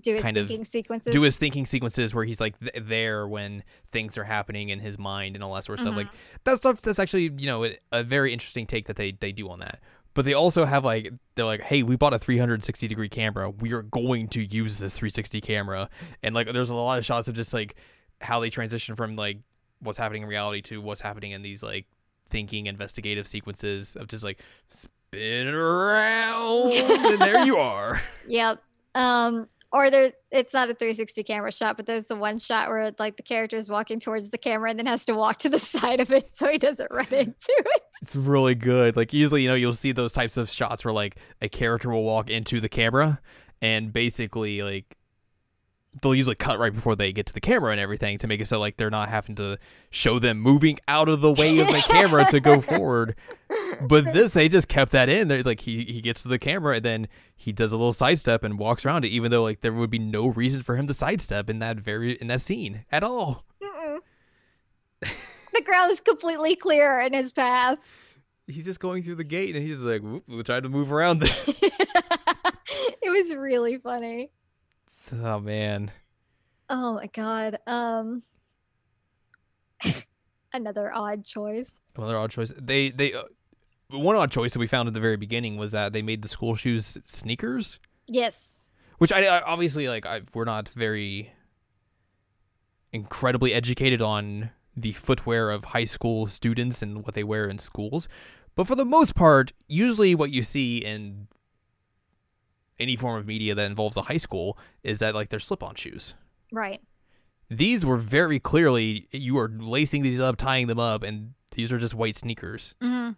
Do 0.00 0.12
his 0.14 0.22
Kind 0.22 0.36
of 0.36 0.46
thinking 0.46 0.64
sequences. 0.64 1.12
do 1.12 1.20
his 1.22 1.36
thinking 1.36 1.66
sequences 1.66 2.14
where 2.14 2.24
he's 2.24 2.40
like 2.40 2.58
th- 2.60 2.72
there 2.86 3.26
when 3.26 3.64
things 3.90 4.16
are 4.16 4.24
happening 4.24 4.68
in 4.68 4.78
his 4.78 4.98
mind 4.98 5.34
and 5.34 5.42
all 5.42 5.52
that 5.54 5.64
sort 5.64 5.78
of 5.80 5.82
stuff. 5.82 5.96
Like 5.96 6.08
that 6.44 6.58
stuff 6.58 6.80
that's 6.80 6.98
actually 7.00 7.24
you 7.38 7.46
know 7.46 7.64
a, 7.64 7.76
a 7.90 8.02
very 8.04 8.32
interesting 8.32 8.66
take 8.66 8.86
that 8.86 8.96
they 8.96 9.12
they 9.12 9.32
do 9.32 9.48
on 9.50 9.58
that. 9.60 9.80
But 10.14 10.24
they 10.24 10.34
also 10.34 10.64
have 10.64 10.84
like 10.84 11.12
they're 11.34 11.44
like, 11.44 11.62
hey, 11.62 11.82
we 11.82 11.96
bought 11.96 12.12
a 12.14 12.18
360 12.18 12.86
degree 12.88 13.08
camera. 13.08 13.50
We 13.50 13.72
are 13.72 13.82
going 13.82 14.28
to 14.28 14.44
use 14.44 14.78
this 14.78 14.92
360 14.94 15.40
camera, 15.40 15.88
and 16.22 16.34
like 16.34 16.52
there's 16.52 16.70
a 16.70 16.74
lot 16.74 16.98
of 16.98 17.04
shots 17.04 17.28
of 17.28 17.34
just 17.34 17.54
like 17.54 17.76
how 18.20 18.40
they 18.40 18.50
transition 18.50 18.94
from 18.94 19.16
like 19.16 19.38
what's 19.80 19.98
happening 19.98 20.22
in 20.22 20.28
reality 20.28 20.62
to 20.62 20.80
what's 20.80 21.00
happening 21.00 21.32
in 21.32 21.42
these 21.42 21.62
like 21.62 21.86
thinking 22.28 22.66
investigative 22.66 23.26
sequences 23.26 23.96
of 23.96 24.06
just 24.06 24.22
like 24.24 24.40
spin 24.68 25.48
around 25.48 26.72
and 26.72 27.20
there 27.20 27.44
you 27.44 27.56
are. 27.56 28.00
Yep. 28.28 28.62
Um, 28.94 29.46
or 29.72 29.90
there, 29.90 30.12
it's 30.30 30.52
not 30.52 30.68
a 30.68 30.74
360 30.74 31.22
camera 31.22 31.50
shot, 31.50 31.76
but 31.76 31.86
there's 31.86 32.06
the 32.06 32.16
one 32.16 32.38
shot 32.38 32.68
where 32.68 32.92
like 32.98 33.16
the 33.16 33.22
character 33.22 33.56
is 33.56 33.70
walking 33.70 33.98
towards 33.98 34.30
the 34.30 34.36
camera 34.36 34.68
and 34.68 34.78
then 34.78 34.86
has 34.86 35.06
to 35.06 35.14
walk 35.14 35.38
to 35.38 35.48
the 35.48 35.58
side 35.58 36.00
of 36.00 36.10
it 36.12 36.30
so 36.30 36.48
he 36.48 36.58
doesn't 36.58 36.90
run 36.90 37.06
into 37.10 37.34
it. 37.48 37.82
It's 38.02 38.14
really 38.14 38.54
good. 38.54 38.96
Like 38.96 39.12
usually, 39.12 39.42
you 39.42 39.48
know, 39.48 39.54
you'll 39.54 39.72
see 39.72 39.92
those 39.92 40.12
types 40.12 40.36
of 40.36 40.50
shots 40.50 40.84
where 40.84 40.92
like 40.92 41.16
a 41.40 41.48
character 41.48 41.90
will 41.90 42.04
walk 42.04 42.28
into 42.28 42.60
the 42.60 42.68
camera 42.68 43.20
and 43.62 43.92
basically 43.92 44.62
like 44.62 44.98
they'll 46.00 46.14
usually 46.14 46.34
cut 46.34 46.58
right 46.58 46.74
before 46.74 46.96
they 46.96 47.12
get 47.12 47.26
to 47.26 47.34
the 47.34 47.40
camera 47.40 47.70
and 47.70 47.80
everything 47.80 48.16
to 48.18 48.26
make 48.26 48.40
it 48.40 48.46
so 48.46 48.58
like 48.58 48.76
they're 48.78 48.90
not 48.90 49.10
having 49.10 49.34
to 49.34 49.58
show 49.90 50.18
them 50.18 50.38
moving 50.40 50.78
out 50.88 51.08
of 51.08 51.20
the 51.20 51.30
way 51.30 51.58
of 51.58 51.66
the 51.66 51.84
camera 51.86 52.24
to 52.30 52.40
go 52.40 52.60
forward. 52.62 53.14
But 53.86 54.12
this 54.12 54.32
they 54.32 54.48
just 54.48 54.68
kept 54.68 54.92
that 54.92 55.08
in. 55.08 55.28
There's 55.28 55.46
like 55.46 55.60
he 55.60 55.84
he 55.84 56.00
gets 56.00 56.22
to 56.22 56.28
the 56.28 56.38
camera 56.38 56.76
and 56.76 56.84
then 56.84 57.08
he 57.36 57.52
does 57.52 57.72
a 57.72 57.76
little 57.76 57.92
sidestep 57.92 58.42
and 58.42 58.58
walks 58.58 58.86
around 58.86 59.04
it 59.04 59.08
even 59.08 59.30
though 59.30 59.42
like 59.42 59.60
there 59.60 59.72
would 59.72 59.90
be 59.90 59.98
no 59.98 60.28
reason 60.28 60.62
for 60.62 60.76
him 60.76 60.86
to 60.86 60.94
sidestep 60.94 61.50
in 61.50 61.58
that 61.58 61.78
very 61.78 62.12
in 62.14 62.28
that 62.28 62.40
scene 62.40 62.84
at 62.90 63.04
all. 63.04 63.44
The 65.52 65.62
ground 65.62 65.92
is 65.92 66.00
completely 66.00 66.56
clear 66.56 67.00
in 67.00 67.12
his 67.12 67.32
path. 67.32 67.78
He's 68.46 68.64
just 68.64 68.80
going 68.80 69.02
through 69.02 69.16
the 69.16 69.24
gate 69.24 69.54
and 69.54 69.64
he's 69.64 69.76
just 69.76 69.86
like, 69.86 70.02
Whoop, 70.02 70.24
we'll 70.26 70.42
try 70.42 70.60
to 70.60 70.68
move 70.68 70.92
around 70.92 71.20
this. 71.20 71.48
it 71.48 73.10
was 73.10 73.36
really 73.36 73.78
funny. 73.78 74.30
Oh 75.22 75.40
man. 75.40 75.90
Oh 76.68 76.94
my 76.94 77.06
god. 77.06 77.58
Um 77.66 78.22
another 80.52 80.92
odd 80.94 81.24
choice. 81.24 81.82
Another 81.96 82.16
odd 82.18 82.30
choice. 82.30 82.52
They 82.58 82.90
they 82.90 83.12
uh, 83.14 83.22
one 83.90 84.16
odd 84.16 84.30
choice 84.30 84.52
that 84.52 84.58
we 84.58 84.66
found 84.66 84.88
at 84.88 84.94
the 84.94 85.00
very 85.00 85.16
beginning 85.16 85.56
was 85.56 85.70
that 85.72 85.92
they 85.92 86.02
made 86.02 86.22
the 86.22 86.28
school 86.28 86.54
shoes 86.54 86.96
sneakers, 87.06 87.78
Yes. 88.08 88.64
which 88.98 89.12
I, 89.12 89.24
I 89.26 89.42
obviously 89.42 89.88
like. 89.88 90.06
I, 90.06 90.22
we're 90.34 90.44
not 90.44 90.68
very 90.68 91.32
incredibly 92.92 93.52
educated 93.52 94.00
on 94.02 94.50
the 94.76 94.92
footwear 94.92 95.50
of 95.50 95.66
high 95.66 95.84
school 95.84 96.26
students 96.26 96.82
and 96.82 97.04
what 97.04 97.14
they 97.14 97.24
wear 97.24 97.46
in 97.46 97.58
schools, 97.58 98.08
but 98.54 98.66
for 98.66 98.74
the 98.74 98.84
most 98.84 99.14
part, 99.14 99.52
usually 99.68 100.14
what 100.14 100.30
you 100.30 100.42
see 100.42 100.78
in 100.78 101.28
any 102.82 102.96
form 102.96 103.18
of 103.18 103.26
media 103.26 103.54
that 103.54 103.64
involves 103.66 103.96
a 103.96 104.02
high 104.02 104.16
school 104.18 104.58
is 104.82 104.98
that 104.98 105.14
like 105.14 105.28
they're 105.30 105.38
slip-on 105.38 105.74
shoes. 105.76 106.14
Right. 106.52 106.80
These 107.48 107.84
were 107.84 107.96
very 107.96 108.38
clearly 108.40 109.08
you 109.12 109.38
are 109.38 109.48
lacing 109.48 110.02
these 110.02 110.20
up, 110.20 110.36
tying 110.36 110.66
them 110.66 110.78
up, 110.78 111.02
and 111.02 111.34
these 111.52 111.70
are 111.72 111.78
just 111.78 111.94
white 111.94 112.16
sneakers. 112.16 112.74
hmm 112.80 113.10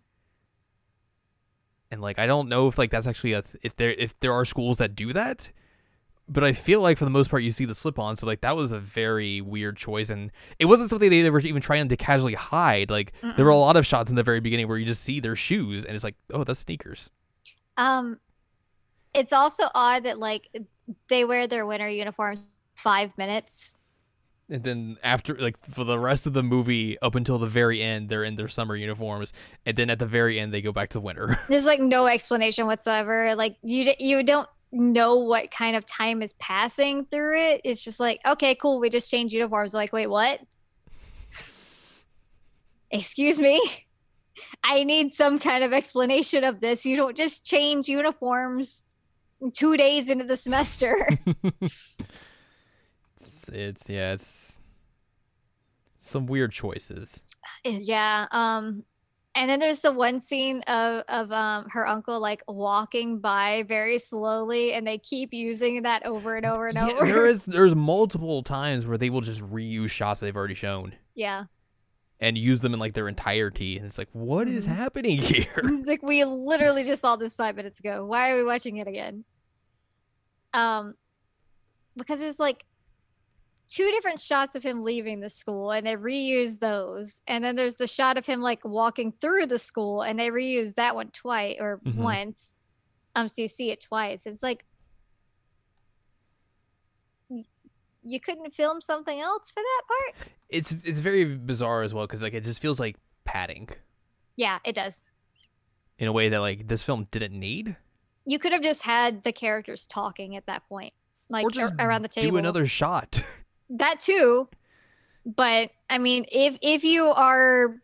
and 1.91 2.03
like 2.03 2.19
I 2.19 2.27
don't 2.27 2.49
know 2.49 2.67
if 2.67 2.77
like 2.77 2.91
that's 2.91 3.07
actually 3.07 3.35
a 3.35 3.43
th- 3.43 3.57
if 3.63 3.77
there 3.77 3.91
if 3.91 4.19
there 4.21 4.33
are 4.33 4.45
schools 4.45 4.79
that 4.79 4.97
do 4.97 5.13
that, 5.13 5.53
but 6.29 6.43
I 6.43 6.53
feel 6.53 6.81
like 6.81 6.99
for 6.99 7.05
the 7.05 7.11
most 7.11 7.31
part 7.31 7.45
you 7.45 7.53
see 7.53 7.67
the 7.67 7.75
slip 7.75 7.99
on, 8.01 8.17
so 8.17 8.27
like 8.27 8.41
that 8.41 8.57
was 8.57 8.73
a 8.73 8.81
very 8.81 9.41
weird 9.41 9.77
choice, 9.77 10.11
and 10.11 10.33
it 10.59 10.65
wasn't 10.65 10.91
something 10.91 11.09
they 11.09 11.31
were 11.31 11.39
even 11.41 11.63
trying 11.63 11.89
to 11.89 11.97
casually 11.97 12.35
hide. 12.35 12.91
Like 12.91 13.13
there 13.37 13.45
were 13.45 13.53
a 13.53 13.57
lot 13.57 13.77
of 13.77 13.87
shots 13.87 14.11
in 14.11 14.17
the 14.17 14.25
very 14.25 14.41
beginning 14.41 14.67
where 14.67 14.77
you 14.79 14.87
just 14.87 15.03
see 15.03 15.21
their 15.21 15.37
shoes, 15.37 15.85
and 15.85 15.95
it's 15.95 16.03
like, 16.03 16.17
oh, 16.33 16.43
that's 16.43 16.61
sneakers. 16.61 17.11
Um, 17.77 18.19
it's 19.15 19.33
also 19.33 19.65
odd 19.75 20.05
that 20.05 20.19
like 20.19 20.49
they 21.09 21.25
wear 21.25 21.47
their 21.47 21.65
winter 21.65 21.89
uniforms 21.89 22.47
five 22.75 23.17
minutes. 23.17 23.79
And 24.51 24.63
then 24.63 24.99
after 25.03 25.35
like 25.37 25.57
for 25.59 25.85
the 25.85 25.99
rest 25.99 26.27
of 26.27 26.35
the 26.35 26.43
movie 26.43 26.99
up 27.01 27.15
until 27.15 27.39
the 27.39 27.47
very 27.47 27.81
end, 27.81 28.11
they're 28.11 28.25
in 28.25 28.37
their 28.37 28.49
summer 28.49 28.77
uniforms, 28.77 29.33
and 29.65 29.75
then 29.75 29.89
at 29.89 29.99
the 29.99 30.07
very 30.07 30.39
end 30.39 30.53
they 30.53 30.61
go 30.61 30.73
back 30.73 30.91
to 30.91 31.01
winter. 31.01 31.39
There's 31.49 31.65
like 31.65 31.81
no 31.81 32.07
explanation 32.07 32.67
whatsoever. 32.67 33.35
Like 33.37 33.57
you 33.63 33.93
you 33.99 34.23
don't 34.23 34.49
know 34.71 35.17
what 35.17 35.51
kind 35.51 35.77
of 35.77 35.87
time 35.87 36.21
is 36.21 36.35
passing 36.35 37.07
through 37.07 37.39
it. 37.39 37.63
It's 37.65 37.83
just 37.83 38.01
like 38.01 38.21
okay, 38.27 38.55
cool. 38.55 38.81
We 38.81 38.91
just 38.91 39.11
changed 39.11 39.33
uniforms. 39.33 39.73
Like 39.73 39.95
wait, 39.95 40.09
what? 40.09 40.41
Excuse 42.91 43.41
me. 43.41 43.63
I 44.65 44.85
need 44.85 45.13
some 45.13 45.39
kind 45.39 45.65
of 45.65 45.73
explanation 45.73 46.45
of 46.45 46.61
this. 46.61 46.85
You 46.85 46.97
don't 46.97 47.17
just 47.17 47.47
change 47.47 47.89
uniforms 47.89 48.85
two 49.53 49.77
days 49.77 50.09
into 50.09 50.25
the 50.25 50.37
semester. 50.37 50.95
it's, 53.21 53.49
it's 53.49 53.89
yeah, 53.89 54.13
it's 54.13 54.59
some 56.01 56.27
weird 56.27 56.53
choices. 56.53 57.21
yeah. 57.65 58.27
Um 58.31 58.85
and 59.37 59.51
then 59.51 59.59
there's 59.59 59.81
the 59.81 59.93
one 59.93 60.21
scene 60.21 60.61
of 60.69 61.03
of 61.09 61.33
um 61.33 61.67
her 61.71 61.87
uncle 61.87 62.21
like 62.21 62.43
walking 62.47 63.19
by 63.19 63.65
very 63.67 63.99
slowly 63.99 64.73
and 64.75 64.87
they 64.87 64.99
keep 64.99 65.33
using 65.33 65.83
that 65.83 66.07
over 66.07 66.37
and 66.37 66.47
over 66.47 66.67
and 66.67 66.75
Yeah, 66.77 66.89
over. 66.91 67.05
there 67.07 67.27
is 67.27 67.45
there's 67.47 67.75
multiple 67.75 68.43
times 68.43 68.87
where 68.87 68.97
they 68.99 69.11
will 69.11 69.21
just 69.23 69.41
reuse 69.43 69.91
shots 69.91 70.21
they've 70.21 70.37
already 70.37 70.55
shown 70.55 70.95
yeah. 71.17 71.45
And 72.25 72.39
use 72.39 72.61
them 72.61 72.73
in 72.73 72.81
like 72.81 72.95
their 72.95 73.07
entirety, 73.07 73.77
and 73.77 73.85
it's 73.85 73.99
like, 73.99 74.09
what 74.13 74.49
is 74.49 74.67
Mhm. 74.67 74.75
happening 74.77 75.19
here? 75.19 75.61
It's 75.63 75.87
like 75.87 76.03
we 76.03 76.25
literally 76.25 76.83
just 76.83 77.03
saw 77.03 77.17
this 77.17 77.37
five 77.37 77.55
minutes 77.55 77.81
ago. 77.81 78.07
Why 78.07 78.31
are 78.31 78.37
we 78.37 78.45
watching 78.45 78.79
it 78.79 78.89
again? 78.89 79.25
Um, 80.55 80.95
because 81.97 82.21
there's 82.21 82.41
like 82.41 82.65
two 83.69 83.91
different 83.93 84.21
shots 84.21 84.55
of 84.55 84.63
him 84.63 84.81
leaving 84.81 85.21
the 85.21 85.29
school, 85.29 85.71
and 85.71 85.87
they 85.87 85.97
reuse 85.97 86.59
those. 86.61 87.21
And 87.27 87.45
then 87.45 87.57
there's 87.57 87.77
the 87.77 87.87
shot 87.87 88.17
of 88.19 88.25
him 88.27 88.41
like 88.41 88.65
walking 88.65 89.13
through 89.21 89.47
the 89.47 89.59
school, 89.59 90.03
and 90.03 90.19
they 90.19 90.31
reuse 90.31 90.75
that 90.77 90.95
one 90.95 91.11
twice 91.11 91.57
or 91.61 91.81
Mhm. 91.85 91.97
once. 91.97 92.57
Um, 93.15 93.29
so 93.29 93.43
you 93.43 93.49
see 93.49 93.71
it 93.71 93.81
twice. 93.81 94.27
It's 94.27 94.43
like 94.43 94.65
you 98.05 98.21
couldn't 98.21 98.55
film 98.55 98.81
something 98.81 99.19
else 99.19 99.51
for 99.51 99.61
that 99.63 99.83
part. 99.89 100.29
It's 100.49 100.71
it's 100.73 101.01
very 101.01 101.25
bizarre 101.37 101.83
as 101.83 101.93
well 101.95 102.07
because 102.07 102.23
like 102.23 102.35
it 102.35 102.45
just 102.45 102.61
feels 102.63 102.79
like 102.79 102.97
padding 103.25 103.69
Yeah, 104.37 104.59
it 104.65 104.75
does. 104.75 105.05
in 105.99 106.07
a 106.09 106.13
way 106.13 106.29
that 106.29 106.41
like 106.41 106.69
this 106.69 106.83
film 106.83 107.09
didn't 107.11 107.39
need, 107.39 107.77
You 108.27 108.39
could 108.39 108.53
have 108.53 108.63
just 108.63 108.83
had 108.83 109.23
the 109.23 109.33
characters 109.33 109.87
talking 109.87 110.37
at 110.37 110.47
that 110.47 110.69
point, 110.69 110.93
like 111.31 111.47
ar- 111.59 111.73
around 111.79 112.03
the 112.03 112.09
table. 112.09 112.31
do 112.33 112.37
another 112.37 112.67
shot. 112.67 113.23
that 113.71 113.99
too 114.01 114.47
but 115.25 115.71
i 115.89 115.97
mean 115.97 116.27
if 116.31 116.59
if 116.61 116.85
you 116.85 117.07
are 117.07 117.81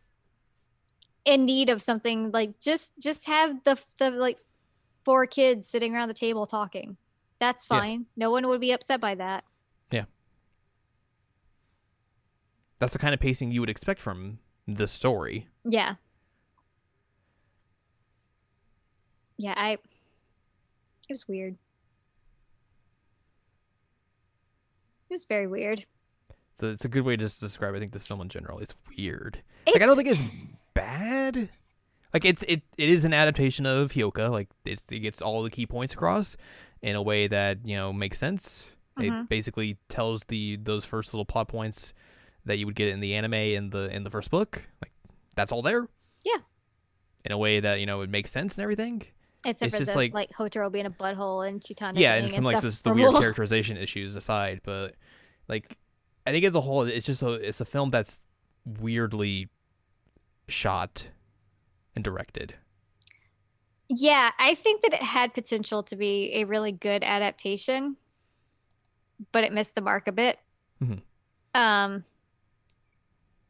in 1.24 1.46
need 1.46 1.70
of 1.70 1.80
something 1.80 2.30
like 2.32 2.60
just 2.60 2.92
just 2.98 3.26
have 3.26 3.64
the 3.64 3.80
the 3.98 4.10
like 4.10 4.38
four 5.06 5.26
kids 5.26 5.66
sitting 5.66 5.94
around 5.94 6.08
the 6.08 6.14
table 6.14 6.44
talking 6.44 6.98
that's 7.38 7.66
Yeah. 7.70 7.78
fine 7.80 8.06
no 8.14 8.30
one 8.30 8.46
would 8.46 8.60
be 8.60 8.72
upset 8.72 9.00
by 9.00 9.14
that 9.14 9.44
That's 12.80 12.92
the 12.92 12.98
kind 12.98 13.14
of 13.14 13.20
pacing 13.20 13.52
you 13.52 13.60
would 13.60 13.70
expect 13.70 14.00
from 14.00 14.40
the 14.66 14.88
story. 14.88 15.46
yeah 15.64 15.94
yeah 19.38 19.54
i 19.56 19.72
it 19.72 19.80
was 21.08 21.26
weird 21.26 21.54
it 25.08 25.12
was 25.14 25.24
very 25.24 25.46
weird 25.46 25.84
So 26.60 26.66
it's 26.68 26.84
a 26.84 26.88
good 26.88 27.04
way 27.04 27.16
to 27.16 27.24
just 27.24 27.40
describe. 27.40 27.74
I 27.74 27.78
think 27.78 27.92
this 27.92 28.06
film 28.06 28.20
in 28.20 28.28
general. 28.28 28.58
It's 28.58 28.74
weird. 28.96 29.42
it's, 29.66 29.74
like 29.74 29.82
I 29.82 29.86
don't 29.86 29.96
think 29.96 30.08
it's 30.08 30.22
bad. 30.74 31.48
Like 32.12 32.24
it's 32.26 32.42
it 32.44 32.60
it 32.76 32.88
is 32.90 33.04
an 33.06 33.14
adaptation 33.14 33.64
of 33.66 33.92
Hyoka. 33.92 34.30
Like 34.30 34.48
it's, 34.64 34.84
it 34.90 34.98
gets 35.00 35.22
all 35.22 35.42
the 35.42 35.50
key 35.50 35.66
points 35.66 35.94
across 35.94 36.36
in 36.82 36.96
a 36.96 37.02
way 37.02 37.26
that 37.28 37.58
you 37.64 37.76
know 37.76 37.92
makes 37.94 38.18
sense. 38.18 38.68
Mhm. 38.98 39.22
It 39.22 39.28
basically 39.30 39.78
tells 39.88 40.24
the 40.24 40.56
those 40.62 40.84
first 40.84 41.12
little 41.14 41.24
plot 41.24 41.48
points 41.48 41.94
that 42.50 42.58
you 42.58 42.66
would 42.66 42.74
get 42.74 42.88
in 42.88 43.00
the 43.00 43.14
anime 43.14 43.34
in 43.34 43.70
the 43.70 43.94
in 43.94 44.04
the 44.04 44.10
first 44.10 44.30
book. 44.30 44.62
Like 44.82 44.92
that's 45.36 45.52
all 45.52 45.62
there. 45.62 45.88
Yeah. 46.24 46.38
In 47.24 47.32
a 47.32 47.38
way 47.38 47.60
that 47.60 47.80
you 47.80 47.86
know 47.86 48.00
it 48.02 48.10
makes 48.10 48.30
sense 48.30 48.56
and 48.58 48.62
everything. 48.62 49.02
except 49.44 49.62
it's 49.62 49.74
for 49.74 49.78
just 49.78 49.92
the 49.92 49.96
like- 49.98 50.14
like, 50.14 50.30
Hotaro 50.32 50.70
being 50.70 50.86
a 50.86 50.90
butthole 50.90 51.46
and 51.48 51.60
Chitanda 51.60 51.98
yeah, 51.98 52.14
and 52.14 52.28
some 52.28 52.44
like 52.44 52.60
this, 52.60 52.80
the 52.82 52.92
weird 52.92 53.14
characterization 53.20 53.76
issues 53.76 54.14
aside, 54.14 54.60
but 54.64 54.94
like 55.48 55.76
I 56.26 56.30
think 56.32 56.44
as 56.44 56.54
a 56.54 56.60
whole, 56.60 56.82
it's 56.82 57.06
just 57.06 57.22
a 57.22 57.32
it's 57.34 57.60
a 57.60 57.64
film 57.64 57.90
that's 57.90 58.26
weirdly 58.66 59.48
shot 60.48 61.08
and 61.94 62.04
directed. 62.04 62.54
Yeah, 63.88 64.30
I 64.38 64.54
think 64.54 64.82
that 64.82 64.92
it 64.92 65.02
had 65.02 65.34
potential 65.34 65.82
to 65.84 65.96
be 65.96 66.32
a 66.34 66.44
really 66.44 66.70
good 66.72 67.02
adaptation, 67.02 67.96
but 69.32 69.42
it 69.44 69.52
missed 69.52 69.74
the 69.74 69.80
mark 69.80 70.06
a 70.06 70.12
bit. 70.12 70.38
Mhm. 70.82 71.00
Um, 71.54 72.04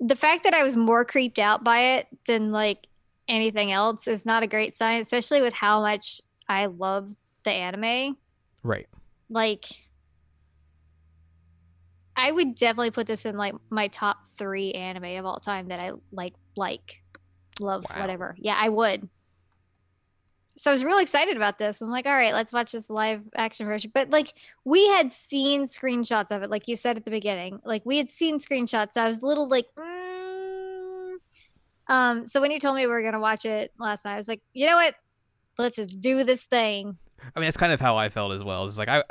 the 0.01 0.17
fact 0.17 0.45
that 0.45 0.55
I 0.55 0.63
was 0.63 0.77
more 0.77 1.05
creeped 1.05 1.39
out 1.39 1.63
by 1.63 1.97
it 1.97 2.07
than 2.27 2.53
like 2.53 2.87
anything 3.29 3.71
else 3.71 4.09
is 4.09 4.25
not 4.25 4.43
a 4.43 4.47
great 4.47 4.75
sign, 4.75 5.01
especially 5.03 5.43
with 5.43 5.55
how 5.55 5.81
much 5.81 6.21
I 6.49 6.67
love 6.67 7.11
the 7.45 7.51
anime. 7.51 8.17
Right. 8.63 8.89
Like, 9.29 9.65
I 12.17 12.33
would 12.33 12.55
definitely 12.55 12.91
put 12.91 13.07
this 13.07 13.25
in 13.25 13.37
like 13.37 13.55
my 13.71 13.89
top 13.89 14.25
three 14.37 14.73
anime 14.73 15.19
of 15.19 15.27
all 15.27 15.39
time 15.39 15.69
that 15.69 15.81
I 15.81 15.93
like, 16.13 16.35
like, 16.57 17.03
love, 17.61 17.85
Wow. 17.91 18.01
whatever. 18.01 18.37
Yeah, 18.39 18.57
I 18.59 18.69
would. 18.69 19.09
So 20.61 20.71
I 20.71 20.75
was 20.75 20.85
really 20.85 21.03
excited 21.03 21.39
about 21.39 21.57
this. 21.57 21.81
I'm 21.81 21.89
like, 21.89 22.05
all 22.05 22.13
right, 22.13 22.35
let's 22.35 22.53
watch 22.53 22.73
this 22.73 22.91
live 22.91 23.23
action 23.35 23.65
version. 23.65 23.91
But 23.95 24.11
like, 24.11 24.35
we 24.67 24.87
had 24.89 25.11
seen 25.11 25.65
screenshots 25.65 26.31
of 26.31 26.43
it, 26.43 26.51
like 26.51 26.69
you 26.69 26.77
said 26.77 26.99
at 26.99 27.07
the 27.07 27.11
beginning. 27.11 27.61
Like, 27.65 27.81
we 27.87 27.97
had 27.97 28.11
seen 28.11 28.39
screenshots. 28.39 28.91
So 28.91 29.03
I 29.03 29.07
was 29.07 29.23
a 29.23 29.27
little 29.27 29.49
like, 29.49 29.65
mm. 29.79 31.17
um. 31.89 32.27
So 32.27 32.43
when 32.43 32.51
you 32.51 32.61
told 32.61 32.77
me 32.77 32.83
we 32.83 32.93
were 32.93 33.01
gonna 33.01 33.21
watch 33.21 33.47
it 33.47 33.73
last 33.79 34.05
night, 34.05 34.13
I 34.13 34.17
was 34.17 34.29
like, 34.29 34.43
you 34.53 34.67
know 34.67 34.77
what? 34.77 34.97
Let's 35.57 35.77
just 35.77 35.99
do 35.99 36.25
this 36.25 36.45
thing. 36.45 36.99
I 37.35 37.41
mean, 37.41 37.47
that's 37.47 37.57
kind 37.57 37.73
of 37.73 37.81
how 37.81 37.97
I 37.97 38.11
felt 38.11 38.33
as 38.33 38.45
well. 38.45 38.67
It's 38.67 38.77
like 38.77 38.91
I, 38.91 39.03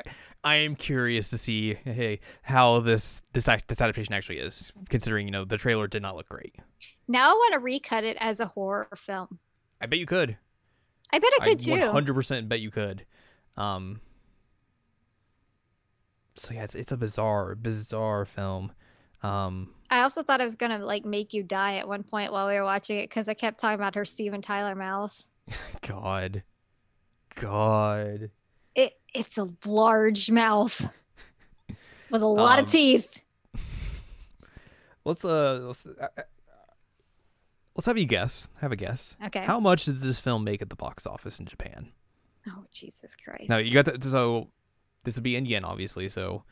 I 0.43 0.57
am 0.57 0.75
curious 0.75 1.31
to 1.31 1.39
see 1.39 1.73
hey 1.73 2.19
how 2.43 2.79
this 2.81 3.23
this 3.33 3.49
this 3.67 3.81
adaptation 3.81 4.13
actually 4.13 4.37
is, 4.37 4.71
considering 4.87 5.25
you 5.25 5.31
know 5.31 5.45
the 5.45 5.57
trailer 5.57 5.87
did 5.87 6.03
not 6.03 6.15
look 6.15 6.29
great. 6.29 6.57
Now 7.07 7.31
I 7.31 7.33
want 7.33 7.53
to 7.55 7.59
recut 7.59 8.03
it 8.03 8.17
as 8.19 8.39
a 8.39 8.45
horror 8.45 8.87
film. 8.95 9.39
I 9.81 9.87
bet 9.87 9.97
you 9.97 10.05
could. 10.05 10.37
I 11.11 11.19
bet 11.19 11.29
I 11.41 11.43
could 11.45 11.59
too. 11.59 11.71
100% 11.71 12.47
bet 12.47 12.59
you 12.59 12.71
could. 12.71 13.05
Um. 13.57 13.99
So 16.35 16.53
yeah, 16.53 16.63
it's 16.63 16.75
it's 16.75 16.91
a 16.91 16.97
bizarre, 16.97 17.55
bizarre 17.55 18.25
film. 18.25 18.71
Um. 19.23 19.73
I 19.89 20.01
also 20.03 20.21
thought 20.23 20.39
I 20.39 20.43
was 20.43 20.55
gonna 20.55 20.77
like 20.79 21.03
make 21.05 21.33
you 21.33 21.43
die 21.43 21.75
at 21.77 21.87
one 21.87 22.03
point 22.03 22.31
while 22.31 22.47
we 22.47 22.53
were 22.53 22.63
watching 22.63 22.99
it 22.99 23.09
because 23.09 23.27
I 23.27 23.33
kept 23.33 23.59
talking 23.59 23.75
about 23.75 23.95
her 23.95 24.05
Steven 24.05 24.41
Tyler 24.41 24.75
mouth. 24.75 25.27
God. 25.87 26.43
God. 27.35 28.29
It 28.75 28.93
it's 29.13 29.37
a 29.37 29.47
large 29.65 30.29
mouth 30.31 30.93
with 32.11 32.21
a 32.21 32.27
lot 32.27 32.59
Um, 32.59 32.65
of 32.65 32.71
teeth. 32.71 33.23
Let's 35.05 35.25
uh 35.25 35.59
let's, 35.63 35.85
uh, 35.85 36.07
let's 37.79 37.85
have 37.85 37.97
you 37.97 38.05
guess. 38.05 38.49
Have 38.59 38.73
a 38.73 38.75
guess. 38.75 39.15
Okay. 39.27 39.45
How 39.45 39.61
much 39.61 39.85
did 39.85 40.01
this 40.01 40.19
film 40.19 40.43
make 40.43 40.61
at 40.61 40.69
the 40.69 40.75
box 40.75 41.07
office 41.07 41.39
in 41.39 41.45
Japan? 41.45 41.93
oh 42.47 42.65
Jesus 42.73 43.15
Christ! 43.15 43.47
Now 43.47 43.55
you 43.55 43.71
got 43.71 43.85
that. 43.85 44.03
So 44.03 44.49
this 45.05 45.15
would 45.15 45.23
be 45.23 45.37
in 45.37 45.45
yen, 45.45 45.63
obviously. 45.63 46.09
So 46.09 46.43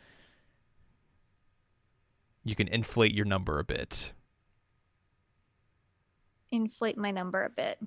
you 2.46 2.56
can 2.56 2.70
inflate 2.70 3.14
your 3.14 3.26
number 3.26 3.60
a 3.60 3.66
bit. 3.66 4.14
Inflate 6.50 6.98
my 6.98 7.12
number 7.12 7.44
a 7.44 7.50
bit. 7.50 7.78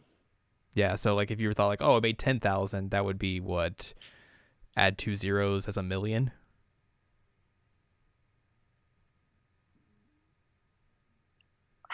Yeah. 0.75 0.97
So 0.97 1.15
like 1.15 1.31
if 1.31 1.41
you 1.41 1.51
thought 1.55 1.69
like, 1.69 1.81
oh, 1.81 1.97
it 1.97 2.03
made 2.03 2.19
ten 2.19 2.41
thousand, 2.41 2.91
that 2.91 3.07
would 3.07 3.19
be 3.19 3.41
what? 3.41 3.95
Add 4.77 4.99
two 4.99 5.17
zeros 5.17 5.67
as 5.67 5.79
a 5.79 5.83
million. 5.83 6.31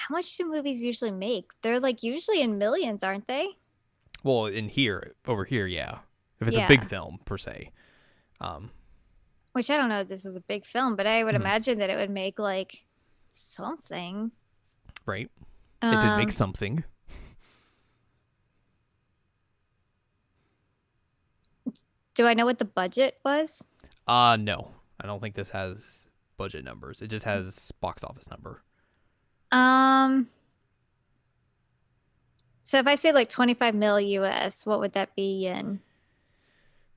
How 0.09 0.14
much 0.14 0.36
do 0.36 0.48
movies 0.48 0.84
usually 0.84 1.11
make? 1.11 1.50
They're 1.62 1.80
like 1.80 2.04
usually 2.04 2.40
in 2.40 2.59
millions, 2.59 3.02
aren't 3.02 3.26
they? 3.26 3.48
Well, 4.22 4.46
in 4.46 4.68
here, 4.68 5.14
over 5.26 5.44
here, 5.44 5.66
yeah. 5.66 5.98
If 6.40 6.46
it's 6.46 6.57
a 6.57 6.68
big 6.68 6.84
film 6.84 7.18
per 7.24 7.36
se. 7.36 7.72
Um. 8.40 8.70
Which 9.52 9.68
I 9.68 9.76
don't 9.76 9.88
know 9.88 10.00
if 10.00 10.09
this 10.09 10.24
was 10.24 10.36
a 10.36 10.40
big 10.42 10.64
film, 10.64 10.94
but 10.94 11.07
I 11.09 11.24
would 11.24 11.34
Mhm. 11.34 11.40
imagine 11.40 11.78
that 11.78 11.90
it 11.90 11.96
would 11.96 12.11
make 12.11 12.38
like 12.38 12.84
something. 13.28 14.30
Right. 15.07 15.28
It 15.82 15.90
did 16.00 16.04
Um, 16.04 16.18
make 16.18 16.30
something. 16.30 16.84
Do 22.14 22.26
I 22.26 22.34
know 22.34 22.44
what 22.46 22.59
the 22.59 22.64
budget 22.64 23.18
was? 23.24 23.74
Uh 24.07 24.36
no. 24.36 24.72
I 25.00 25.07
don't 25.07 25.20
think 25.20 25.34
this 25.34 25.50
has 25.50 26.07
budget 26.36 26.64
numbers. 26.64 27.02
It 27.02 27.09
just 27.09 27.24
has 27.24 27.72
box 27.80 28.02
office 28.04 28.30
number. 28.30 28.62
Um. 29.53 30.28
So 32.62 32.78
if 32.78 32.86
I 32.88 32.97
say 32.97 33.12
like 33.12 33.28
25 33.28 33.74
mil 33.74 34.01
US, 34.01 34.66
what 34.66 34.80
would 34.80 34.94
that 34.94 35.14
be 35.14 35.47
in? 35.47 35.80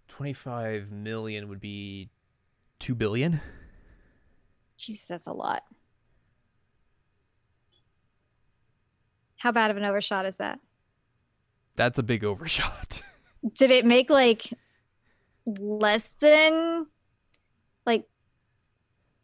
25 0.08 0.91
million 0.91 1.47
would 1.47 1.62
be 1.62 2.10
2 2.80 2.95
billion. 2.95 3.39
Jesus, 4.78 5.08
that's 5.08 5.28
a 5.28 5.34
lot. 5.34 5.64
How 9.38 9.52
bad 9.52 9.72
of 9.72 9.78
an 9.78 9.86
overshot 9.86 10.26
is 10.26 10.38
that? 10.38 10.60
That's 11.76 12.00
a 12.00 12.04
big 12.04 12.24
overshot. 12.26 13.02
Did 13.54 13.72
it 13.72 13.86
make 13.86 14.10
like 14.10 14.52
less 15.45 16.16
than 16.16 16.88
like 17.86 18.06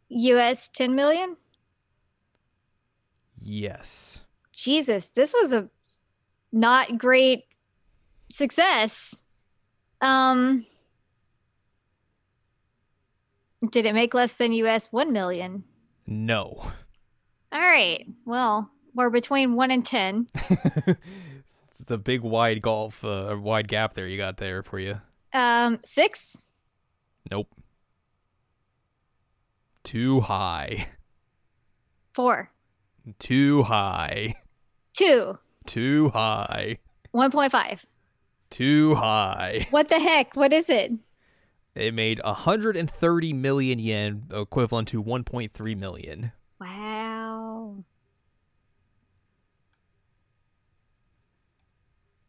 US 0.08 0.68
10 0.70 0.94
million? 0.94 1.36
Yes. 3.48 4.22
Jesus, 4.52 5.10
this 5.10 5.32
was 5.32 5.52
a 5.52 5.68
not 6.50 6.98
great 6.98 7.44
success. 8.28 9.24
Um 10.00 10.66
Did 13.70 13.86
it 13.86 13.94
make 13.94 14.14
less 14.14 14.36
than 14.36 14.52
US 14.52 14.92
1 14.92 15.12
million? 15.12 15.62
No. 16.08 16.60
All 17.52 17.60
right. 17.60 18.04
Well, 18.24 18.68
we're 18.94 19.10
between 19.10 19.54
1 19.54 19.70
and 19.70 19.86
10. 19.86 20.26
the 21.86 21.98
big 21.98 22.22
wide 22.22 22.62
golf, 22.62 23.04
uh, 23.04 23.36
wide 23.40 23.68
gap 23.68 23.94
there 23.94 24.08
you 24.08 24.16
got 24.16 24.38
there 24.38 24.64
for 24.64 24.80
you. 24.80 25.00
Um 25.32 25.78
6? 25.84 26.50
Nope. 27.30 27.48
Too 29.84 30.20
high. 30.20 30.88
4. 32.14 32.50
Too 33.18 33.62
high. 33.62 34.34
2. 34.94 35.38
Too 35.66 36.08
high. 36.10 36.78
1.5. 37.14 37.84
Too 38.50 38.94
high. 38.94 39.66
What 39.70 39.88
the 39.88 39.98
heck? 39.98 40.36
What 40.36 40.52
is 40.52 40.68
it? 40.68 40.92
It 41.74 41.92
made 41.92 42.20
130 42.24 43.32
million 43.34 43.78
yen, 43.78 44.24
equivalent 44.32 44.88
to 44.88 45.02
1.3 45.02 45.76
million. 45.76 46.32
Wow. 46.58 47.84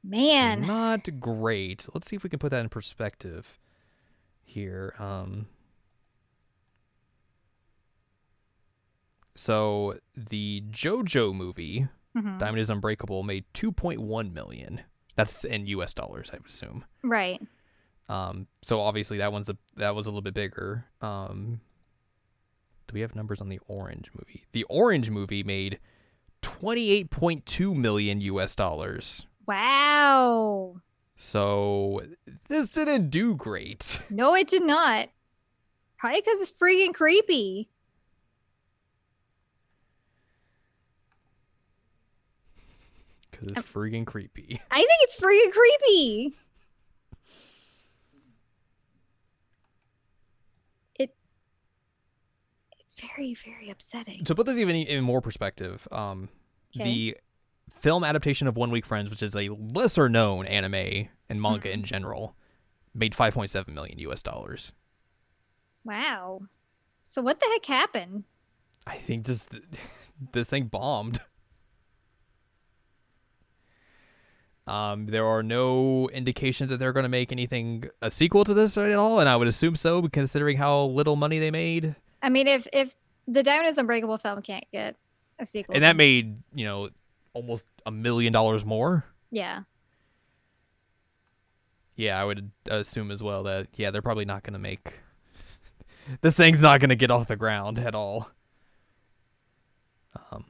Man. 0.03 0.61
Not 0.61 1.19
great. 1.19 1.87
Let's 1.93 2.07
see 2.07 2.15
if 2.15 2.23
we 2.23 2.29
can 2.29 2.39
put 2.39 2.51
that 2.51 2.61
in 2.61 2.69
perspective 2.69 3.59
here. 4.43 4.93
Um, 4.99 5.47
so 9.37 9.97
the 10.15 10.63
JoJo 10.71 11.33
movie, 11.33 11.87
Mhm. 12.15 12.39
Diamond 12.39 12.59
is 12.59 12.69
Unbreakable, 12.71 13.21
made 13.23 13.45
2.1 13.53 14.33
million. 14.33 14.81
That's 15.15 15.43
in 15.45 15.67
US 15.67 15.93
dollars, 15.93 16.31
I 16.33 16.37
assume. 16.45 16.83
Right. 17.03 17.41
Um, 18.09 18.47
so 18.63 18.79
obviously 18.81 19.17
that 19.19 19.31
one's 19.31 19.49
a 19.49 19.57
that 19.75 19.93
was 19.95 20.05
a 20.07 20.09
little 20.09 20.21
bit 20.21 20.33
bigger. 20.33 20.85
Um, 21.01 21.61
do 22.87 22.93
we 22.93 23.01
have 23.01 23.15
numbers 23.15 23.39
on 23.41 23.49
the 23.49 23.59
Orange 23.67 24.09
movie? 24.15 24.45
The 24.53 24.63
Orange 24.65 25.09
movie 25.09 25.43
made 25.43 25.79
28.2 26.41 27.75
million 27.75 28.21
US 28.21 28.55
dollars. 28.55 29.25
Wow. 29.45 30.81
So 31.15 32.01
this 32.47 32.69
didn't 32.71 33.09
do 33.09 33.35
great 33.35 33.99
No, 34.09 34.35
it 34.35 34.47
did 34.47 34.63
not. 34.63 35.09
Probably 35.97 36.21
because 36.21 36.41
it's 36.41 36.51
freaking 36.51 36.93
creepy. 36.93 37.69
Because 43.39 43.57
it's 43.57 43.69
freaking 43.71 44.05
creepy. 44.05 44.59
I 44.71 44.77
think 44.77 44.89
it's 45.01 45.19
freaking 45.19 45.51
creepy. 45.51 46.33
It 50.95 51.15
it's 52.79 52.99
very, 52.99 53.33
very 53.33 53.69
upsetting. 53.69 54.23
To 54.25 54.35
put 54.35 54.45
this 54.45 54.57
even 54.57 54.75
in 54.75 55.03
more 55.03 55.21
perspective, 55.21 55.87
um, 55.91 56.29
Okay. 56.75 56.83
the 56.83 57.17
film 57.79 58.03
adaptation 58.03 58.47
of 58.47 58.57
One 58.57 58.71
Week 58.71 58.85
Friends, 58.85 59.09
which 59.09 59.23
is 59.23 59.35
a 59.35 59.49
lesser 59.49 60.09
known 60.09 60.45
anime 60.45 61.07
and 61.29 61.41
manga 61.41 61.71
in 61.71 61.83
general, 61.83 62.35
made 62.93 63.13
5.7 63.13 63.67
million 63.73 63.99
US 63.99 64.21
dollars. 64.21 64.71
Wow. 65.83 66.41
So 67.03 67.21
what 67.21 67.39
the 67.39 67.47
heck 67.53 67.65
happened? 67.65 68.25
I 68.85 68.97
think 68.97 69.25
just 69.25 69.49
this 70.33 70.49
thing 70.49 70.65
bombed. 70.65 71.21
Um, 74.67 75.05
there 75.05 75.25
are 75.25 75.41
no 75.41 76.09
indications 76.09 76.69
that 76.69 76.77
they're 76.77 76.91
going 76.91 77.03
to 77.03 77.09
make 77.09 77.31
anything 77.31 77.89
a 78.01 78.11
sequel 78.11 78.43
to 78.43 78.53
this 78.53 78.77
at 78.77 78.91
all, 78.93 79.19
and 79.21 79.29
I 79.29 79.37
would 79.37 79.47
assume 79.47 79.77
so, 79.77 80.01
considering 80.09 80.57
how 80.57 80.83
little 80.83 81.15
money 81.15 81.39
they 81.39 81.51
made. 81.51 81.95
I 82.21 82.29
mean, 82.29 82.47
if 82.47 82.67
if 82.73 82.93
the 83.27 83.43
Diamond 83.43 83.69
is 83.69 83.77
Unbreakable 83.77 84.17
film 84.17 84.41
can't 84.41 84.65
get 84.73 84.97
a 85.39 85.45
sequel, 85.45 85.73
And 85.73 85.83
that 85.83 85.95
made 85.95 86.41
you 86.53 86.65
know 86.65 86.89
almost 87.33 87.65
a 87.85 87.91
million 87.91 88.33
dollars 88.33 88.65
more. 88.65 89.05
yeah, 89.31 89.61
Yeah, 91.95 92.21
I 92.21 92.25
would 92.25 92.51
assume 92.69 93.09
as 93.11 93.23
well 93.23 93.43
that 93.43 93.67
yeah 93.75 93.91
they're 93.91 94.01
probably 94.01 94.25
not 94.25 94.43
going 94.43 94.53
to 94.53 94.59
make 94.59 94.93
this 96.21 96.35
thing's 96.35 96.61
not 96.61 96.81
going 96.81 96.89
to 96.89 96.95
get 96.95 97.09
off 97.09 97.29
the 97.29 97.37
ground 97.37 97.79
at 97.79 97.95
all. 97.95 98.29
Um, 100.31 100.43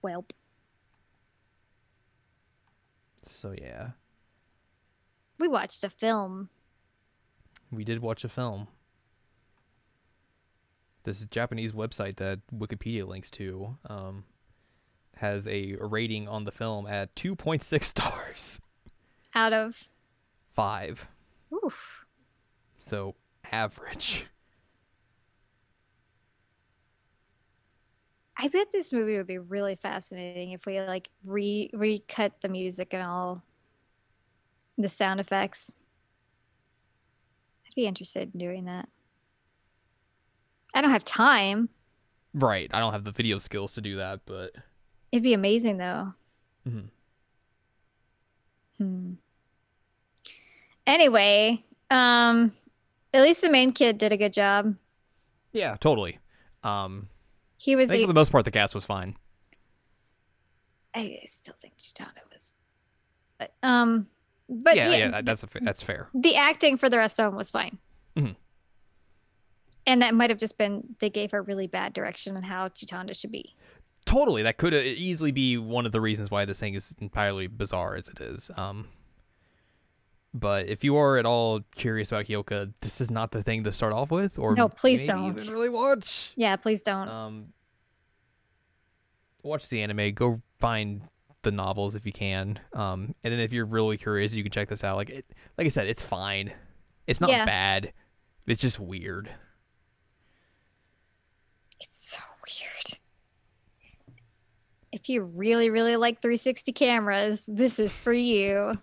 well, 0.00 0.24
so 3.42 3.52
yeah, 3.60 3.88
we 5.40 5.48
watched 5.48 5.82
a 5.82 5.90
film. 5.90 6.48
we 7.72 7.82
did 7.82 7.98
watch 8.00 8.22
a 8.22 8.28
film. 8.28 8.68
This 11.02 11.24
Japanese 11.26 11.72
website 11.72 12.16
that 12.18 12.38
Wikipedia 12.56 13.04
links 13.04 13.28
to 13.30 13.76
um, 13.90 14.22
has 15.16 15.48
a 15.48 15.74
rating 15.80 16.28
on 16.28 16.44
the 16.44 16.52
film 16.52 16.86
at 16.86 17.12
2.6 17.16 17.82
stars. 17.82 18.60
Out 19.34 19.52
of 19.52 19.90
Five. 20.52 21.08
oof, 21.52 22.04
So 22.78 23.16
average. 23.50 24.26
I 28.42 28.48
bet 28.48 28.72
this 28.72 28.92
movie 28.92 29.16
would 29.16 29.28
be 29.28 29.38
really 29.38 29.76
fascinating 29.76 30.50
if 30.50 30.66
we 30.66 30.80
like 30.80 31.08
re 31.24 31.70
recut 31.72 32.32
the 32.40 32.48
music 32.48 32.92
and 32.92 33.02
all 33.02 33.40
the 34.76 34.88
sound 34.88 35.20
effects. 35.20 35.78
I'd 37.66 37.74
be 37.76 37.86
interested 37.86 38.30
in 38.34 38.38
doing 38.40 38.64
that. 38.64 38.88
I 40.74 40.80
don't 40.82 40.90
have 40.90 41.04
time. 41.04 41.68
Right. 42.34 42.68
I 42.74 42.80
don't 42.80 42.92
have 42.92 43.04
the 43.04 43.12
video 43.12 43.38
skills 43.38 43.74
to 43.74 43.80
do 43.80 43.96
that, 43.96 44.20
but 44.26 44.56
It'd 45.12 45.22
be 45.22 45.34
amazing 45.34 45.76
though. 45.76 46.14
Mhm. 46.66 46.88
Hmm. 48.78 49.12
Anyway, 50.86 51.62
um, 51.90 52.52
at 53.14 53.22
least 53.22 53.42
the 53.42 53.50
main 53.50 53.70
kid 53.70 53.98
did 53.98 54.12
a 54.12 54.16
good 54.16 54.32
job. 54.32 54.74
yeah, 55.52 55.76
totally. 55.78 56.18
Um, 56.64 57.08
He 57.62 57.74
I 57.74 57.76
was. 57.76 57.90
think 57.90 58.00
e- 58.00 58.04
for 58.04 58.08
the 58.08 58.14
most 58.14 58.32
part 58.32 58.44
the 58.44 58.50
cast 58.50 58.74
was 58.74 58.84
fine. 58.84 59.14
I 60.94 61.20
still 61.26 61.54
think 61.60 61.74
Chitanda 61.78 62.20
was. 62.32 62.54
But, 63.38 63.52
um, 63.62 64.08
but 64.48 64.74
yeah, 64.76 64.90
yeah, 64.90 64.96
yeah, 65.10 65.20
that's 65.22 65.44
a, 65.44 65.48
that's 65.60 65.80
fair. 65.82 66.08
the 66.12 66.34
acting 66.36 66.76
for 66.76 66.88
the 66.88 66.98
rest 66.98 67.20
of 67.20 67.26
them 67.30 67.36
was 67.36 67.50
fine. 67.52 67.78
Mhm. 68.16 68.34
And 69.86 70.02
that 70.02 70.14
might 70.14 70.30
have 70.30 70.38
just 70.38 70.58
been 70.58 70.82
they 70.98 71.08
gave 71.10 71.30
her 71.30 71.42
really 71.42 71.66
bad 71.66 71.92
direction 71.92 72.36
on 72.36 72.42
how 72.42 72.68
Chitanda 72.68 73.18
should 73.18 73.32
be. 73.32 73.54
Totally, 74.04 74.42
that 74.42 74.58
could 74.58 74.74
easily 74.74 75.30
be 75.30 75.56
one 75.56 75.86
of 75.86 75.92
the 75.92 76.00
reasons 76.00 76.30
why 76.30 76.44
this 76.44 76.58
thing 76.60 76.74
is 76.74 76.92
entirely 77.00 77.46
bizarre 77.46 77.94
as 77.94 78.08
it 78.08 78.20
is. 78.20 78.50
Um, 78.56 78.88
but 80.34 80.66
if 80.68 80.82
you 80.84 80.96
are 80.96 81.18
at 81.18 81.26
all 81.26 81.60
curious 81.74 82.10
about 82.12 82.26
Hyoka, 82.26 82.72
this 82.80 83.00
is 83.00 83.10
not 83.10 83.30
the 83.32 83.42
thing 83.42 83.64
to 83.64 83.72
start 83.72 83.92
off 83.92 84.10
with, 84.10 84.38
or 84.38 84.54
No, 84.54 84.68
please 84.68 85.06
don't. 85.06 85.38
even 85.38 85.52
really 85.54 85.68
watch. 85.68 86.32
Yeah, 86.36 86.56
please 86.56 86.82
don't. 86.82 87.08
Um, 87.08 87.52
watch 89.42 89.68
the 89.68 89.82
anime. 89.82 90.12
Go 90.14 90.40
find 90.58 91.02
the 91.42 91.50
novels 91.50 91.96
if 91.96 92.06
you 92.06 92.12
can. 92.12 92.58
Um, 92.72 93.14
and 93.24 93.32
then 93.32 93.40
if 93.40 93.52
you're 93.52 93.66
really 93.66 93.96
curious, 93.96 94.34
you 94.34 94.42
can 94.42 94.52
check 94.52 94.68
this 94.68 94.84
out. 94.84 94.96
Like 94.96 95.10
it, 95.10 95.26
like 95.58 95.66
I 95.66 95.68
said, 95.70 95.86
it's 95.88 96.02
fine. 96.02 96.52
It's 97.06 97.20
not 97.20 97.30
Yeah. 97.30 97.44
bad. 97.44 97.92
It's 98.46 98.60
just 98.60 98.78
weird. 98.80 99.28
It's 101.80 101.96
so 102.12 102.20
weird. 102.46 102.98
If 104.92 105.08
you 105.08 105.22
really, 105.36 105.70
really 105.70 105.96
like 105.96 106.20
360 106.22 106.72
cameras, 106.72 107.46
this 107.52 107.78
is 107.78 107.98
for 107.98 108.12
you. 108.12 108.78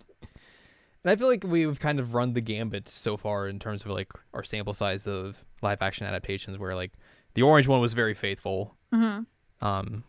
And 1.02 1.10
I 1.10 1.16
feel 1.16 1.28
like 1.28 1.44
we've 1.44 1.80
kind 1.80 1.98
of 1.98 2.12
run 2.14 2.34
the 2.34 2.40
gambit 2.42 2.88
so 2.88 3.16
far 3.16 3.48
in 3.48 3.58
terms 3.58 3.82
of 3.84 3.90
like 3.90 4.12
our 4.34 4.42
sample 4.44 4.74
size 4.74 5.06
of 5.06 5.44
live 5.62 5.80
action 5.80 6.06
adaptations, 6.06 6.58
where 6.58 6.74
like 6.76 6.92
the 7.34 7.42
orange 7.42 7.66
one 7.68 7.80
was 7.80 7.94
very 7.94 8.14
faithful, 8.14 8.76
hmm 8.92 9.20
um, 9.62 10.04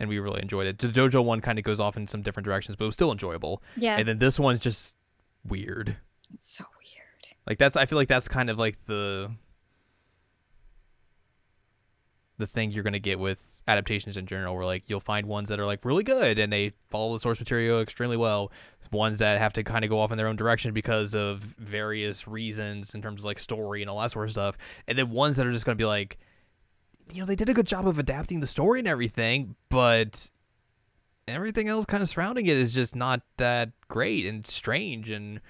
and 0.00 0.08
we 0.08 0.18
really 0.18 0.42
enjoyed 0.42 0.66
it. 0.66 0.78
The 0.78 0.88
JoJo 0.88 1.24
one 1.24 1.40
kind 1.40 1.58
of 1.58 1.64
goes 1.64 1.78
off 1.78 1.96
in 1.96 2.06
some 2.08 2.22
different 2.22 2.44
directions, 2.44 2.76
but 2.76 2.84
it 2.84 2.88
was 2.88 2.94
still 2.94 3.12
enjoyable. 3.12 3.62
Yeah, 3.76 3.96
And 3.98 4.06
then 4.08 4.18
this 4.18 4.38
one's 4.40 4.58
just 4.60 4.96
weird. 5.46 5.96
it's 6.34 6.56
so 6.56 6.64
weird. 6.78 7.36
Like 7.46 7.58
that's 7.58 7.76
I 7.76 7.86
feel 7.86 7.98
like 7.98 8.08
that's 8.08 8.28
kind 8.28 8.50
of 8.50 8.58
like 8.58 8.84
the 8.86 9.30
the 12.38 12.46
thing 12.46 12.70
you're 12.72 12.84
gonna 12.84 12.98
get 12.98 13.18
with 13.18 13.51
adaptations 13.68 14.16
in 14.16 14.26
general. 14.26 14.54
Where 14.54 14.64
like 14.64 14.84
you'll 14.88 15.00
find 15.00 15.26
ones 15.26 15.48
that 15.48 15.60
are 15.60 15.66
like 15.66 15.84
really 15.84 16.04
good 16.04 16.38
and 16.38 16.52
they 16.52 16.72
follow 16.90 17.12
the 17.14 17.20
source 17.20 17.38
material 17.40 17.80
extremely 17.80 18.16
well. 18.16 18.52
Ones 18.90 19.18
that 19.20 19.38
have 19.38 19.52
to 19.54 19.64
kind 19.64 19.84
of 19.84 19.90
go 19.90 20.00
off 20.00 20.12
in 20.12 20.18
their 20.18 20.28
own 20.28 20.36
direction 20.36 20.72
because 20.72 21.14
of 21.14 21.40
various 21.40 22.26
reasons 22.28 22.94
in 22.94 23.02
terms 23.02 23.20
of 23.20 23.24
like 23.24 23.38
story 23.38 23.82
and 23.82 23.90
all 23.90 24.00
that 24.00 24.10
sort 24.10 24.26
of 24.26 24.32
stuff. 24.32 24.58
And 24.86 24.98
then 24.98 25.10
ones 25.10 25.36
that 25.36 25.46
are 25.46 25.52
just 25.52 25.64
gonna 25.64 25.76
be 25.76 25.84
like, 25.84 26.18
you 27.12 27.20
know, 27.20 27.26
they 27.26 27.36
did 27.36 27.48
a 27.48 27.54
good 27.54 27.66
job 27.66 27.86
of 27.86 27.98
adapting 27.98 28.40
the 28.40 28.46
story 28.46 28.78
and 28.78 28.88
everything, 28.88 29.56
but 29.68 30.30
everything 31.28 31.68
else 31.68 31.86
kind 31.86 32.02
of 32.02 32.08
surrounding 32.08 32.46
it 32.46 32.56
is 32.56 32.74
just 32.74 32.96
not 32.96 33.22
that 33.36 33.70
great 33.88 34.26
and 34.26 34.46
strange 34.46 35.08
and 35.08 35.40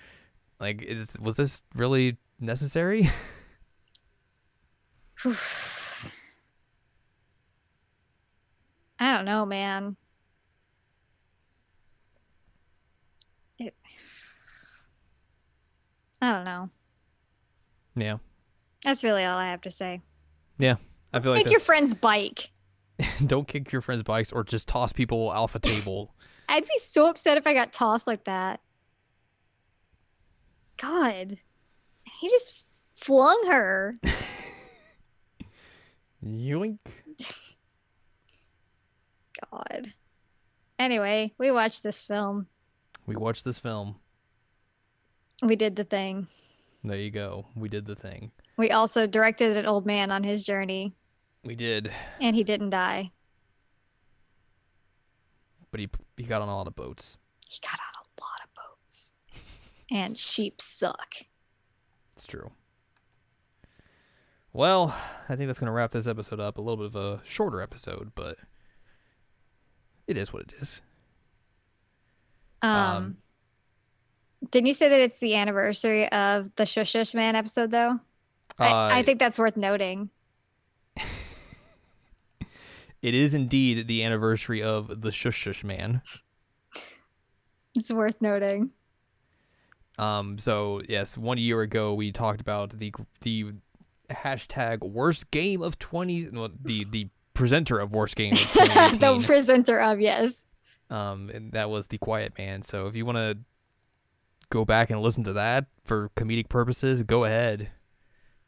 like 0.61 0.83
is 0.83 1.17
was 1.21 1.37
this 1.37 1.63
really 1.75 2.17
necessary? 2.39 3.09
I 9.03 9.17
don't 9.17 9.25
know, 9.25 9.45
man. 9.45 9.97
It, 13.59 13.75
I 16.21 16.33
don't 16.33 16.45
know. 16.45 16.71
yeah. 17.97 18.19
That's 18.85 19.03
really 19.03 19.25
all 19.25 19.37
I 19.37 19.51
have 19.51 19.63
to 19.63 19.73
say. 19.73 20.03
Yeah. 20.59 20.77
I 21.13 21.19
feel 21.19 21.33
like 21.33 21.43
Take 21.43 21.51
your 21.51 21.59
friend's 21.59 21.95
bike. 21.95 22.53
don't 23.27 23.49
kick 23.49 23.73
your 23.73 23.83
friends' 23.83 24.05
bikes 24.05 24.31
or 24.31 24.45
just 24.45 24.69
toss 24.69 24.93
people 24.93 25.31
off 25.31 25.57
a 25.57 25.59
table. 25.59 26.15
I'd 26.49 26.63
be 26.65 26.79
so 26.79 27.09
upset 27.09 27.37
if 27.37 27.45
I 27.45 27.55
got 27.55 27.73
tossed 27.73 28.07
like 28.07 28.23
that. 28.25 28.61
God. 30.77 31.39
He 32.05 32.29
just 32.29 32.67
flung 32.95 33.49
her. 33.49 33.97
Yoink. 36.25 36.79
God. 39.51 39.89
Anyway, 40.79 41.33
we 41.39 41.51
watched 41.51 41.83
this 41.83 42.03
film. 42.03 42.47
We 43.07 43.17
watched 43.17 43.45
this 43.45 43.59
film. 43.59 43.97
We 45.43 45.57
did 45.57 45.77
the 45.77 45.85
thing. 45.85 46.27
There 46.85 46.97
you 46.97 47.11
go. 47.11 47.47
We 47.57 47.69
did 47.69 47.87
the 47.87 47.95
thing. 47.97 48.31
We 48.57 48.71
also 48.71 49.07
directed 49.07 49.57
an 49.57 49.67
old 49.67 49.87
man 49.87 50.11
on 50.11 50.23
his 50.25 50.45
journey, 50.45 50.95
We 51.45 51.55
did, 51.55 51.93
and 52.21 52.35
he 52.37 52.45
didn't 52.45 52.71
die. 52.71 53.11
but 55.71 55.81
he 55.81 55.89
he 56.17 56.25
got 56.25 56.43
on 56.43 56.49
a 56.49 56.55
lot 56.57 56.67
of 56.67 56.77
boats. 56.77 57.17
He 57.49 57.59
got 57.63 57.79
on 57.79 58.05
a 58.05 58.21
lot 58.21 58.41
of 58.45 58.55
boats. 58.55 59.15
And 59.91 60.17
sheep 60.17 60.61
suck. 60.61 61.15
It's 62.17 62.27
true. 62.27 62.51
Well, 64.55 64.95
I 65.29 65.37
think 65.37 65.49
that's 65.49 65.59
going 65.59 65.67
to 65.67 65.73
wrap 65.73 65.91
this 65.91 66.07
episode 66.07 66.41
up. 66.41 66.57
A 66.57 66.61
little 66.63 66.77
bit 66.79 66.87
of 66.87 66.97
a 66.97 67.21
shorter 67.27 67.61
episode, 67.61 68.13
but 68.15 68.39
it 70.07 70.17
is 70.17 70.33
what 70.33 70.43
it 70.43 70.55
is. 70.61 70.83
Um, 72.63 72.71
Um, 72.71 73.17
didn't 74.51 74.67
you 74.67 74.75
say 74.75 74.89
that 74.89 75.01
it's 75.01 75.21
the 75.21 75.35
anniversary 75.37 76.11
of 76.11 76.55
the 76.57 76.67
Shush 76.67 76.91
Shush 76.91 77.15
Man 77.15 77.37
episode, 77.37 77.71
though? 77.71 78.01
I, 78.59 78.69
I 78.69 79.01
Uh, 79.01 79.03
think 79.03 79.19
that's 79.19 79.39
worth 79.39 79.57
noting. 79.57 80.11
it 83.03 83.15
is 83.15 83.35
indeed 83.35 83.87
the 83.89 84.05
anniversary 84.05 84.63
of 84.63 85.01
the 85.03 85.11
Shush 85.13 85.37
Shush 85.37 85.65
Man. 85.65 86.03
It's 87.75 87.91
worth 87.93 88.21
noting. 88.21 88.71
Um, 89.99 90.39
so 90.39 90.83
yes, 90.89 91.17
one 91.17 91.39
year 91.39 91.63
ago 91.63 91.95
we 91.95 92.13
talked 92.13 92.41
about 92.41 92.79
the 92.79 92.93
the 93.23 93.53
hashtag 94.11 94.81
worst 94.81 95.31
game 95.31 95.63
of 95.63 95.79
twenty. 95.79 96.25
The 96.25 96.85
the 96.91 97.09
presenter 97.35 97.79
of 97.79 97.93
worst 97.93 98.17
game 98.17 98.33
of 98.33 98.39
the 99.01 99.23
presenter 99.25 99.81
of 99.81 100.01
yes. 100.01 100.49
um, 100.91 101.31
and 101.33 101.53
that 101.53 101.71
was 101.71 101.87
the 101.89 101.99
Quiet 101.99 102.37
Man. 102.39 102.63
So 102.63 102.87
if 102.87 102.97
you 102.97 103.05
want 103.07 103.19
to 103.19 103.39
go 104.51 104.65
back 104.65 104.91
and 104.91 105.01
listen 105.01 105.25
to 105.25 105.33
that 105.35 105.67
for 105.85 106.11
comedic 106.17 106.49
purposes, 106.49 107.03
go 107.03 107.25
ahead. 107.25 107.71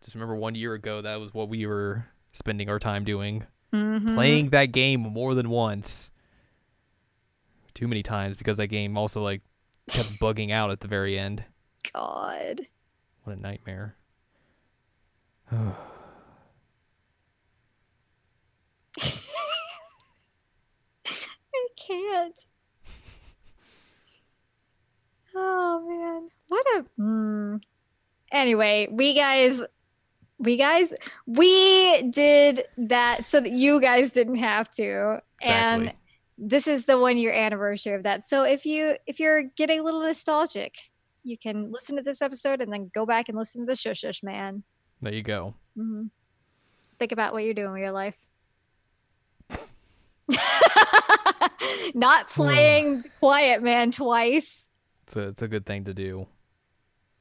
Just 0.02 0.14
remember, 0.14 0.36
one 0.36 0.54
year 0.54 0.74
ago 0.74 1.00
that 1.00 1.18
was 1.20 1.32
what 1.32 1.48
we 1.48 1.66
were 1.66 2.06
spending 2.32 2.68
our 2.68 2.78
time 2.78 3.04
doing, 3.04 3.44
Mhm. 3.72 4.14
playing 4.14 4.50
that 4.50 4.66
game 4.66 5.00
more 5.00 5.34
than 5.34 5.48
once. 5.48 6.10
Too 7.74 7.88
many 7.88 8.02
times 8.02 8.36
because 8.36 8.58
that 8.58 8.68
game 8.68 8.96
also 8.98 9.22
like 9.22 9.40
kept 9.88 10.10
bugging 10.20 10.52
out 10.52 10.70
at 10.70 10.80
the 10.80 10.88
very 10.88 11.18
end. 11.18 11.42
God. 11.92 12.60
What 13.22 13.36
a 13.36 13.40
nightmare. 13.40 13.96
I 21.06 21.66
can't. 21.86 22.38
Oh 25.34 25.84
man, 25.88 26.28
what 26.48 26.66
a. 26.76 27.00
Mm. 27.00 27.62
Anyway, 28.32 28.88
we 28.90 29.14
guys, 29.14 29.64
we 30.38 30.56
guys, 30.56 30.94
we 31.26 32.02
did 32.10 32.64
that 32.76 33.24
so 33.24 33.40
that 33.40 33.52
you 33.52 33.80
guys 33.80 34.12
didn't 34.12 34.36
have 34.36 34.70
to, 34.70 35.20
and 35.42 35.92
this 36.38 36.66
is 36.66 36.86
the 36.86 36.98
one 36.98 37.16
year 37.18 37.32
anniversary 37.32 37.94
of 37.94 38.02
that. 38.04 38.24
So 38.24 38.42
if 38.44 38.64
you 38.64 38.94
if 39.06 39.18
you're 39.20 39.44
getting 39.56 39.80
a 39.80 39.82
little 39.82 40.02
nostalgic, 40.02 40.74
you 41.22 41.36
can 41.38 41.70
listen 41.72 41.96
to 41.96 42.02
this 42.02 42.22
episode 42.22 42.60
and 42.60 42.72
then 42.72 42.90
go 42.94 43.06
back 43.06 43.28
and 43.28 43.36
listen 43.38 43.62
to 43.62 43.66
the 43.66 43.76
Shush 43.76 44.00
Shush 44.00 44.22
Man. 44.22 44.62
There 45.00 45.12
you 45.12 45.22
go. 45.22 45.54
hmm 45.76 46.04
Think 46.98 47.10
about 47.10 47.32
what 47.32 47.42
you're 47.42 47.54
doing 47.54 47.72
with 47.72 47.80
your 47.82 47.90
life. 47.92 48.24
Not 51.94 52.28
playing 52.30 53.04
Quiet 53.20 53.62
Man 53.62 53.90
twice. 53.90 54.70
It's 55.04 55.16
a, 55.16 55.28
it's 55.28 55.42
a 55.42 55.48
good 55.48 55.66
thing 55.66 55.84
to 55.84 55.94
do. 55.94 56.26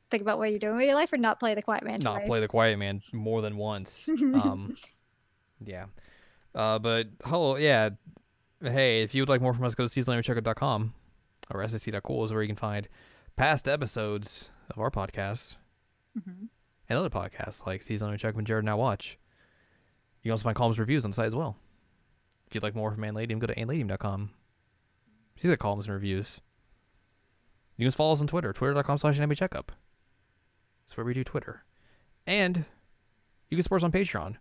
Think 0.10 0.22
about 0.22 0.38
what 0.38 0.50
you're 0.52 0.60
doing 0.60 0.78
with 0.78 0.86
your 0.86 0.96
life, 0.96 1.12
or 1.12 1.18
not 1.18 1.40
play 1.40 1.56
the 1.56 1.62
Quiet 1.62 1.84
Man 1.84 2.00
Not 2.00 2.16
twice. 2.18 2.28
play 2.28 2.40
the 2.40 2.48
Quiet 2.48 2.78
Man 2.78 3.02
more 3.12 3.42
than 3.42 3.58
once. 3.58 4.08
um, 4.36 4.76
yeah. 5.64 5.86
Uh, 6.54 6.78
but 6.80 7.08
hello, 7.26 7.56
yeah. 7.58 7.90
Hey, 8.62 9.02
if 9.02 9.14
you 9.16 9.22
would 9.24 9.30
like 9.30 9.42
more 9.42 9.54
from 9.54 9.66
us, 9.66 9.76
go 9.76 9.88
to 9.88 10.02
seasonlanguagecheckout.com 10.04 10.94
or 11.52 11.68
sac.cool 11.68 12.26
is 12.26 12.32
where 12.32 12.42
you 12.42 12.48
can 12.48 12.56
find 12.56 12.88
past 13.36 13.68
episodes 13.68 14.50
of 14.70 14.80
our 14.80 14.92
podcast 14.92 15.56
Mhm. 16.18 16.48
and 16.88 17.00
other 17.00 17.10
podcasts 17.10 17.66
like 17.66 17.82
Season 17.82 18.06
Language 18.08 18.22
Check 18.22 18.36
when 18.36 18.46
Jared 18.46 18.64
Now 18.66 18.78
Watch. 18.78 19.18
You 20.22 20.30
can 20.30 20.34
also 20.34 20.44
find 20.44 20.56
columns 20.56 20.78
reviews 20.80 21.04
on 21.06 21.12
the 21.12 21.16
site 21.16 21.28
as 21.28 21.36
well. 21.36 21.58
If 22.54 22.58
you'd 22.58 22.62
like 22.62 22.76
more 22.76 22.92
from 22.92 23.02
Anladium, 23.02 23.40
go 23.40 23.48
to 23.48 23.56
anladium.com. 23.56 24.30
She's 25.42 25.50
got 25.50 25.58
columns 25.58 25.88
and 25.88 25.96
reviews. 25.96 26.40
You 27.78 27.86
can 27.86 27.92
follow 27.92 28.14
us 28.14 28.22
on 28.22 28.28
Twitter, 28.28 28.54
twitter.com 28.54 29.00
slash 29.00 29.18
anime 29.18 29.34
checkup. 29.34 29.72
That's 30.86 30.96
where 30.96 31.04
we 31.04 31.16
do 31.16 31.24
Twitter. 31.24 31.64
And 32.28 32.66
you 33.50 33.58
can 33.58 33.64
support 33.64 33.82
us 33.82 33.86
on 33.86 33.92
Patreon. 33.92 34.36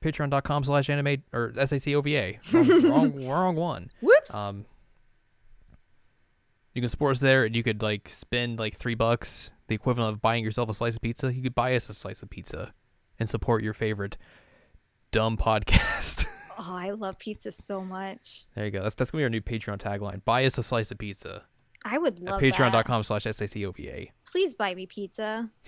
Patreon.com 0.00 0.62
slash 0.62 0.88
anime 0.88 1.24
or 1.32 1.50
SACOVA. 1.56 2.38
Wrong, 2.52 3.18
wrong, 3.18 3.26
wrong 3.26 3.56
one. 3.56 3.90
Whoops. 4.00 4.32
Um, 4.32 4.64
you 6.74 6.80
can 6.80 6.88
support 6.88 7.16
us 7.16 7.20
there, 7.20 7.42
and 7.42 7.56
you 7.56 7.64
could 7.64 7.82
like 7.82 8.08
spend 8.08 8.60
like 8.60 8.76
three 8.76 8.94
bucks, 8.94 9.50
the 9.66 9.74
equivalent 9.74 10.12
of 10.14 10.22
buying 10.22 10.44
yourself 10.44 10.70
a 10.70 10.74
slice 10.74 10.94
of 10.94 11.02
pizza. 11.02 11.34
You 11.34 11.42
could 11.42 11.56
buy 11.56 11.74
us 11.74 11.88
a 11.88 11.94
slice 11.94 12.22
of 12.22 12.30
pizza 12.30 12.72
and 13.18 13.28
support 13.28 13.64
your 13.64 13.74
favorite 13.74 14.16
dumb 15.10 15.36
podcast. 15.36 16.34
Oh, 16.66 16.76
I 16.76 16.90
love 16.90 17.18
pizza 17.18 17.52
so 17.52 17.82
much. 17.82 18.44
there 18.54 18.64
you 18.64 18.70
go. 18.70 18.82
That's 18.82 18.94
that's 18.94 19.10
gonna 19.10 19.20
be 19.20 19.24
our 19.24 19.30
new 19.30 19.40
Patreon 19.40 19.78
tagline. 19.78 20.24
Buy 20.24 20.44
us 20.44 20.58
a 20.58 20.62
slice 20.62 20.90
of 20.90 20.98
pizza 20.98 21.42
I 21.84 21.98
would 21.98 22.20
love 22.20 22.40
patreon.com 22.40 23.04
slash 23.04 23.24
SACOVA. 23.24 24.10
Please 24.26 24.54
buy 24.54 24.74
me 24.74 24.86
pizza. 24.86 25.50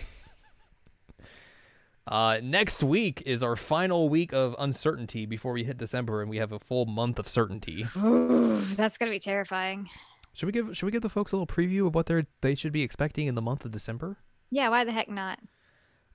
Uh, 2.11 2.41
next 2.43 2.83
week 2.83 3.23
is 3.27 3.43
our 3.43 3.55
final 3.55 4.09
week 4.09 4.33
of 4.33 4.57
uncertainty 4.59 5.27
before 5.27 5.53
we 5.53 5.63
hit 5.63 5.77
December, 5.77 6.23
and 6.23 6.31
we 6.31 6.39
have 6.39 6.53
a 6.53 6.59
full 6.59 6.87
month 6.87 7.19
of 7.19 7.29
certainty. 7.29 7.85
Ooh, 7.99 8.63
that's 8.63 8.97
gonna 8.97 9.11
be 9.11 9.19
terrifying. 9.19 9.87
Should 10.33 10.47
we 10.47 10.53
give 10.53 10.75
Should 10.75 10.87
we 10.87 10.93
give 10.93 11.03
the 11.03 11.11
folks 11.11 11.33
a 11.33 11.37
little 11.37 11.47
preview 11.47 11.87
of 11.87 11.95
what 11.95 12.07
they 12.07 12.15
are 12.15 12.27
they 12.41 12.55
should 12.55 12.73
be 12.73 12.83
expecting 12.83 13.27
in 13.27 13.35
the 13.35 13.43
month 13.43 13.67
of 13.67 13.73
December? 13.73 14.17
Yeah, 14.49 14.71
why 14.71 14.85
the 14.85 14.93
heck 14.93 15.11
not? 15.11 15.39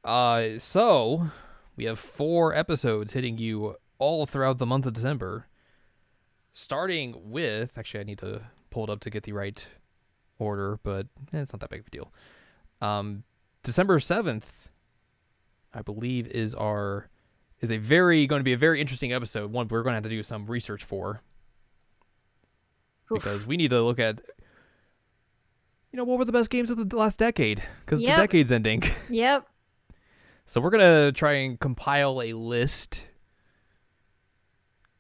Uh, 0.04 0.58
so 0.58 1.28
we 1.76 1.84
have 1.84 2.00
four 2.00 2.56
episodes 2.56 3.14
hitting 3.14 3.38
you 3.38 3.76
all 4.04 4.26
throughout 4.26 4.58
the 4.58 4.66
month 4.66 4.86
of 4.86 4.94
December. 4.94 5.48
Starting 6.52 7.16
with, 7.32 7.78
actually, 7.78 8.02
I 8.02 8.04
need 8.04 8.20
to 8.20 8.42
pull 8.70 8.84
it 8.84 8.90
up 8.90 9.00
to 9.02 9.10
get 9.10 9.24
the 9.24 9.32
right 9.32 9.66
order, 10.38 10.80
but 10.84 11.08
eh, 11.34 11.40
it's 11.40 11.54
not 11.54 11.62
that 11.62 11.70
big 11.70 11.80
of 11.80 11.88
a 11.88 11.90
deal. 11.90 12.14
Um, 12.82 13.24
December 13.64 14.00
seventh, 14.00 14.68
I 15.74 15.82
believe, 15.82 16.28
is 16.28 16.54
our 16.54 17.10
is 17.62 17.72
a 17.72 17.78
very 17.78 18.28
going 18.28 18.42
to 18.42 18.44
be 18.44 18.54
a 18.54 18.58
very 18.58 18.82
interesting 18.82 19.14
episode. 19.14 19.52
One 19.52 19.68
we're 19.70 19.84
going 19.84 19.94
to 19.94 19.96
have 19.96 20.04
to 20.04 20.10
do 20.10 20.22
some 20.22 20.46
research 20.46 20.84
for 20.84 21.22
Oof. 23.12 23.20
because 23.20 23.46
we 23.48 23.56
need 23.58 23.70
to 23.70 23.82
look 23.82 24.00
at. 24.00 24.22
You 25.92 25.98
know 25.98 26.04
what 26.04 26.18
were 26.20 26.26
the 26.26 26.32
best 26.32 26.50
games 26.50 26.72
of 26.72 26.90
the 26.90 26.96
last 26.98 27.20
decade? 27.20 27.64
Because 27.86 28.02
Yep. 28.02 28.16
the 28.18 28.22
decade's 28.24 28.52
ending. 28.52 28.84
Yep. 29.10 29.48
So 30.46 30.60
we're 30.60 30.72
gonna 30.72 31.12
try 31.14 31.34
and 31.34 31.58
compile 31.60 32.22
a 32.22 32.34
list 32.34 33.08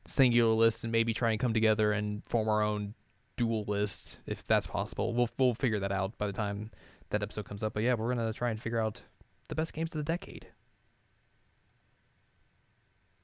singular 0.05 0.53
lists 0.53 0.83
and 0.83 0.91
maybe 0.91 1.13
try 1.13 1.31
and 1.31 1.39
come 1.39 1.53
together 1.53 1.91
and 1.91 2.25
form 2.27 2.49
our 2.49 2.61
own 2.61 2.93
dual 3.37 3.63
list 3.67 4.19
if 4.25 4.45
that's 4.45 4.67
possible. 4.67 5.13
We'll 5.13 5.29
we'll 5.37 5.53
figure 5.53 5.79
that 5.79 5.91
out 5.91 6.17
by 6.17 6.27
the 6.27 6.33
time 6.33 6.71
that 7.09 7.23
episode 7.23 7.45
comes 7.45 7.63
up. 7.63 7.73
But 7.73 7.83
yeah, 7.83 7.93
we're 7.93 8.13
gonna 8.13 8.33
try 8.33 8.49
and 8.49 8.59
figure 8.59 8.79
out 8.79 9.03
the 9.49 9.55
best 9.55 9.73
games 9.73 9.93
of 9.93 9.97
the 9.97 10.11
decade 10.11 10.47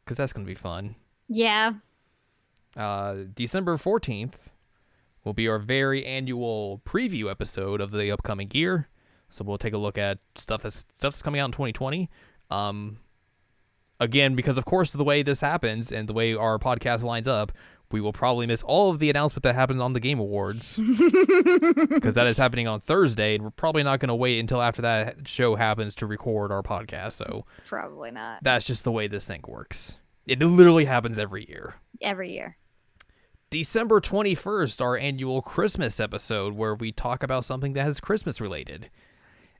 because 0.03 0.17
that's 0.17 0.33
gonna 0.33 0.45
be 0.45 0.55
fun. 0.55 0.95
Yeah. 1.27 1.73
Uh, 2.75 3.17
December 3.35 3.77
fourteenth 3.77 4.49
will 5.23 5.33
be 5.33 5.47
our 5.47 5.59
very 5.59 6.05
annual 6.05 6.81
preview 6.85 7.29
episode 7.29 7.81
of 7.81 7.91
the 7.91 8.11
upcoming 8.11 8.49
year. 8.53 8.87
So 9.29 9.43
we'll 9.43 9.57
take 9.57 9.73
a 9.73 9.77
look 9.77 9.97
at 9.97 10.19
stuff 10.35 10.63
that's 10.63 10.85
stuff 10.93 11.13
that's 11.13 11.21
coming 11.21 11.41
out 11.41 11.45
in 11.45 11.51
2020. 11.51 12.09
Um, 12.49 12.97
again, 13.99 14.35
because 14.35 14.57
of 14.57 14.65
course 14.65 14.91
the 14.91 15.03
way 15.03 15.21
this 15.23 15.41
happens 15.41 15.91
and 15.91 16.07
the 16.07 16.13
way 16.13 16.33
our 16.33 16.57
podcast 16.57 17.03
lines 17.03 17.27
up, 17.27 17.51
we 17.91 17.99
will 18.01 18.13
probably 18.13 18.45
miss 18.45 18.61
all 18.63 18.91
of 18.91 18.99
the 18.99 19.09
announcement 19.09 19.43
that 19.43 19.55
happens 19.55 19.81
on 19.81 19.93
the 19.93 19.99
Game 19.99 20.19
Awards 20.19 20.77
because 20.77 22.13
that 22.15 22.27
is 22.27 22.37
happening 22.37 22.67
on 22.67 22.79
Thursday, 22.79 23.35
and 23.35 23.43
we're 23.43 23.49
probably 23.49 23.81
not 23.81 23.99
going 23.99 24.09
to 24.09 24.15
wait 24.15 24.39
until 24.39 24.61
after 24.61 24.81
that 24.83 25.27
show 25.27 25.55
happens 25.55 25.95
to 25.95 26.05
record 26.05 26.51
our 26.51 26.61
podcast. 26.61 27.13
So 27.13 27.45
Probably 27.65 28.11
not. 28.11 28.43
that's 28.43 28.65
just 28.65 28.83
the 28.83 28.91
way 28.91 29.07
this 29.07 29.27
thing 29.27 29.41
works. 29.47 29.97
It 30.27 30.39
literally 30.39 30.85
happens 30.85 31.17
every 31.17 31.45
year. 31.49 31.75
Every 32.01 32.31
year. 32.31 32.57
December 33.49 33.99
21st, 33.99 34.79
our 34.79 34.95
annual 34.95 35.41
Christmas 35.41 35.99
episode 35.99 36.53
where 36.53 36.75
we 36.75 36.91
talk 36.91 37.23
about 37.23 37.43
something 37.43 37.73
that 37.73 37.81
has 37.83 37.99
Christmas 37.99 38.39
related. 38.39 38.91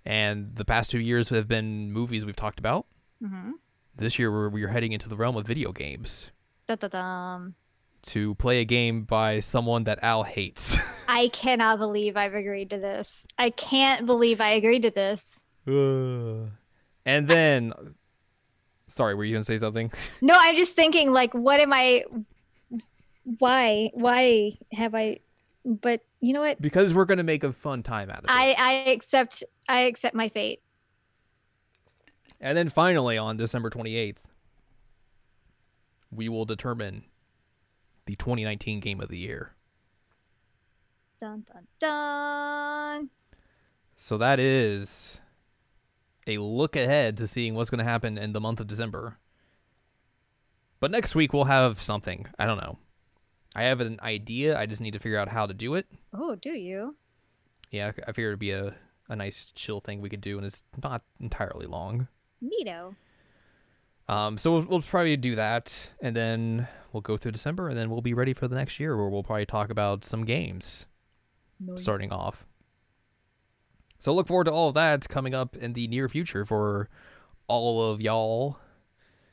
And 0.06 0.56
the 0.56 0.66
past 0.66 0.92
two 0.92 1.00
years 1.00 1.30
have 1.30 1.48
been 1.48 1.92
movies 1.92 2.24
we've 2.24 2.36
talked 2.36 2.60
about. 2.60 2.86
Mm-hmm. 3.24 3.54
This 4.00 4.18
year, 4.18 4.32
we're, 4.32 4.48
we're 4.48 4.70
heading 4.70 4.94
into 4.94 5.10
the 5.10 5.18
realm 5.18 5.36
of 5.36 5.46
video 5.46 5.74
games 5.74 6.32
Da 6.68 6.76
da 6.76 6.88
dum. 6.88 7.56
to 8.04 8.34
play 8.36 8.62
a 8.62 8.66
game 8.66 9.04
by 9.04 9.40
someone 9.40 9.84
that 9.84 10.00
Al 10.02 10.24
hates. 10.24 10.80
I 11.10 11.28
cannot 11.28 11.80
believe 11.80 12.16
I've 12.16 12.34
agreed 12.34 12.70
to 12.70 12.78
this. 12.78 13.28
I 13.38 13.50
can't 13.50 14.06
believe 14.06 14.40
I 14.40 14.52
agreed 14.52 14.84
to 14.84 14.90
this. 14.92 15.46
and 15.68 16.48
then, 17.06 17.74
sorry, 18.88 19.16
were 19.16 19.26
you 19.26 19.34
going 19.34 19.44
to 19.44 19.52
say 19.52 19.58
something? 19.58 19.92
No, 20.22 20.38
I'm 20.40 20.56
just 20.56 20.78
thinking, 20.78 21.12
like, 21.12 21.34
what 21.34 21.60
am 21.60 21.74
I? 21.74 22.06
Why? 23.40 23.92
Why 23.94 24.52
have 24.72 24.96
I? 24.96 25.20
But 25.66 26.06
you 26.22 26.32
know 26.32 26.42
what? 26.42 26.62
because 26.62 26.94
we're 26.94 27.04
going 27.06 27.18
to 27.18 27.24
make 27.24 27.44
a 27.44 27.52
fun 27.52 27.84
time 27.84 28.10
out 28.10 28.20
of 28.20 28.24
it. 28.26 28.32
I 28.32 28.56
I 28.58 28.72
accept 28.92 29.44
I 29.68 29.82
accept 29.82 30.16
my 30.16 30.30
fate. 30.30 30.62
And 32.42 32.58
then 32.58 32.70
finally, 32.70 33.18
on 33.18 33.38
December 33.38 33.70
28th, 33.70 34.18
we 36.12 36.30
will 36.30 36.46
determine 36.46 37.04
the 38.06 38.16
2019 38.16 38.80
game 38.80 39.02
of 39.02 39.10
the 39.10 39.18
year. 39.18 39.54
Dun 41.20 41.44
dun 41.52 41.68
dun. 41.80 43.10
So 43.98 44.18
that 44.18 44.40
is 44.40 45.20
a 46.26 46.38
look 46.38 46.76
ahead 46.76 47.18
to 47.18 47.28
seeing 47.28 47.56
what's 47.56 47.70
going 47.70 47.80
to 47.80 47.84
happen 47.84 48.18
in 48.18 48.32
the 48.32 48.40
month 48.40 48.60
of 48.60 48.68
December. 48.68 49.18
But 50.80 50.92
next 50.92 51.14
week 51.16 51.34
we'll 51.34 51.46
have 51.46 51.82
something. 51.82 52.28
I 52.40 52.46
don't 52.46 52.62
know. 52.62 52.78
I 53.56 53.64
have 53.64 53.82
an 53.82 54.00
idea. 54.02 54.58
I 54.58 54.66
just 54.66 54.80
need 54.80 54.94
to 54.94 55.00
figure 55.00 55.18
out 55.18 55.28
how 55.28 55.46
to 55.46 55.54
do 55.54 55.76
it. 55.76 55.88
Oh, 56.14 56.36
do 56.36 56.52
you? 56.52 56.96
Yeah, 57.72 57.92
I 58.08 58.12
figured 58.14 58.30
it'd 58.30 58.40
be 58.40 58.52
a, 58.52 58.76
a 59.10 59.16
nice 59.16 59.52
chill 59.54 59.82
thing 59.82 60.00
we 60.00 60.10
could 60.10 60.22
do, 60.22 60.38
and 60.38 60.46
it's 60.46 60.64
not 60.82 61.02
entirely 61.20 61.66
long. 61.66 62.08
Neato. 62.44 62.96
Um, 64.08 64.38
so 64.38 64.54
we'll, 64.54 64.66
we'll 64.66 64.82
probably 64.82 65.18
do 65.18 65.36
that, 65.36 65.92
and 66.02 66.16
then 66.16 66.68
we'll 66.92 67.02
go 67.02 67.16
through 67.16 67.34
December, 67.34 67.70
and 67.70 67.78
then 67.78 67.90
we'll 67.90 68.02
be 68.02 68.14
ready 68.14 68.34
for 68.34 68.48
the 68.48 68.56
next 68.56 68.80
year, 68.80 68.98
where 68.98 69.08
we'll 69.08 69.24
probably 69.24 69.46
talk 69.46 69.70
about 69.70 70.04
some 70.04 70.26
games 70.26 70.86
starting 71.76 72.12
off. 72.12 72.46
So 74.00 74.14
look 74.14 74.28
forward 74.28 74.46
to 74.46 74.52
all 74.52 74.70
of 74.70 74.74
that 74.76 75.08
coming 75.10 75.36
up 75.36 75.56
in 75.56 75.74
the 75.74 75.88
near 75.88 76.08
future 76.08 76.46
for 76.46 76.90
all 77.48 77.92
of 77.92 78.02
y'all. 78.02 78.58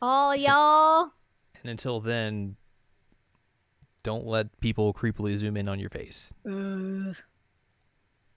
All 0.03 0.35
y'all. 0.35 1.13
And 1.63 1.71
until 1.71 2.01
then, 2.01 2.57
don't 4.03 4.27
let 4.27 4.61
people 4.61 4.93
creepily 4.93 5.39
zoom 5.39 5.57
in 5.57 5.69
on 5.69 5.79
your 5.79 5.91
face. 5.91 6.33
Ugh. 6.45 7.17